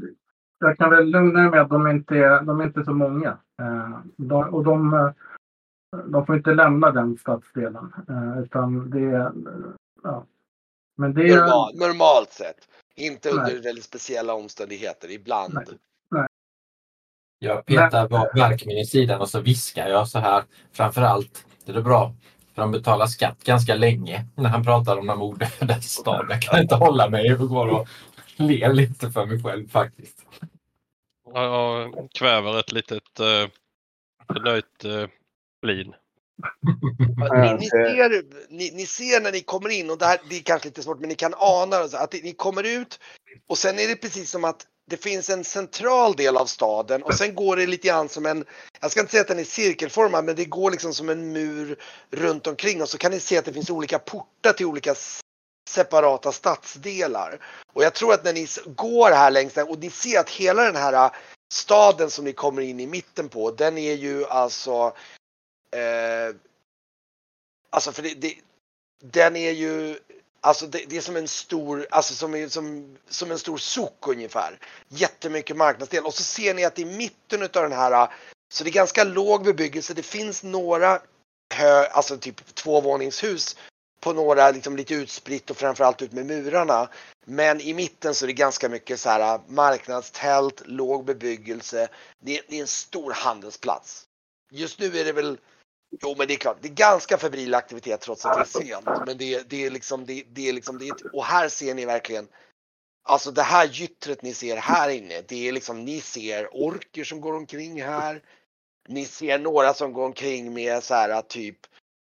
jag 0.59 0.77
kan 0.77 0.89
väl 0.89 1.05
lugna 1.05 1.45
er 1.45 1.49
med 1.49 1.61
att 1.61 1.69
de 1.69 1.87
inte 1.87 2.15
är, 2.17 2.41
de 2.41 2.59
är 2.59 2.63
inte 2.63 2.83
så 2.83 2.93
många. 2.93 3.37
Eh, 3.61 3.99
de, 4.17 4.53
och 4.53 4.63
de, 4.63 4.93
eh, 4.93 5.09
de 6.05 6.25
får 6.25 6.35
inte 6.35 6.53
lämna 6.53 6.91
den 6.91 7.17
stadsdelen. 7.17 7.93
Eh, 8.09 8.39
utan 8.43 8.89
det 8.89 8.99
är... 8.99 9.31
Ja. 10.03 10.25
Men 10.97 11.13
det 11.13 11.29
är... 11.29 11.37
Normal, 11.37 11.75
normalt 11.75 12.31
sett. 12.31 12.57
Inte 12.95 13.29
Nej. 13.29 13.37
under 13.39 13.63
väldigt 13.63 13.83
speciella 13.83 14.33
omständigheter, 14.33 15.11
ibland. 15.11 15.53
Nej. 16.11 16.27
Jag 17.39 17.65
petar 17.65 18.07
var- 18.09 18.31
verkligen 18.35 18.77
i 18.79 18.85
sidan 18.85 19.21
och 19.21 19.29
så 19.29 19.41
viskar 19.41 19.87
jag 19.87 20.07
så 20.07 20.19
här. 20.19 20.43
Framförallt, 20.71 21.45
det 21.65 21.71
är 21.71 21.81
bra, 21.81 22.13
för 22.55 22.61
de 22.61 22.71
betalar 22.71 23.07
skatt 23.07 23.43
ganska 23.43 23.75
länge 23.75 24.25
när 24.35 24.49
han 24.49 24.63
pratar 24.63 24.97
om 24.97 25.07
de 25.07 25.21
odöda 25.21 25.81
stad. 25.81 26.25
Jag 26.29 26.41
kan 26.41 26.61
inte 26.61 26.75
hålla 26.75 27.09
mig. 27.09 27.25
Jag 27.25 27.39
går 27.39 27.67
och 27.67 27.87
ler 28.35 28.73
lite 28.73 29.11
för 29.11 29.25
mig 29.25 29.43
själv 29.43 29.69
faktiskt. 29.69 30.25
Jag 31.33 32.09
kväver 32.13 32.59
ett 32.59 32.71
litet 32.71 33.19
uh, 33.19 33.49
förnöjt 34.33 34.85
uh, 34.85 35.07
flin. 35.63 35.93
Ni, 37.33 37.53
ni, 37.59 37.65
ser, 37.65 38.23
ni, 38.49 38.71
ni 38.71 38.85
ser 38.85 39.21
när 39.21 39.31
ni 39.31 39.41
kommer 39.41 39.69
in 39.69 39.89
och 39.89 39.97
det 39.97 40.05
här 40.05 40.19
det 40.29 40.35
är 40.35 40.41
kanske 40.41 40.67
lite 40.67 40.83
svårt 40.83 40.99
men 40.99 41.09
ni 41.09 41.15
kan 41.15 41.33
ana 41.37 41.75
alltså 41.75 41.97
att 41.97 42.13
ni 42.13 42.33
kommer 42.33 42.63
ut 42.63 42.99
och 43.47 43.57
sen 43.57 43.79
är 43.79 43.87
det 43.87 43.95
precis 43.95 44.31
som 44.31 44.43
att 44.43 44.67
det 44.85 44.97
finns 44.97 45.29
en 45.29 45.43
central 45.43 46.15
del 46.15 46.37
av 46.37 46.45
staden 46.45 47.03
och 47.03 47.13
sen 47.13 47.35
går 47.35 47.55
det 47.55 47.67
lite 47.67 47.87
grann 47.87 48.09
som 48.09 48.25
en, 48.25 48.45
jag 48.81 48.91
ska 48.91 48.99
inte 48.99 49.11
säga 49.11 49.21
att 49.21 49.27
den 49.27 49.39
är 49.39 49.43
cirkelformad 49.43 50.25
men 50.25 50.35
det 50.35 50.45
går 50.45 50.71
liksom 50.71 50.93
som 50.93 51.09
en 51.09 51.31
mur 51.31 51.79
runt 52.11 52.47
omkring 52.47 52.81
och 52.81 52.89
så 52.89 52.97
kan 52.97 53.11
ni 53.11 53.19
se 53.19 53.37
att 53.37 53.45
det 53.45 53.53
finns 53.53 53.69
olika 53.69 53.99
portar 53.99 54.53
till 54.53 54.65
olika 54.65 54.95
separata 55.69 56.31
stadsdelar. 56.31 57.45
Och 57.73 57.83
jag 57.83 57.93
tror 57.93 58.13
att 58.13 58.23
när 58.23 58.33
ni 58.33 58.47
går 58.65 59.11
här 59.11 59.31
längs 59.31 59.53
den 59.53 59.67
och 59.67 59.79
ni 59.79 59.89
ser 59.89 60.19
att 60.19 60.29
hela 60.29 60.63
den 60.63 60.75
här 60.75 60.93
äh, 60.93 61.11
staden 61.53 62.09
som 62.09 62.25
ni 62.25 62.33
kommer 62.33 62.61
in 62.61 62.79
i 62.79 62.87
mitten 62.87 63.29
på, 63.29 63.51
den 63.51 63.77
är 63.77 63.93
ju 63.93 64.25
alltså 64.25 64.93
eh, 65.71 66.35
Alltså 67.69 67.91
för 67.91 68.01
det, 68.01 68.13
det, 68.13 68.35
den 69.03 69.35
är 69.35 69.51
ju 69.51 69.99
Alltså 70.45 70.67
det, 70.67 70.85
det, 70.87 70.97
är 70.97 71.01
som 71.01 71.15
en 71.15 71.27
stor, 71.27 71.87
alltså 71.89 72.13
som, 72.13 72.49
som, 72.49 72.97
som 73.09 73.31
en 73.31 73.39
stor 73.39 73.57
sok 73.57 74.07
ungefär. 74.07 74.59
Jättemycket 74.87 75.57
marknadsdel 75.57 76.05
och 76.05 76.13
så 76.13 76.23
ser 76.23 76.53
ni 76.53 76.65
att 76.65 76.79
i 76.79 76.85
mitten 76.85 77.43
av 77.43 77.49
den 77.49 77.71
här 77.71 78.09
så 78.53 78.63
det 78.63 78.69
är 78.69 78.71
ganska 78.71 79.03
låg 79.03 79.43
bebyggelse. 79.43 79.93
Det 79.93 80.03
finns 80.03 80.43
några 80.43 81.01
hö, 81.53 81.85
alltså 81.85 82.17
typ 82.17 82.55
tvåvåningshus 82.55 83.55
på 83.99 84.13
några 84.13 84.51
liksom 84.51 84.77
lite 84.77 84.93
utspritt 84.93 85.49
och 85.49 85.57
framförallt 85.57 86.01
ut 86.01 86.11
med 86.11 86.25
murarna. 86.25 86.89
Men 87.25 87.61
i 87.61 87.73
mitten 87.73 88.15
så 88.15 88.25
är 88.25 88.27
det 88.27 88.33
ganska 88.33 88.69
mycket 88.69 88.99
så 88.99 89.09
här 89.09 89.39
marknadstält, 89.47 90.61
låg 90.65 91.05
bebyggelse. 91.05 91.87
Det, 92.19 92.41
det 92.47 92.57
är 92.57 92.61
en 92.61 92.67
stor 92.67 93.11
handelsplats. 93.11 94.05
Just 94.51 94.79
nu 94.79 94.97
är 94.97 95.05
det 95.05 95.13
väl 95.13 95.37
Jo 96.01 96.15
men 96.17 96.27
det 96.27 96.33
är 96.33 96.37
klart, 96.37 96.57
det 96.61 96.67
är 96.67 96.73
ganska 96.73 97.17
febril 97.17 97.55
aktivitet 97.55 98.01
trots 98.01 98.25
att 98.25 98.33
det 98.33 98.59
är 98.59 98.63
sent. 98.63 99.05
Men 99.05 99.17
det, 99.17 99.49
det 99.49 99.65
är 99.65 99.71
liksom, 99.71 100.05
det, 100.05 100.23
det 100.27 100.49
är 100.49 100.53
liksom, 100.53 100.77
det 100.77 100.87
är, 100.87 101.15
och 101.15 101.25
här 101.25 101.49
ser 101.49 101.73
ni 101.73 101.85
verkligen 101.85 102.27
Alltså 103.07 103.31
det 103.31 103.41
här 103.41 103.67
gyttret 103.67 104.21
ni 104.21 104.33
ser 104.33 104.57
här 104.57 104.89
inne, 104.89 105.21
det 105.21 105.47
är 105.47 105.51
liksom, 105.51 105.85
ni 105.85 106.01
ser 106.01 106.49
orker 106.51 107.03
som 107.03 107.21
går 107.21 107.33
omkring 107.33 107.81
här. 107.81 108.21
Ni 108.87 109.05
ser 109.05 109.39
några 109.39 109.73
som 109.73 109.93
går 109.93 110.05
omkring 110.05 110.53
med 110.53 110.83
så 110.83 110.93
här 110.93 111.21
typ 111.21 111.57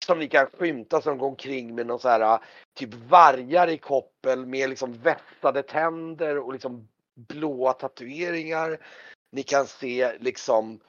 som 0.06 0.18
ni 0.18 0.28
kan 0.28 0.46
skymta 0.46 1.02
som 1.02 1.18
går 1.18 1.26
omkring 1.26 1.74
med 1.74 1.86
någon 1.86 2.00
så 2.00 2.08
här 2.08 2.38
typ 2.74 2.94
vargar 2.94 3.68
i 3.68 3.78
koppel 3.78 4.46
med 4.46 4.70
liksom 4.70 4.92
vässade 4.92 5.62
tänder 5.62 6.38
och 6.38 6.52
liksom 6.52 6.88
blåa 7.14 7.72
tatueringar. 7.72 8.86
Ni 9.32 9.42
kan 9.42 9.66
se 9.66 10.18
liksom 10.18 10.80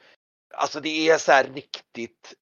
Alltså 0.54 0.80
det 0.80 1.10
är 1.10 1.18
så 1.18 1.32
här 1.32 1.44
riktigt 1.44 2.34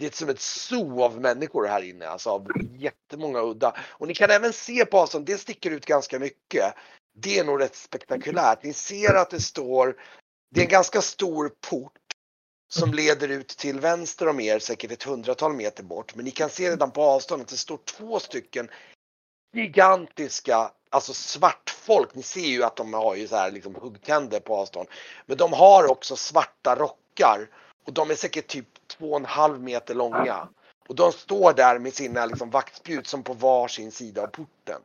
det 0.00 0.06
är 0.06 0.10
som 0.10 0.28
ett 0.28 0.40
zoo 0.40 1.02
av 1.02 1.20
människor 1.20 1.66
här 1.66 1.82
inne, 1.82 2.08
alltså 2.08 2.30
av 2.30 2.46
jättemånga 2.78 3.42
udda. 3.42 3.76
Och 3.80 4.06
ni 4.06 4.14
kan 4.14 4.30
även 4.30 4.52
se 4.52 4.84
på 4.84 4.98
avstånd, 4.98 5.26
det 5.26 5.38
sticker 5.38 5.70
ut 5.70 5.86
ganska 5.86 6.18
mycket. 6.18 6.74
Det 7.14 7.38
är 7.38 7.44
nog 7.44 7.60
rätt 7.60 7.76
spektakulärt. 7.76 8.62
Ni 8.62 8.72
ser 8.72 9.14
att 9.14 9.30
det 9.30 9.40
står, 9.40 9.96
det 10.54 10.60
är 10.60 10.64
en 10.64 10.70
ganska 10.70 11.02
stor 11.02 11.52
port 11.70 11.92
som 12.72 12.94
leder 12.94 13.28
ut 13.28 13.48
till 13.48 13.80
vänster 13.80 14.28
om 14.28 14.40
er, 14.40 14.58
säkert 14.58 14.92
ett 14.92 15.02
hundratal 15.02 15.52
meter 15.52 15.82
bort. 15.82 16.14
Men 16.14 16.24
ni 16.24 16.30
kan 16.30 16.50
se 16.50 16.70
redan 16.70 16.90
på 16.90 17.02
avstånd 17.02 17.42
att 17.42 17.48
det 17.48 17.56
står 17.56 17.78
två 17.84 18.20
stycken 18.20 18.68
gigantiska, 19.56 20.72
alltså 20.90 21.14
svartfolk. 21.14 22.14
Ni 22.14 22.22
ser 22.22 22.40
ju 22.40 22.64
att 22.64 22.76
de 22.76 22.94
har 22.94 23.14
ju 23.14 23.28
så 23.28 23.36
här 23.36 23.50
liksom 23.50 23.74
huggtänder 23.74 24.40
på 24.40 24.56
avstånd. 24.56 24.88
Men 25.26 25.36
de 25.36 25.52
har 25.52 25.90
också 25.90 26.16
svarta 26.16 26.76
rockar 26.76 27.48
och 27.84 27.92
de 27.92 28.10
är 28.10 28.14
säkert 28.14 28.46
typ 28.46 28.66
två 28.86 29.10
och 29.10 29.16
en 29.16 29.24
halv 29.24 29.60
meter 29.62 29.94
långa. 29.94 30.48
Och 30.88 30.94
de 30.94 31.12
står 31.12 31.52
där 31.52 31.78
med 31.78 31.94
sina 31.94 32.26
liksom 32.26 32.50
vaktspjut 32.50 33.06
som 33.06 33.22
på 33.22 33.32
varsin 33.32 33.92
sida 33.92 34.22
av 34.22 34.26
porten. 34.26 34.82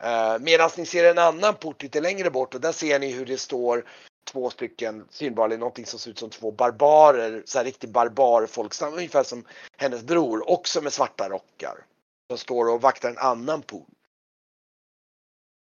Eh, 0.00 0.38
Medan 0.40 0.70
ni 0.76 0.86
ser 0.86 1.10
en 1.10 1.18
annan 1.18 1.54
port 1.54 1.82
lite 1.82 2.00
längre 2.00 2.30
bort 2.30 2.54
och 2.54 2.60
där 2.60 2.72
ser 2.72 2.98
ni 2.98 3.12
hur 3.12 3.26
det 3.26 3.38
står 3.38 3.84
två 4.24 4.50
stycken 4.50 5.06
synbarligen 5.10 5.60
någonting 5.60 5.86
som 5.86 5.98
ser 5.98 6.10
ut 6.10 6.18
som 6.18 6.30
två 6.30 6.50
barbarer, 6.50 7.42
så 7.46 7.58
här 7.58 7.64
riktig 7.64 7.90
barbarfolkstam, 7.90 8.94
ungefär 8.94 9.22
som 9.22 9.44
hennes 9.76 10.02
bror, 10.02 10.50
också 10.50 10.80
med 10.80 10.92
svarta 10.92 11.28
rockar. 11.28 11.84
De 12.28 12.38
står 12.38 12.68
och 12.68 12.80
vaktar 12.80 13.10
en 13.10 13.18
annan 13.18 13.62
port. 13.62 13.88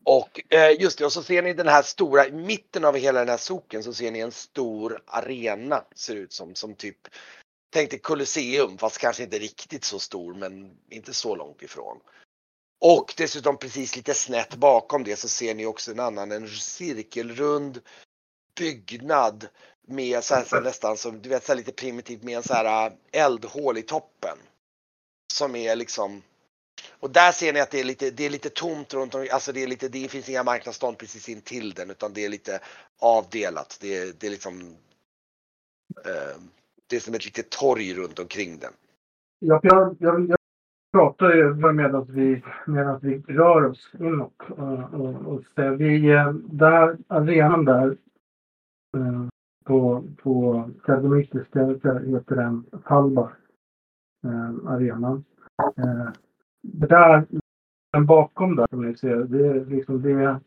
Och 0.05 0.41
eh, 0.53 0.81
just 0.81 0.99
det, 0.99 1.05
och 1.05 1.13
så 1.13 1.23
ser 1.23 1.43
ni 1.43 1.53
den 1.53 1.69
här 1.69 1.83
stora, 1.83 2.27
i 2.27 2.33
mitten 2.33 2.85
av 2.85 2.97
hela 2.97 3.19
den 3.19 3.29
här 3.29 3.37
soken 3.37 3.83
så 3.83 3.95
ser 3.95 4.11
ni 4.11 4.19
en 4.19 4.33
stor 4.33 5.03
arena 5.07 5.85
ser 5.95 6.17
ut 6.17 6.33
som, 6.33 6.55
som 6.55 6.75
typ 6.75 7.09
Tänk 7.73 7.91
dig 7.91 7.99
Colosseum 7.99 8.79
fast 8.79 8.99
kanske 8.99 9.23
inte 9.23 9.39
riktigt 9.39 9.85
så 9.85 9.99
stor 9.99 10.35
men 10.35 10.77
inte 10.91 11.15
så 11.15 11.37
långt 11.37 11.63
ifrån. 11.63 12.01
Och 12.81 13.15
dessutom 13.17 13.59
precis 13.59 13.97
lite 13.97 14.15
snett 14.15 14.55
bakom 14.55 15.05
det 15.05 15.17
så 15.17 15.29
ser 15.29 15.55
ni 15.55 15.67
också 15.67 15.91
en 15.91 16.01
annan, 16.01 16.33
en 16.33 16.49
cirkelrund 16.49 17.81
byggnad 18.59 19.49
med 19.87 20.25
så 20.25 20.35
här, 20.35 20.45
så 20.45 20.57
här, 20.57 20.63
nästan 20.63 20.97
som 20.97 21.23
du 21.23 21.29
vet 21.29 21.45
så 21.45 21.53
här, 21.53 21.57
lite 21.57 21.73
primitivt 21.73 22.23
med 22.23 22.37
en 22.37 22.43
så 22.43 22.55
här 22.55 22.87
eh, 22.87 22.93
eldhål 23.13 23.79
i 23.79 23.83
toppen. 23.83 24.39
Som 25.33 25.57
är 25.57 25.77
liksom 25.77 26.23
och 27.03 27.11
där 27.11 27.33
ser 27.33 27.53
ni 27.53 27.61
att 27.61 27.71
det 27.71 27.81
är 27.81 27.85
lite, 27.85 28.11
det 28.11 28.27
är 28.27 28.31
lite 28.31 28.51
tomt 28.51 28.95
runt 28.95 29.15
om, 29.15 29.27
alltså 29.33 29.53
det 29.53 29.63
är 29.63 29.67
lite, 29.67 29.89
det 29.89 30.11
finns 30.11 30.29
inga 30.29 30.43
marknadsstånd 30.43 30.99
precis 30.99 31.29
intill 31.29 31.73
den 31.73 31.91
utan 31.91 32.13
det 32.13 32.25
är 32.25 32.29
lite 32.29 32.61
avdelat. 33.03 33.79
Det 33.81 33.97
är, 33.99 34.13
det 34.21 34.27
är 34.27 34.31
liksom 34.31 34.61
eh, 36.07 36.37
Det 36.91 36.97
är 36.97 37.01
som 37.01 37.15
ett 37.15 37.25
litet 37.25 37.51
torg 37.51 37.95
runt 37.95 38.19
omkring 38.19 38.59
den. 38.59 38.73
Jag, 39.39 39.61
jag, 39.63 39.97
jag 39.99 40.39
pratar 40.93 41.35
ju 41.35 41.67
att 41.97 42.09
vi, 42.09 42.43
medan 42.67 42.99
vi 43.03 43.19
rör 43.19 43.65
oss 43.65 43.91
inåt. 44.01 44.41
Eh, 44.59 44.95
och, 44.95 45.27
och, 45.27 45.33
och 45.33 45.81
vi, 45.81 46.11
eh, 46.11 46.33
där, 46.33 46.99
arenan 47.09 47.65
där 47.65 47.97
eh, 48.97 49.27
på, 49.65 50.05
på 50.23 50.71
Kardemistiska 50.85 51.67
heter 51.67 52.37
den 52.37 52.65
Talbar 52.85 53.37
eh, 54.25 54.73
arenan. 54.73 55.25
Eh, 55.77 56.09
det 56.63 56.87
där, 56.87 57.27
den 57.93 58.07
bakom 58.07 58.57
där 58.57 58.67
som 58.71 58.87
ni 58.87 58.97
ser, 58.97 59.17
det 59.17 59.47
är 59.47 59.65
liksom 59.65 60.03
det, 60.03 60.41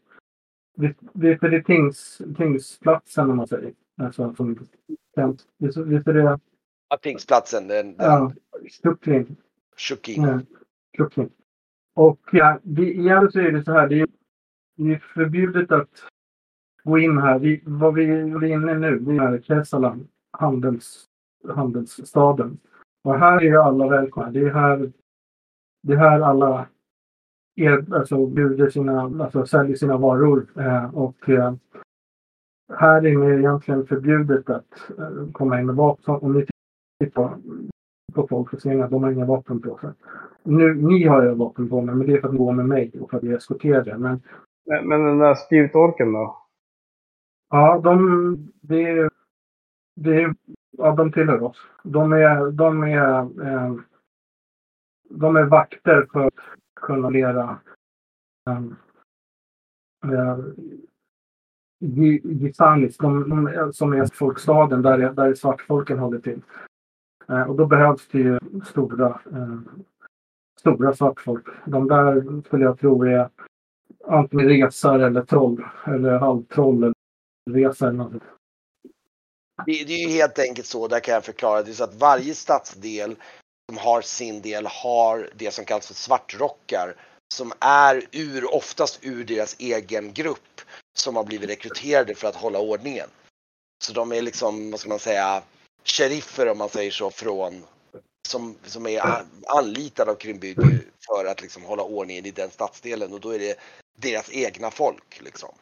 det, 0.75 0.95
det, 1.13 1.35
det 1.35 1.55
är 1.55 1.61
tings, 1.61 2.21
tingsplatsen 2.37 3.29
om 3.29 3.37
man 3.37 3.47
säger. 3.47 3.73
Alltså 4.01 4.35
som, 4.35 4.67
visst, 5.57 5.77
visst 5.77 6.07
är 6.07 6.13
det? 6.13 6.39
Ja, 6.89 6.97
tingsplatsen. 7.01 7.67
Den, 7.67 7.97
den... 7.97 8.07
Ja, 8.07 8.31
Stuckling. 8.71 9.35
Shukin. 9.77 10.45
Ja, 10.91 11.07
Och 11.95 12.19
ja, 12.31 12.59
det, 12.63 12.93
igen 12.93 13.31
så 13.31 13.39
är 13.39 13.51
det 13.51 13.63
så 13.63 13.71
här, 13.71 13.87
det 13.87 13.99
är, 13.99 14.07
det 14.77 14.93
är 14.93 14.97
förbjudet 14.97 15.71
att 15.71 15.89
gå 16.83 16.99
in 16.99 17.17
här. 17.17 17.39
Vi, 17.39 17.61
vad 17.65 17.93
vi 17.93 18.05
är 18.05 18.43
inne 18.43 18.73
nu, 18.73 18.99
det 18.99 19.15
är 19.15 19.41
Kesalan, 19.41 20.07
handels, 20.31 21.05
handelsstaden. 21.55 22.57
Och 23.03 23.19
här 23.19 23.37
är 23.37 23.41
ju 23.41 23.57
alla 23.57 23.87
välkomna. 23.87 24.31
Det 24.31 24.39
är 24.39 24.53
här 24.53 24.91
det 25.85 25.93
är 25.93 25.97
här 25.97 26.19
alla 26.19 26.67
er, 27.55 27.85
alltså, 27.93 28.25
bjuder 28.25 28.69
sina, 28.69 29.01
alltså 29.01 29.45
säljer 29.45 29.75
sina 29.75 29.97
varor. 29.97 30.47
Eh, 30.55 30.95
och 30.95 31.29
eh, 31.29 31.53
här 32.73 33.05
är 33.05 33.29
det 33.29 33.39
egentligen 33.39 33.85
förbjudet 33.85 34.49
att 34.49 34.89
eh, 34.97 35.31
komma 35.31 35.59
in 35.59 35.65
med 35.65 35.75
vapen. 35.75 36.15
Om 36.15 36.33
ni 36.33 36.45
tittar 36.99 37.37
på 38.13 38.27
folk 38.27 38.49
så 38.49 38.57
ser 38.57 38.75
ni 38.75 38.81
att 38.81 38.91
de 38.91 39.03
har 39.03 39.11
inga 39.11 39.25
vapen 39.25 39.61
på 39.61 39.77
sig. 39.77 39.89
Nu, 40.43 40.73
ni 40.73 41.03
har 41.07 41.23
ju 41.23 41.35
vapen 41.35 41.69
på 41.69 41.81
mig, 41.81 41.95
men 41.95 42.07
det 42.07 42.13
är 42.13 42.21
för 42.21 42.29
att 42.29 42.37
gå 42.37 42.51
med 42.51 42.65
mig 42.65 42.91
och 43.01 43.09
för 43.09 43.17
att 43.17 43.23
jag 43.23 43.33
eskorterar. 43.33 43.97
Men, 43.97 44.21
men, 44.65 44.87
men 44.87 45.05
den 45.05 45.17
där 45.17 45.35
spjutorken 45.35 46.13
då? 46.13 46.37
Ja, 47.49 47.81
de, 47.83 47.97
det, 48.61 49.09
det, 49.95 50.33
ja, 50.77 50.91
de 50.91 51.11
tillhör 51.11 51.43
oss. 51.43 51.57
De 51.83 52.13
är, 52.13 52.51
de 52.51 52.83
är 52.83 53.19
eh, 53.47 53.75
de 55.09 55.35
är 55.35 55.43
vakter 55.43 56.07
för 56.13 56.27
att 56.27 56.33
kunna 56.81 57.09
lera 57.09 57.59
um, 58.49 58.75
ehm, 60.03 60.13
uh, 60.13 60.19
eh, 60.19 60.37
Gisanis, 62.23 62.97
de, 62.97 63.29
de, 63.29 63.73
som 63.73 63.93
är 63.93 64.05
folkstaden 64.05 64.81
där, 64.81 65.13
där 65.13 65.33
svartfolken 65.33 65.99
håller 65.99 66.19
till. 66.19 66.41
Uh, 67.29 67.41
och 67.41 67.55
då 67.55 67.65
behövs 67.65 68.07
det 68.07 68.19
ju 68.19 68.39
stora, 68.65 69.21
uh, 69.33 69.59
stora 70.59 70.93
svartfolk. 70.93 71.47
De 71.65 71.87
där 71.87 72.41
skulle 72.41 72.63
jag 72.63 72.79
tro 72.79 73.03
är 73.03 73.29
antingen 74.07 74.47
resare 74.47 75.05
eller 75.05 75.21
troll. 75.21 75.65
Eller 75.85 76.19
halvtroll 76.19 76.83
eller 76.83 76.95
resare 77.49 77.89
Eller 77.89 77.97
något. 77.97 78.23
Det, 79.65 79.71
det 79.87 79.93
är 79.93 80.09
ju 80.09 80.13
helt 80.13 80.39
enkelt 80.39 80.67
så, 80.67 80.87
där 80.87 80.99
kan 80.99 81.13
jag 81.13 81.23
förklara. 81.23 81.63
Det 81.63 81.71
är 81.71 81.73
så 81.73 81.83
att 81.83 82.01
varje 82.01 82.33
stadsdel 82.33 83.15
som 83.69 83.77
har 83.77 84.01
sin 84.01 84.41
del 84.41 84.65
har 84.65 85.29
det 85.35 85.51
som 85.51 85.65
kallas 85.65 85.87
för 85.87 85.93
svartrockar 85.93 86.95
som 87.33 87.53
är 87.59 88.07
ur, 88.11 88.55
oftast 88.55 88.99
ur 89.01 89.23
deras 89.23 89.55
egen 89.59 90.13
grupp 90.13 90.61
som 90.97 91.15
har 91.15 91.23
blivit 91.23 91.49
rekryterade 91.49 92.15
för 92.15 92.27
att 92.27 92.35
hålla 92.35 92.59
ordningen. 92.59 93.09
Så 93.83 93.93
de 93.93 94.11
är 94.11 94.21
liksom, 94.21 94.71
vad 94.71 94.79
ska 94.79 94.89
man 94.89 94.99
säga, 94.99 95.43
sheriffer 95.83 96.49
om 96.49 96.57
man 96.57 96.69
säger 96.69 96.91
så 96.91 97.11
från 97.11 97.63
som, 98.27 98.57
som 98.65 98.87
är 98.87 99.23
anlitade 99.47 100.11
av 100.11 100.15
Krimbygd 100.15 100.59
för 101.07 101.25
att 101.25 101.41
liksom 101.41 101.63
hålla 101.63 101.83
ordningen 101.83 102.25
i 102.25 102.31
den 102.31 102.49
stadsdelen 102.49 103.13
och 103.13 103.19
då 103.19 103.29
är 103.29 103.39
det 103.39 103.59
deras 103.97 104.29
egna 104.31 104.71
folk 104.71 105.21
liksom. 105.21 105.55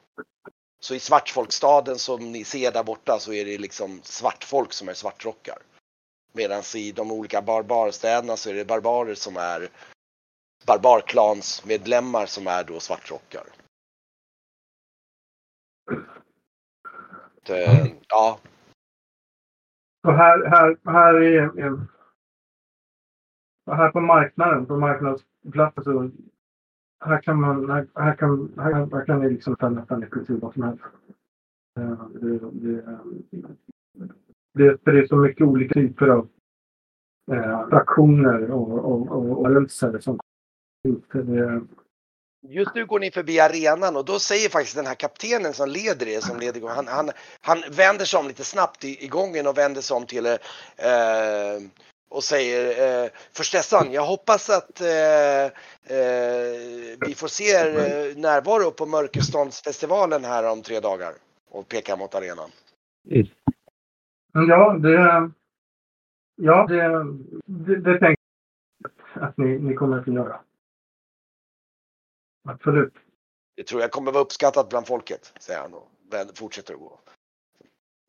Så 0.80 0.96
i 0.96 1.00
svartfolkstaden 1.00 2.00
som 2.00 2.32
ni 2.32 2.44
ser 2.44 2.72
där 2.72 2.84
borta 2.84 3.20
så 3.20 3.34
är 3.34 3.46
det 3.46 3.58
liksom 3.58 4.02
svartfolk 4.04 4.74
som 4.74 4.90
är 4.90 4.94
svartrockar. 4.94 5.58
Medan 6.34 6.64
i 6.76 6.92
de 6.92 7.12
olika 7.12 7.42
barbarstäderna 7.42 8.38
så 8.38 8.50
är 8.50 8.54
det 8.54 8.66
barbarer 8.66 9.16
som 9.16 9.38
är 9.38 9.70
barbarklansmedlemmar 10.68 12.26
som 12.26 12.48
är 12.48 12.64
då 12.64 12.80
svartrockar. 12.80 13.44
att, 17.44 17.50
eh, 17.50 17.88
ja. 18.10 18.40
Och 20.04 20.14
här, 20.14 20.46
här, 20.46 20.78
här 20.86 21.14
är, 21.14 21.60
är 21.60 21.88
här 23.76 23.92
på 23.92 24.00
marknaden, 24.00 24.66
på 24.66 24.78
marknadsplatsen 24.78 25.84
så 25.84 26.12
här 27.06 27.22
kan 27.22 27.42
man, 27.42 27.70
här, 27.70 27.88
här 27.96 28.16
kan, 28.16 28.54
här, 28.58 28.74
här 28.74 29.06
kan 29.06 29.20
ni 29.20 29.30
liksom 29.30 29.56
ta 29.56 29.70
nästan 29.70 30.04
i 30.04 30.06
princip 30.06 30.42
vad 30.42 30.54
som 30.54 30.64
helst. 30.64 30.84
Eh, 31.80 32.08
Det, 32.14 32.84
det, 34.54 34.78
det, 34.86 34.92
det 34.92 35.00
är 35.00 35.08
så 35.08 35.16
mycket 35.16 35.48
olika 35.48 35.74
typer 35.74 36.08
av 36.08 36.28
eh, 37.32 37.60
attraktioner 37.60 38.52
och, 38.52 38.72
och, 38.72 39.08
och, 39.12 39.40
och 39.40 39.50
rörelser 39.50 40.00
som 40.00 40.20
det, 41.14 41.62
Just 42.48 42.76
nu 42.76 42.86
går 42.86 43.00
ni 43.00 43.12
förbi 43.12 43.40
arenan 43.40 43.96
och 43.96 44.06
då 44.06 44.20
säger 44.20 44.50
faktiskt 44.50 44.76
den 44.76 44.86
här 44.86 44.96
kaptenen 44.96 45.54
som 45.54 45.70
leder 45.70 46.08
er, 46.08 46.20
som 46.20 46.40
leder 46.40 46.68
han, 46.68 46.88
han, 46.88 47.10
han 47.42 47.64
vänder 47.72 48.06
sig 48.06 48.20
om 48.20 48.28
lite 48.28 48.44
snabbt 48.44 48.84
i, 48.84 49.06
i 49.06 49.08
gången 49.08 49.48
och 49.48 49.58
vänder 49.58 49.82
sig 49.82 49.98
om 49.98 50.06
till 50.06 50.26
er 50.26 50.40
eh, 50.78 51.62
och 52.10 52.24
säger 52.24 53.04
eh, 53.04 53.10
Förstessan, 53.32 53.92
jag 53.92 54.06
hoppas 54.06 54.50
att 54.50 54.82
eh, 54.82 55.46
eh, 55.98 56.54
vi 57.08 57.14
får 57.16 57.28
se 57.28 57.44
er 57.44 57.68
eh, 57.68 58.18
närvaro 58.18 58.72
på 58.72 58.86
Mörkerståndsfestivalen 58.86 60.24
här 60.26 60.44
om 60.52 60.62
tre 60.62 60.80
dagar. 60.80 61.14
Och 61.52 61.68
pekar 61.68 61.98
mot 61.98 62.16
arenan. 62.16 62.50
Men 64.34 64.48
ja, 64.48 64.74
det, 64.74 65.32
ja, 66.36 66.66
det, 66.68 67.04
det, 67.46 67.76
det 67.76 68.00
tänker 68.00 68.24
jag 69.14 69.24
att 69.24 69.38
ni, 69.38 69.60
ni 69.60 69.74
kommer 69.74 70.00
att 70.00 70.08
göra. 70.08 70.40
Absolut. 72.50 72.94
Det 73.56 73.64
tror 73.64 73.82
jag 73.82 73.92
kommer 73.92 74.12
vara 74.12 74.24
uppskattat 74.24 74.70
bland 74.70 74.88
folket, 74.88 75.34
säger 75.40 75.60
han 75.62 75.74
och 75.74 75.90
fortsätter 76.38 76.74
att 76.74 76.80
gå. 76.80 77.00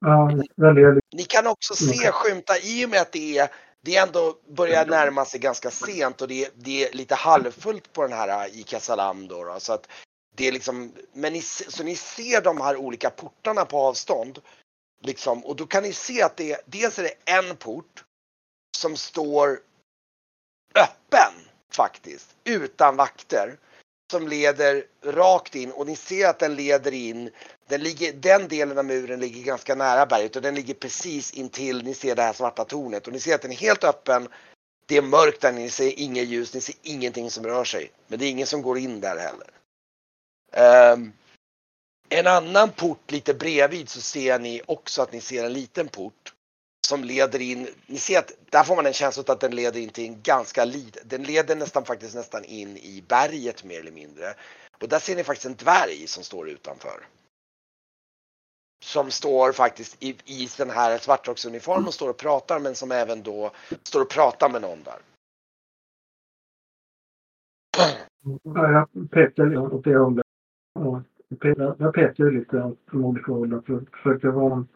Ja, 0.00 0.30
väldigt. 0.56 1.04
Ni 1.12 1.22
kan 1.22 1.46
också 1.46 1.74
se 1.74 2.10
skymta 2.12 2.52
i 2.58 2.86
och 2.86 2.90
med 2.90 3.00
att 3.00 3.12
det 3.12 3.38
är 3.38 3.48
det 3.84 3.96
ändå 3.96 4.34
börjar 4.56 4.86
närma 4.86 5.24
sig 5.24 5.40
ganska 5.40 5.70
sent 5.70 6.22
och 6.22 6.28
det 6.28 6.44
är, 6.44 6.50
det 6.54 6.84
är 6.84 6.96
lite 6.96 7.14
halvfullt 7.14 7.92
på 7.92 8.02
den 8.02 8.12
här 8.12 8.56
i 8.58 8.62
Casalam 8.62 9.28
då, 9.28 9.44
då 9.44 9.60
så 9.60 9.72
att 9.72 9.88
det 10.36 10.48
är 10.48 10.52
liksom, 10.52 10.92
men 11.12 11.32
ni, 11.32 11.40
så 11.42 11.84
ni 11.84 11.96
ser 11.96 12.42
de 12.42 12.60
här 12.60 12.76
olika 12.76 13.10
portarna 13.10 13.64
på 13.64 13.78
avstånd 13.78 14.38
liksom 15.04 15.44
och 15.44 15.56
då 15.56 15.66
kan 15.66 15.82
ni 15.82 15.92
se 15.92 16.22
att 16.22 16.36
det 16.36 16.52
är, 16.52 16.60
dels 16.66 16.98
är 16.98 17.02
det 17.02 17.14
en 17.24 17.56
port 17.56 18.04
som 18.76 18.96
står 18.96 19.60
öppen 20.74 21.32
faktiskt 21.70 22.36
utan 22.44 22.96
vakter 22.96 23.56
som 24.10 24.28
leder 24.28 24.86
rakt 25.04 25.54
in 25.54 25.70
och 25.72 25.86
ni 25.86 25.96
ser 25.96 26.28
att 26.28 26.38
den 26.38 26.54
leder 26.54 26.92
in 26.92 27.30
den, 27.68 27.82
ligger, 27.82 28.12
den 28.12 28.48
delen 28.48 28.78
av 28.78 28.84
muren 28.84 29.20
ligger 29.20 29.42
ganska 29.42 29.74
nära 29.74 30.06
berget 30.06 30.36
och 30.36 30.42
den 30.42 30.54
ligger 30.54 30.74
precis 30.74 31.32
intill, 31.32 31.84
ni 31.84 31.94
ser 31.94 32.16
det 32.16 32.22
här 32.22 32.32
svarta 32.32 32.64
tornet 32.64 33.06
och 33.06 33.12
ni 33.12 33.20
ser 33.20 33.34
att 33.34 33.42
den 33.42 33.52
är 33.52 33.56
helt 33.56 33.84
öppen. 33.84 34.28
Det 34.86 34.96
är 34.96 35.02
mörkt 35.02 35.40
där, 35.40 35.52
ni 35.52 35.70
ser 35.70 35.98
inget 35.98 36.28
ljus, 36.28 36.54
ni 36.54 36.60
ser 36.60 36.74
ingenting 36.82 37.30
som 37.30 37.44
rör 37.44 37.64
sig. 37.64 37.90
Men 38.06 38.18
det 38.18 38.24
är 38.24 38.30
ingen 38.30 38.46
som 38.46 38.62
går 38.62 38.78
in 38.78 39.00
där 39.00 39.16
heller. 39.18 39.50
Um, 40.92 41.12
en 42.18 42.26
annan 42.26 42.70
port 42.70 43.10
lite 43.10 43.34
bredvid 43.34 43.88
så 43.88 44.00
ser 44.00 44.38
ni 44.38 44.62
också 44.66 45.02
att 45.02 45.12
ni 45.12 45.20
ser 45.20 45.44
en 45.44 45.52
liten 45.52 45.88
port 45.88 46.34
som 46.86 47.04
leder 47.04 47.40
in, 47.40 47.68
ni 47.86 47.98
ser 47.98 48.18
att 48.18 48.32
där 48.50 48.62
får 48.62 48.76
man 48.76 48.86
en 48.86 48.92
känsla 48.92 49.22
av 49.22 49.30
att 49.30 49.40
den 49.40 49.56
leder 49.56 49.80
in 49.80 49.88
till 49.88 50.04
en 50.04 50.22
ganska 50.22 50.64
liten, 50.64 51.02
den 51.08 51.22
leder 51.22 51.56
nästan 51.56 51.84
faktiskt 51.84 52.14
nästan 52.14 52.44
in 52.44 52.76
i 52.76 53.04
berget 53.08 53.64
mer 53.64 53.80
eller 53.80 53.92
mindre. 53.92 54.34
Och 54.82 54.88
där 54.88 54.98
ser 54.98 55.16
ni 55.16 55.24
faktiskt 55.24 55.46
en 55.46 55.54
dvärg 55.54 56.06
som 56.06 56.24
står 56.24 56.48
utanför 56.48 57.06
som 58.84 59.10
står 59.10 59.52
faktiskt 59.52 60.02
i, 60.02 60.08
i 60.24 60.48
den 60.58 60.70
här 60.70 60.98
svartrocksuniformen 60.98 61.86
och 61.86 61.94
står 61.94 62.10
och 62.10 62.16
pratar 62.16 62.60
men 62.60 62.74
som 62.74 62.92
även 62.92 63.22
då 63.22 63.50
står 63.82 64.00
och 64.02 64.10
pratar 64.10 64.48
med 64.48 64.62
någon 64.62 64.82
där. 64.82 64.98
Ja, 68.42 68.86
jag 68.92 69.10
petar 69.10 69.56
åt 69.56 69.84
det 69.84 71.04
jag 71.78 71.94
pekar 71.94 72.24
ju 72.24 72.38
lite 72.38 72.56
de 72.90 73.04
olika 73.04 73.32
hållen 73.32 73.62
för 73.62 73.76
att 73.76 73.82
försöka 74.02 74.30
vara 74.30 74.66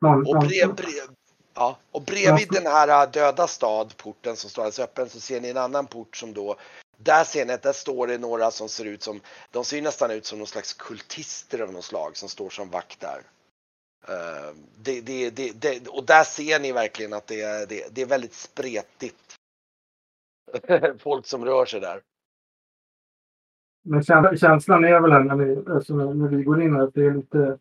någon, 0.00 0.26
Och, 0.26 0.42
brev, 0.42 0.74
brev, 0.74 1.16
ja, 1.54 1.78
och 1.90 2.02
bredvid 2.02 2.48
den 2.50 2.66
här 2.66 3.04
äh, 3.06 3.10
döda 3.10 3.46
stad, 3.46 3.96
porten 3.96 4.36
som 4.36 4.50
står 4.50 4.62
alldeles 4.62 4.78
öppen, 4.78 5.08
så 5.08 5.20
ser 5.20 5.40
ni 5.40 5.48
en 5.50 5.56
annan 5.56 5.86
port 5.86 6.16
som 6.16 6.32
då 6.32 6.56
där 6.96 7.24
ser 7.24 7.46
ni 7.46 7.52
att 7.52 7.62
där 7.62 7.72
står 7.72 8.06
det 8.06 8.18
några 8.18 8.50
som 8.50 8.68
ser 8.68 8.84
ut 8.84 9.02
som, 9.02 9.20
de 9.50 9.64
ser 9.64 9.82
nästan 9.82 10.10
ut 10.10 10.26
som 10.26 10.38
någon 10.38 10.46
slags 10.46 10.72
kultister 10.74 11.58
av 11.60 11.72
något 11.72 11.84
slag 11.84 12.16
som 12.16 12.28
står 12.28 12.50
som 12.50 12.70
vakt 12.70 13.00
där. 13.00 13.22
Eh, 14.08 14.54
det, 14.82 15.00
det, 15.00 15.30
det, 15.30 15.88
och 15.88 16.04
där 16.06 16.24
ser 16.24 16.60
ni 16.60 16.72
verkligen 16.72 17.12
att 17.12 17.26
det, 17.26 17.40
är- 17.42 17.66
det, 17.66 17.94
det 17.94 18.02
är 18.02 18.06
väldigt 18.06 18.34
spretigt. 18.34 19.34
Folk 21.02 21.26
som 21.26 21.44
rör 21.44 21.66
sig 21.66 21.80
där. 21.80 22.00
Men 23.82 24.02
känslan 24.36 24.84
är 24.84 25.00
väl 25.00 25.12
här 25.12 25.24
när 25.24 25.36
vi, 25.36 25.70
alltså 25.70 25.94
när 25.94 26.28
vi 26.28 26.42
går 26.42 26.62
in 26.62 26.80
att 26.80 26.94
det 26.94 27.06
är 27.06 27.14
lite, 27.14 27.58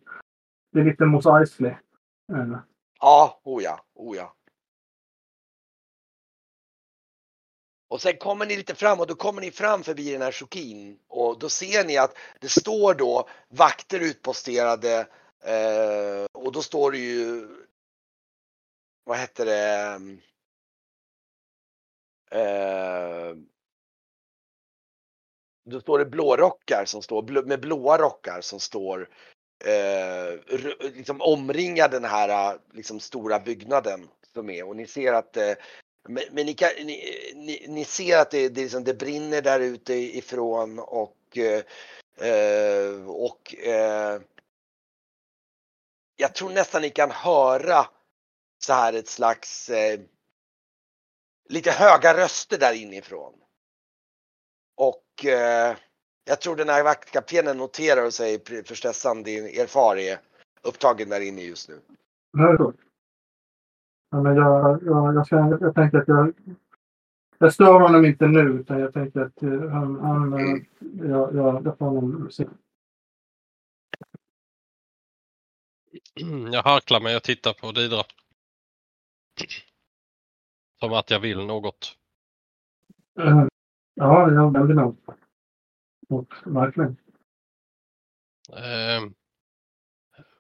det 0.72 0.80
är 0.80 0.86
lite 0.86 1.06
Mos 1.06 1.26
Eisley. 1.26 1.72
Eh, 2.34 2.58
Ja, 3.02 3.42
oh 3.44 3.64
ja, 3.64 3.86
oh 3.94 4.18
ja. 4.18 4.36
Och 7.88 8.02
sen 8.02 8.18
kommer 8.18 8.46
ni 8.46 8.58
lite 8.58 8.76
fram 8.76 9.00
och 9.00 9.08
då 9.08 9.16
kommer 9.16 9.42
ni 9.42 9.52
fram 9.52 9.84
förbi 9.84 10.12
den 10.12 10.22
här 10.22 10.32
chokin 10.32 11.00
och 11.08 11.40
då 11.40 11.50
ser 11.50 11.86
ni 11.86 11.98
att 11.98 12.18
det 12.40 12.50
står 12.50 12.94
då 12.94 13.30
vakter 13.50 14.00
utposterade 14.00 15.08
eh, 15.44 16.26
och 16.32 16.52
då 16.52 16.62
står 16.62 16.92
det 16.92 16.98
ju 16.98 17.48
vad 19.04 19.18
heter 19.18 19.46
det 19.46 20.00
eh, 22.32 23.36
då 25.64 25.82
står 25.82 26.00
det 26.00 26.06
blårockar 26.06 26.86
som 26.86 27.02
står 27.02 27.44
med 27.44 27.60
blåa 27.60 27.98
rockar 27.98 28.42
som 28.42 28.60
står 28.60 29.10
eh, 29.66 30.56
liksom 30.96 31.22
omringar 31.22 31.90
den 31.90 32.06
här 32.06 32.58
liksom 32.74 33.00
stora 33.00 33.40
byggnaden 33.40 34.08
som 34.34 34.50
är 34.50 34.68
och 34.68 34.76
ni 34.76 34.88
ser 34.88 35.14
att 35.14 35.38
eh, 35.38 35.54
men, 36.10 36.24
men 36.32 36.46
ni, 36.46 36.54
kan, 36.54 36.70
ni, 36.78 37.32
ni, 37.36 37.66
ni 37.68 37.86
ser 37.86 38.18
att 38.18 38.32
det, 38.32 38.50
det, 38.50 38.62
liksom, 38.62 38.84
det 38.84 38.94
brinner 38.94 39.42
där 39.42 39.60
ute 39.60 39.94
ifrån 39.94 40.80
och 40.80 41.38
eh, 41.38 41.64
eh, 42.30 43.08
och 43.08 43.56
eh, 43.56 44.22
jag 46.16 46.36
tror 46.36 46.50
nästan 46.50 46.82
ni 46.82 46.90
kan 46.90 47.12
höra 47.12 47.86
så 48.66 48.74
här 48.74 48.94
ett 48.94 49.08
slags 49.08 49.70
eh, 49.70 50.00
lite 51.50 51.72
höga 51.72 52.18
röster 52.18 52.58
där 52.58 52.74
inifrån. 52.74 53.34
Och 54.82 55.26
eh, 55.26 55.78
jag 56.26 56.42
tror 56.42 56.56
den 56.56 56.70
här 56.70 56.84
vaktkaptenen 56.84 57.58
noterar 57.58 58.06
och 58.06 58.14
säger 58.14 58.64
förstessan 58.64 59.24
din 59.24 59.46
erfar 59.46 59.98
är 59.98 60.18
upptagen 60.62 61.10
där 61.10 61.22
inne 61.22 61.42
just 61.42 61.70
nu. 61.70 61.80
Ja, 64.12 64.22
men 64.22 64.36
jag, 64.36 64.84
jag, 64.84 65.16
jag, 65.16 65.28
ska, 65.28 65.58
jag 65.62 65.76
tänker 65.76 65.98
att 65.98 66.08
jag, 66.08 66.34
jag 67.38 67.54
stör 67.54 67.80
honom 67.80 68.06
inte 68.06 68.28
nu 68.28 68.40
utan 68.40 68.80
jag 68.80 68.94
tänker 68.94 69.20
att 69.20 69.44
eh, 69.44 69.70
han, 69.70 70.00
han 70.00 70.34
eh, 70.34 70.58
jag, 71.10 71.36
jag, 71.36 71.66
jag 71.66 71.78
får 71.78 71.86
honom 71.86 72.32
se. 72.32 72.48
Jag 76.52 76.64
harklar 76.64 77.00
mig 77.00 77.16
och 77.16 77.24
tittar 77.24 77.54
på 77.54 77.72
Didra. 77.72 78.04
Som 80.80 80.94
att 80.94 81.10
jag 81.10 81.20
vill 81.20 81.46
något. 81.46 81.98
Ja, 83.94 84.32
jag 84.32 84.54
vänder 84.54 84.74
mig 84.74 84.84
om. 84.86 84.98
Och 86.10 86.34
verkligen. 86.46 86.98
Eh, 88.54 89.10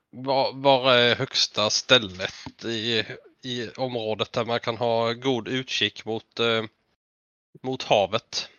var, 0.09 0.53
var 0.53 0.93
är 0.93 1.15
högsta 1.15 1.69
stället 1.69 2.65
i, 2.65 3.03
i 3.43 3.69
området 3.77 4.33
där 4.33 4.45
man 4.45 4.59
kan 4.59 4.77
ha 4.77 5.13
god 5.13 5.47
utkik 5.47 6.05
mot, 6.05 6.39
eh, 6.39 6.63
mot 7.63 7.83
havet? 7.83 8.49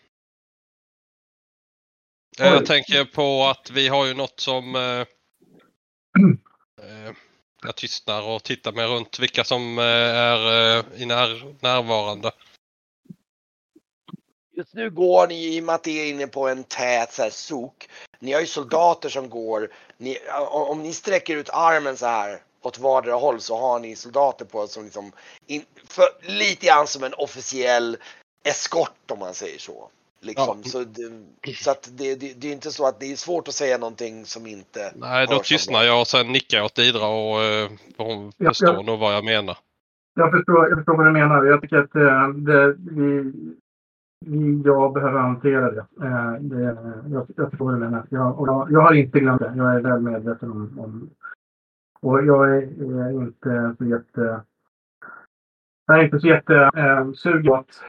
Eh, 2.40 2.46
Jag 2.46 2.60
Oj. 2.60 2.66
tänker 2.66 3.04
på 3.04 3.44
att 3.44 3.70
vi 3.70 3.88
har 3.88 4.06
ju 4.06 4.14
något 4.14 4.40
som 4.40 4.74
eh, 4.76 5.00
eh, 6.82 7.12
jag 7.62 7.76
tystnar 7.76 8.22
och 8.22 8.42
tittar 8.42 8.72
mig 8.72 8.86
runt 8.86 9.18
vilka 9.18 9.44
som 9.44 9.78
eh, 9.78 9.84
är 9.84 10.38
i 11.02 11.06
när, 11.06 11.54
närvarande. 11.62 12.32
Just 14.54 14.74
nu 14.74 14.90
går 14.90 15.26
ni 15.26 15.56
i 15.56 15.60
och 15.60 15.64
med 15.64 15.74
att 15.74 15.82
det 15.82 16.00
är 16.00 16.10
inne 16.10 16.26
på 16.26 16.48
en 16.48 16.64
tät 16.64 17.12
så 17.12 17.22
här, 17.22 17.30
sok. 17.30 17.88
Ni 18.18 18.32
har 18.32 18.40
ju 18.40 18.46
soldater 18.46 19.08
som 19.08 19.30
går. 19.30 19.68
Ni, 19.96 20.18
om 20.50 20.82
ni 20.82 20.92
sträcker 20.92 21.36
ut 21.36 21.50
armen 21.52 21.96
så 21.96 22.06
här 22.06 22.40
åt 22.62 22.78
vardera 22.78 23.14
håll 23.14 23.40
så 23.40 23.56
har 23.56 23.78
ni 23.78 23.96
soldater 23.96 24.44
på 24.44 24.66
som 24.66 24.84
liksom 24.84 25.12
in, 25.46 25.62
för, 25.88 26.04
lite 26.22 26.66
grann 26.66 26.86
som 26.86 27.04
en 27.04 27.14
officiell 27.14 27.96
eskort 28.44 29.10
om 29.10 29.18
man 29.18 29.34
säger 29.34 29.58
så. 29.58 29.88
Liksom. 30.20 30.60
Ja. 30.64 30.70
Så, 30.70 30.84
det, 30.84 31.54
så 31.54 31.70
att 31.70 31.90
det, 31.92 32.14
det, 32.14 32.40
det 32.40 32.48
är 32.48 32.52
inte 32.52 32.72
så 32.72 32.86
att 32.86 33.00
det 33.00 33.12
är 33.12 33.16
svårt 33.16 33.48
att 33.48 33.54
säga 33.54 33.78
någonting 33.78 34.24
som 34.24 34.46
inte 34.46 34.92
Nej, 34.96 35.26
då 35.26 35.38
tystnar 35.38 35.82
jag 35.82 36.00
och 36.00 36.06
sen 36.06 36.32
nickar 36.32 36.58
jag 36.58 36.64
åt 36.64 36.78
Idra 36.78 37.06
och 37.06 37.42
eh, 37.42 37.70
hon 37.96 38.32
Ja, 38.36 38.50
förstår 38.50 38.74
ja. 38.74 38.82
nog 38.82 38.98
vad 38.98 39.14
jag 39.14 39.24
menar. 39.24 39.56
Jag 40.14 40.30
förstår, 40.30 40.68
jag 40.68 40.78
förstår 40.78 40.96
vad 40.96 41.06
du 41.06 41.12
menar. 41.12 41.44
Jag 41.44 41.60
tycker 41.62 41.76
att 41.76 41.94
eh, 41.94 42.28
det, 42.28 42.72
vi, 42.72 43.32
jag 44.64 44.92
behöver 44.92 45.18
hantera 45.18 45.70
det. 45.70 45.86
Eh, 46.02 46.32
det 46.32 46.62
jag, 47.10 47.26
jag 47.36 47.50
förstår 47.50 47.72
du 47.72 47.78
menar. 47.78 48.06
Jag, 48.10 48.40
och 48.40 48.48
jag, 48.48 48.72
jag 48.72 48.80
har 48.80 48.94
inte 48.94 49.20
glömt 49.20 49.40
det. 49.40 49.54
Jag 49.56 49.74
är 49.74 49.80
väl 49.80 50.00
medveten 50.00 50.50
om, 50.50 50.78
om 50.78 51.10
och 52.00 52.24
jag 52.24 52.56
är, 52.56 52.62
är 53.06 53.10
inte 53.10 53.74
så 53.78 53.84
jätte... 53.84 54.44
Jag 55.86 55.98
är 55.98 56.04
inte 56.04 56.20
så 56.20 56.26
jätte 56.26 56.70
eh, 56.76 57.12
sugen 57.12 57.52
att 57.52 57.84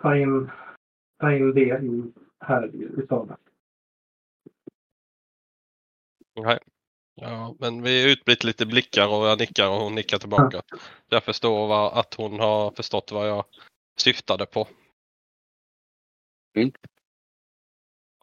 ta 0.00 0.16
in, 0.16 0.50
ta 1.20 1.32
in 1.32 1.54
det 1.54 1.60
i, 1.60 2.12
här 2.40 2.74
i, 2.74 3.02
i 3.02 3.04
staden. 3.04 3.36
Nej. 6.40 6.58
Ja, 7.14 7.54
men 7.58 7.82
vi 7.82 8.12
utbyter 8.12 8.46
lite 8.46 8.66
blickar 8.66 9.06
och 9.06 9.26
jag 9.26 9.38
nickar 9.38 9.68
och 9.68 9.76
hon 9.76 9.94
nickar 9.94 10.18
tillbaka. 10.18 10.62
Jag 11.08 11.24
förstår 11.24 11.68
vad, 11.68 11.98
att 11.98 12.14
hon 12.14 12.40
har 12.40 12.70
förstått 12.70 13.12
vad 13.12 13.28
jag 13.28 13.44
syftade 13.96 14.46
på. 14.46 14.68
Mm. 16.56 16.72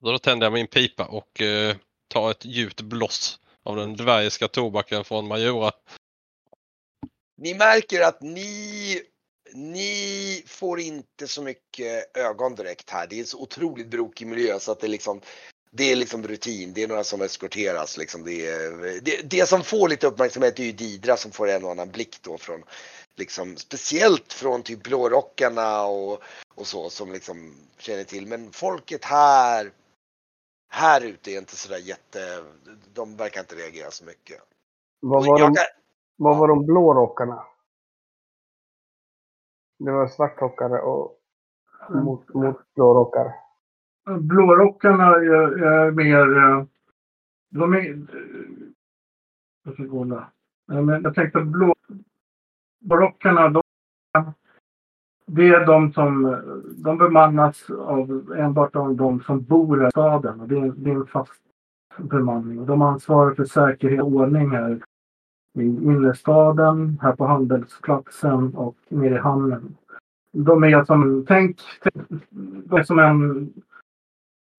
Då 0.02 0.18
tänder 0.18 0.46
jag 0.46 0.54
min 0.54 0.68
pipa 0.68 1.06
och 1.06 1.42
eh, 1.42 1.76
tar 2.08 2.32
ett 2.32 2.46
djupt 2.46 2.82
bloss 2.82 3.40
av 3.64 3.76
den 3.76 3.96
dvärgiska 3.96 4.48
tobaken 4.48 5.04
från 5.04 5.28
Majora. 5.28 5.72
Ni 7.38 7.54
märker 7.54 8.02
att 8.02 8.22
ni, 8.22 9.02
ni 9.54 10.44
får 10.48 10.80
inte 10.80 11.28
så 11.28 11.42
mycket 11.42 12.18
ögon 12.18 12.56
direkt 12.56 12.90
här. 12.90 13.08
Det 13.08 13.16
är 13.16 13.20
en 13.20 13.26
så 13.26 13.42
otroligt 13.42 13.88
brokig 13.88 14.28
miljö 14.28 14.60
så 14.60 14.72
att 14.72 14.80
det 14.80 14.88
liksom 14.88 15.22
det 15.76 15.92
är 15.92 15.96
liksom 15.96 16.28
rutin, 16.28 16.74
det 16.74 16.84
är 16.84 16.88
några 16.88 17.04
som 17.04 17.22
eskorteras. 17.22 17.98
Liksom. 17.98 18.24
Det, 18.24 18.48
är, 18.48 19.02
det, 19.02 19.22
det 19.24 19.50
som 19.50 19.64
får 19.64 19.90
lite 19.90 20.08
uppmärksamhet 20.08 20.60
är 20.60 20.64
ju 20.64 20.72
Didra 20.72 21.18
som 21.18 21.32
får 21.32 21.50
en 21.50 21.64
och 21.64 21.72
annan 21.72 21.90
blick 21.90 22.18
då 22.22 22.38
från, 22.38 22.64
liksom, 23.16 23.56
speciellt 23.58 24.34
från 24.34 24.64
typ 24.64 24.84
blårockarna 24.84 25.86
och, 25.86 26.24
och 26.56 26.68
så 26.68 26.90
som 26.90 27.12
liksom 27.12 27.54
känner 27.78 28.04
till. 28.04 28.28
Men 28.28 28.52
folket 28.52 29.06
här, 29.06 29.72
här 30.70 31.06
ute 31.06 31.32
är 31.32 31.38
inte 31.38 31.56
sådär 31.56 31.78
jätte, 31.78 32.44
de 32.94 33.18
verkar 33.18 33.40
inte 33.42 33.56
reagera 33.56 33.92
så 33.92 34.06
mycket. 34.06 34.42
Vad 35.00 35.26
var, 35.26 35.40
jag 35.40 35.54
de, 35.54 35.60
vad 36.16 36.38
var 36.38 36.48
de 36.48 36.66
blå 36.66 36.94
rockarna? 36.94 37.46
Det 39.80 39.92
var 39.92 40.08
svartrockare 40.08 40.82
och 40.82 41.20
mot, 41.90 42.34
mot 42.34 42.74
blå 42.76 42.94
rockar. 42.94 43.34
Blårockarna 44.20 45.06
är, 45.16 45.64
är 45.64 45.92
mer... 45.92 46.38
eh, 46.38 46.66
De 47.50 47.74
är... 47.74 48.08
Jag 49.64 49.74
ska 49.74 49.84
gå 49.84 50.04
där. 50.04 50.30
Ja, 50.68 50.82
men 50.82 51.04
Jag 51.04 51.16
tänkte 51.16 51.40
blå... 51.42 51.73
Barockerna, 52.84 53.50
de, 53.50 53.62
det 55.26 55.48
är 55.48 55.66
de 55.66 55.94
som... 55.94 56.38
De 56.76 56.98
bemannas 56.98 57.70
av 57.70 58.34
enbart 58.38 58.76
av 58.76 58.96
de 58.96 59.22
som 59.22 59.44
bor 59.44 59.88
i 59.88 59.90
staden. 59.90 60.42
Och 60.42 60.48
det, 60.48 60.58
är, 60.58 60.74
det 60.76 60.92
är 60.92 60.96
en 60.96 61.08
fast 61.08 61.42
bemanning. 61.98 62.60
Och 62.60 62.66
de 62.66 62.82
ansvarar 62.82 63.34
för 63.34 63.46
säkerhet 63.46 64.02
och 64.02 64.08
ordning 64.08 64.50
här 64.50 64.82
i 65.60 65.64
innerstaden, 65.64 67.00
här 67.02 67.16
på 67.16 67.26
handelsplatsen 67.26 68.56
och 68.56 68.76
nere 68.90 69.16
i 69.16 69.20
hamnen. 69.20 69.76
De 70.32 70.64
är 70.64 70.84
som, 70.84 71.26
tänk, 71.28 71.60
tänk 71.82 71.96
de 72.66 72.80
är 72.80 72.84
som 72.84 73.00
en 73.00 73.50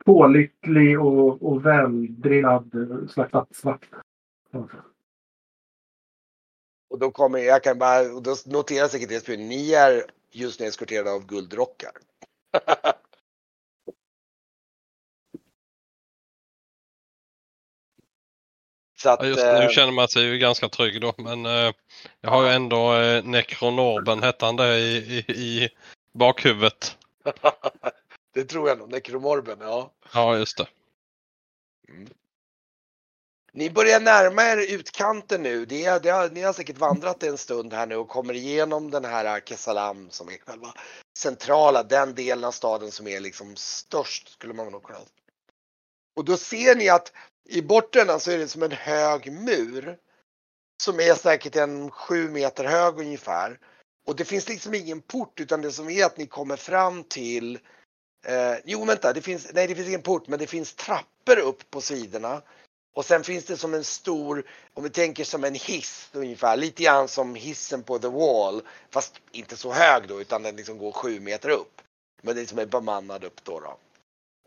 pålitlig 0.05 1.01
och, 1.01 1.43
och 1.43 1.66
väldrillad 1.66 2.70
slags 3.09 3.29
statsvakt. 3.29 3.95
Och 6.95 7.01
då 7.01 7.11
kommer, 7.11 7.38
jag 7.38 7.62
kan 7.62 7.78
bara, 7.78 8.01
och 8.01 8.22
då 8.22 8.36
noterar 8.47 8.88
sekretessbyrån, 8.88 9.49
ni 9.49 9.72
är 9.72 10.05
just 10.30 10.61
nu 10.61 10.66
eskorterade 10.66 11.11
av 11.11 11.26
guldrockar. 11.26 11.90
Så 18.97 19.11
att, 19.11 19.20
Ja, 19.22 19.26
just 19.26 19.45
eh, 19.45 19.59
nu 19.61 19.68
känner 19.68 19.92
man 19.92 20.09
sig 20.09 20.24
ju 20.24 20.38
ganska 20.38 20.68
trygg 20.68 21.01
då 21.01 21.14
men 21.16 21.47
eh, 21.47 21.72
jag 22.20 22.30
har 22.30 22.45
ju 22.45 22.51
ändå 22.51 22.95
eh, 22.95 23.24
Necronorben, 23.24 24.22
hette 24.22 24.45
han 24.45 24.57
det 24.57 24.78
i, 24.78 24.97
i, 24.97 25.32
i 25.32 25.68
bakhuvudet? 26.12 26.99
det 28.34 28.45
tror 28.45 28.68
jag 28.68 28.78
nog, 28.78 28.90
nekromorben, 28.90 29.59
ja. 29.61 29.90
Ja 30.12 30.36
just 30.36 30.59
det. 30.59 30.66
Ni 33.57 33.70
börjar 33.70 34.00
närma 34.00 34.42
er 34.42 34.57
utkanten 34.57 35.42
nu. 35.42 35.66
Det 35.66 35.84
är, 35.84 36.00
det 36.00 36.11
har, 36.11 36.30
ni 36.30 36.42
har 36.42 36.52
säkert 36.52 36.78
vandrat 36.78 37.22
en 37.22 37.38
stund 37.38 37.72
här 37.72 37.86
nu 37.86 37.96
och 37.96 38.09
kommer 38.09 38.34
igenom 38.34 38.90
den 38.90 39.05
här 39.05 39.24
äh, 39.24 39.42
Kesalam 39.44 40.11
som 40.11 40.28
är 40.28 40.38
själva 40.38 40.74
centrala, 41.18 41.82
den 41.82 42.14
delen 42.14 42.44
av 42.44 42.52
staden 42.52 42.90
som 42.90 43.07
är 43.07 43.20
liksom 43.20 43.57
störst 43.57 44.28
skulle 44.28 44.55
man 44.55 44.72
nog 44.72 44.82
kunna 44.82 44.98
Och 46.16 46.24
då 46.24 46.36
ser 46.36 46.74
ni 46.74 46.88
att 46.88 47.12
i 47.48 47.62
botten 47.62 48.20
så 48.20 48.30
är 48.30 48.38
det 48.38 48.48
som 48.48 48.62
en 48.62 48.72
hög 48.72 49.32
mur 49.32 49.98
som 50.82 51.00
är 51.00 51.14
säkert 51.14 51.57
en 51.57 51.90
sju 51.90 52.30
meter 52.30 52.64
hög 52.64 52.98
ungefär. 52.98 53.59
Och 54.07 54.16
det 54.16 54.24
finns 54.24 54.48
liksom 54.48 54.74
ingen 54.74 55.00
port 55.00 55.40
utan 55.40 55.62
det 55.62 55.72
som 55.72 55.90
är 55.90 56.05
att 56.05 56.18
ni 56.18 56.26
kommer 56.26 56.57
fram 56.57 57.05
till 57.05 57.59
eh, 58.26 58.55
Jo 58.64 58.84
vänta, 58.84 59.12
det 59.12 59.22
finns, 59.22 59.48
nej 59.52 59.66
det 59.66 59.74
finns 59.74 59.88
ingen 59.88 60.02
port 60.02 60.28
men 60.28 60.38
det 60.38 60.46
finns 60.46 60.74
trappor 60.74 61.38
upp 61.38 61.70
på 61.70 61.80
sidorna. 61.80 62.42
Och 62.95 63.05
sen 63.05 63.24
finns 63.24 63.45
det 63.45 63.57
som 63.57 63.74
en 63.74 63.84
stor, 63.84 64.47
om 64.74 64.82
vi 64.82 64.90
tänker 64.90 65.24
som 65.24 65.45
en 65.45 65.55
hiss 65.55 66.09
ungefär, 66.12 66.57
lite 66.57 66.82
grann 66.82 67.09
som 67.09 67.34
hissen 67.34 67.82
på 67.82 67.99
The 67.99 68.09
Wall. 68.09 68.62
Fast 68.90 69.20
inte 69.32 69.57
så 69.57 69.72
hög 69.72 70.09
då 70.09 70.20
utan 70.20 70.42
den 70.42 70.57
liksom 70.57 70.78
går 70.78 70.92
sju 70.92 71.20
meter 71.20 71.49
upp. 71.49 71.82
Men 72.22 72.36
det 72.36 72.42
är 72.42 72.47
som 72.47 72.59
är 72.59 72.66
bemannad 72.66 73.24
upp 73.24 73.45
då. 73.45 73.61
då. 73.61 73.76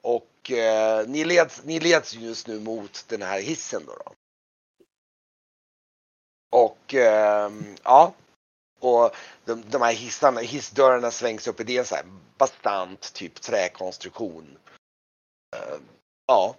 Och 0.02 0.52
eh, 0.52 1.08
ni, 1.08 1.26
leds, 1.26 1.62
ni 1.64 1.80
leds 1.80 2.14
just 2.14 2.48
nu 2.48 2.60
mot 2.60 3.06
den 3.08 3.22
här 3.22 3.40
hissen 3.42 3.84
då. 3.86 3.94
då. 4.06 4.14
Och 6.50 6.94
eh, 6.94 7.52
ja. 7.84 8.14
Och 8.80 9.16
de, 9.46 9.64
de 9.70 9.82
här 9.82 9.94
hissarna, 9.94 10.42
hissdörrarna 10.42 11.12
svängs 11.12 11.48
upp. 11.48 11.58
Det 11.58 11.76
är 11.76 11.80
en 11.80 11.86
så 11.86 11.96
här 11.96 12.06
bastant 12.38 13.14
typ 13.14 13.42
träkonstruktion. 13.42 14.58
Eh, 15.56 15.80
ja. 16.28 16.56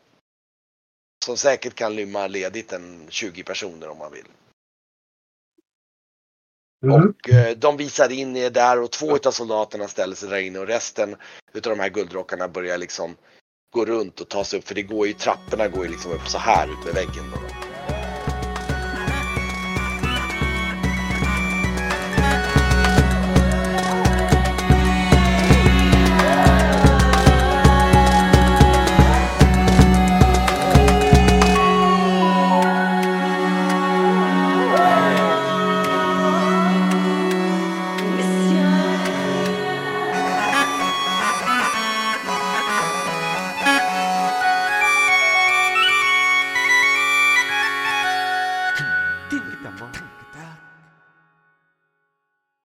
Som 1.28 1.36
säkert 1.36 1.74
kan 1.74 1.96
lymma 1.96 2.26
ledigt 2.26 2.72
en 2.72 3.06
20 3.08 3.42
personer 3.42 3.88
om 3.88 3.98
man 3.98 4.12
vill. 4.12 4.28
Mm. 6.82 6.94
Och 6.94 7.28
eh, 7.28 7.56
de 7.56 7.76
visar 7.76 8.12
in 8.12 8.36
er 8.36 8.50
där 8.50 8.82
och 8.82 8.90
två 8.90 9.18
av 9.26 9.30
soldaterna 9.30 9.88
ställer 9.88 10.16
sig 10.16 10.28
där 10.28 10.38
inne 10.38 10.58
och 10.58 10.66
resten 10.66 11.16
utav 11.52 11.76
de 11.76 11.82
här 11.82 11.88
guldrockarna 11.88 12.48
börjar 12.48 12.78
liksom 12.78 13.16
gå 13.70 13.84
runt 13.84 14.20
och 14.20 14.28
ta 14.28 14.44
sig 14.44 14.58
upp 14.58 14.68
för 14.68 14.74
det 14.74 14.82
går 14.82 15.06
ju 15.06 15.12
trapporna 15.12 15.68
går 15.68 15.84
ju 15.84 15.90
liksom 15.90 16.12
upp 16.12 16.28
så 16.28 16.38
här 16.38 16.68
ut 16.68 16.84
med 16.84 16.94
väggen. 16.94 17.24
Då. 17.30 17.67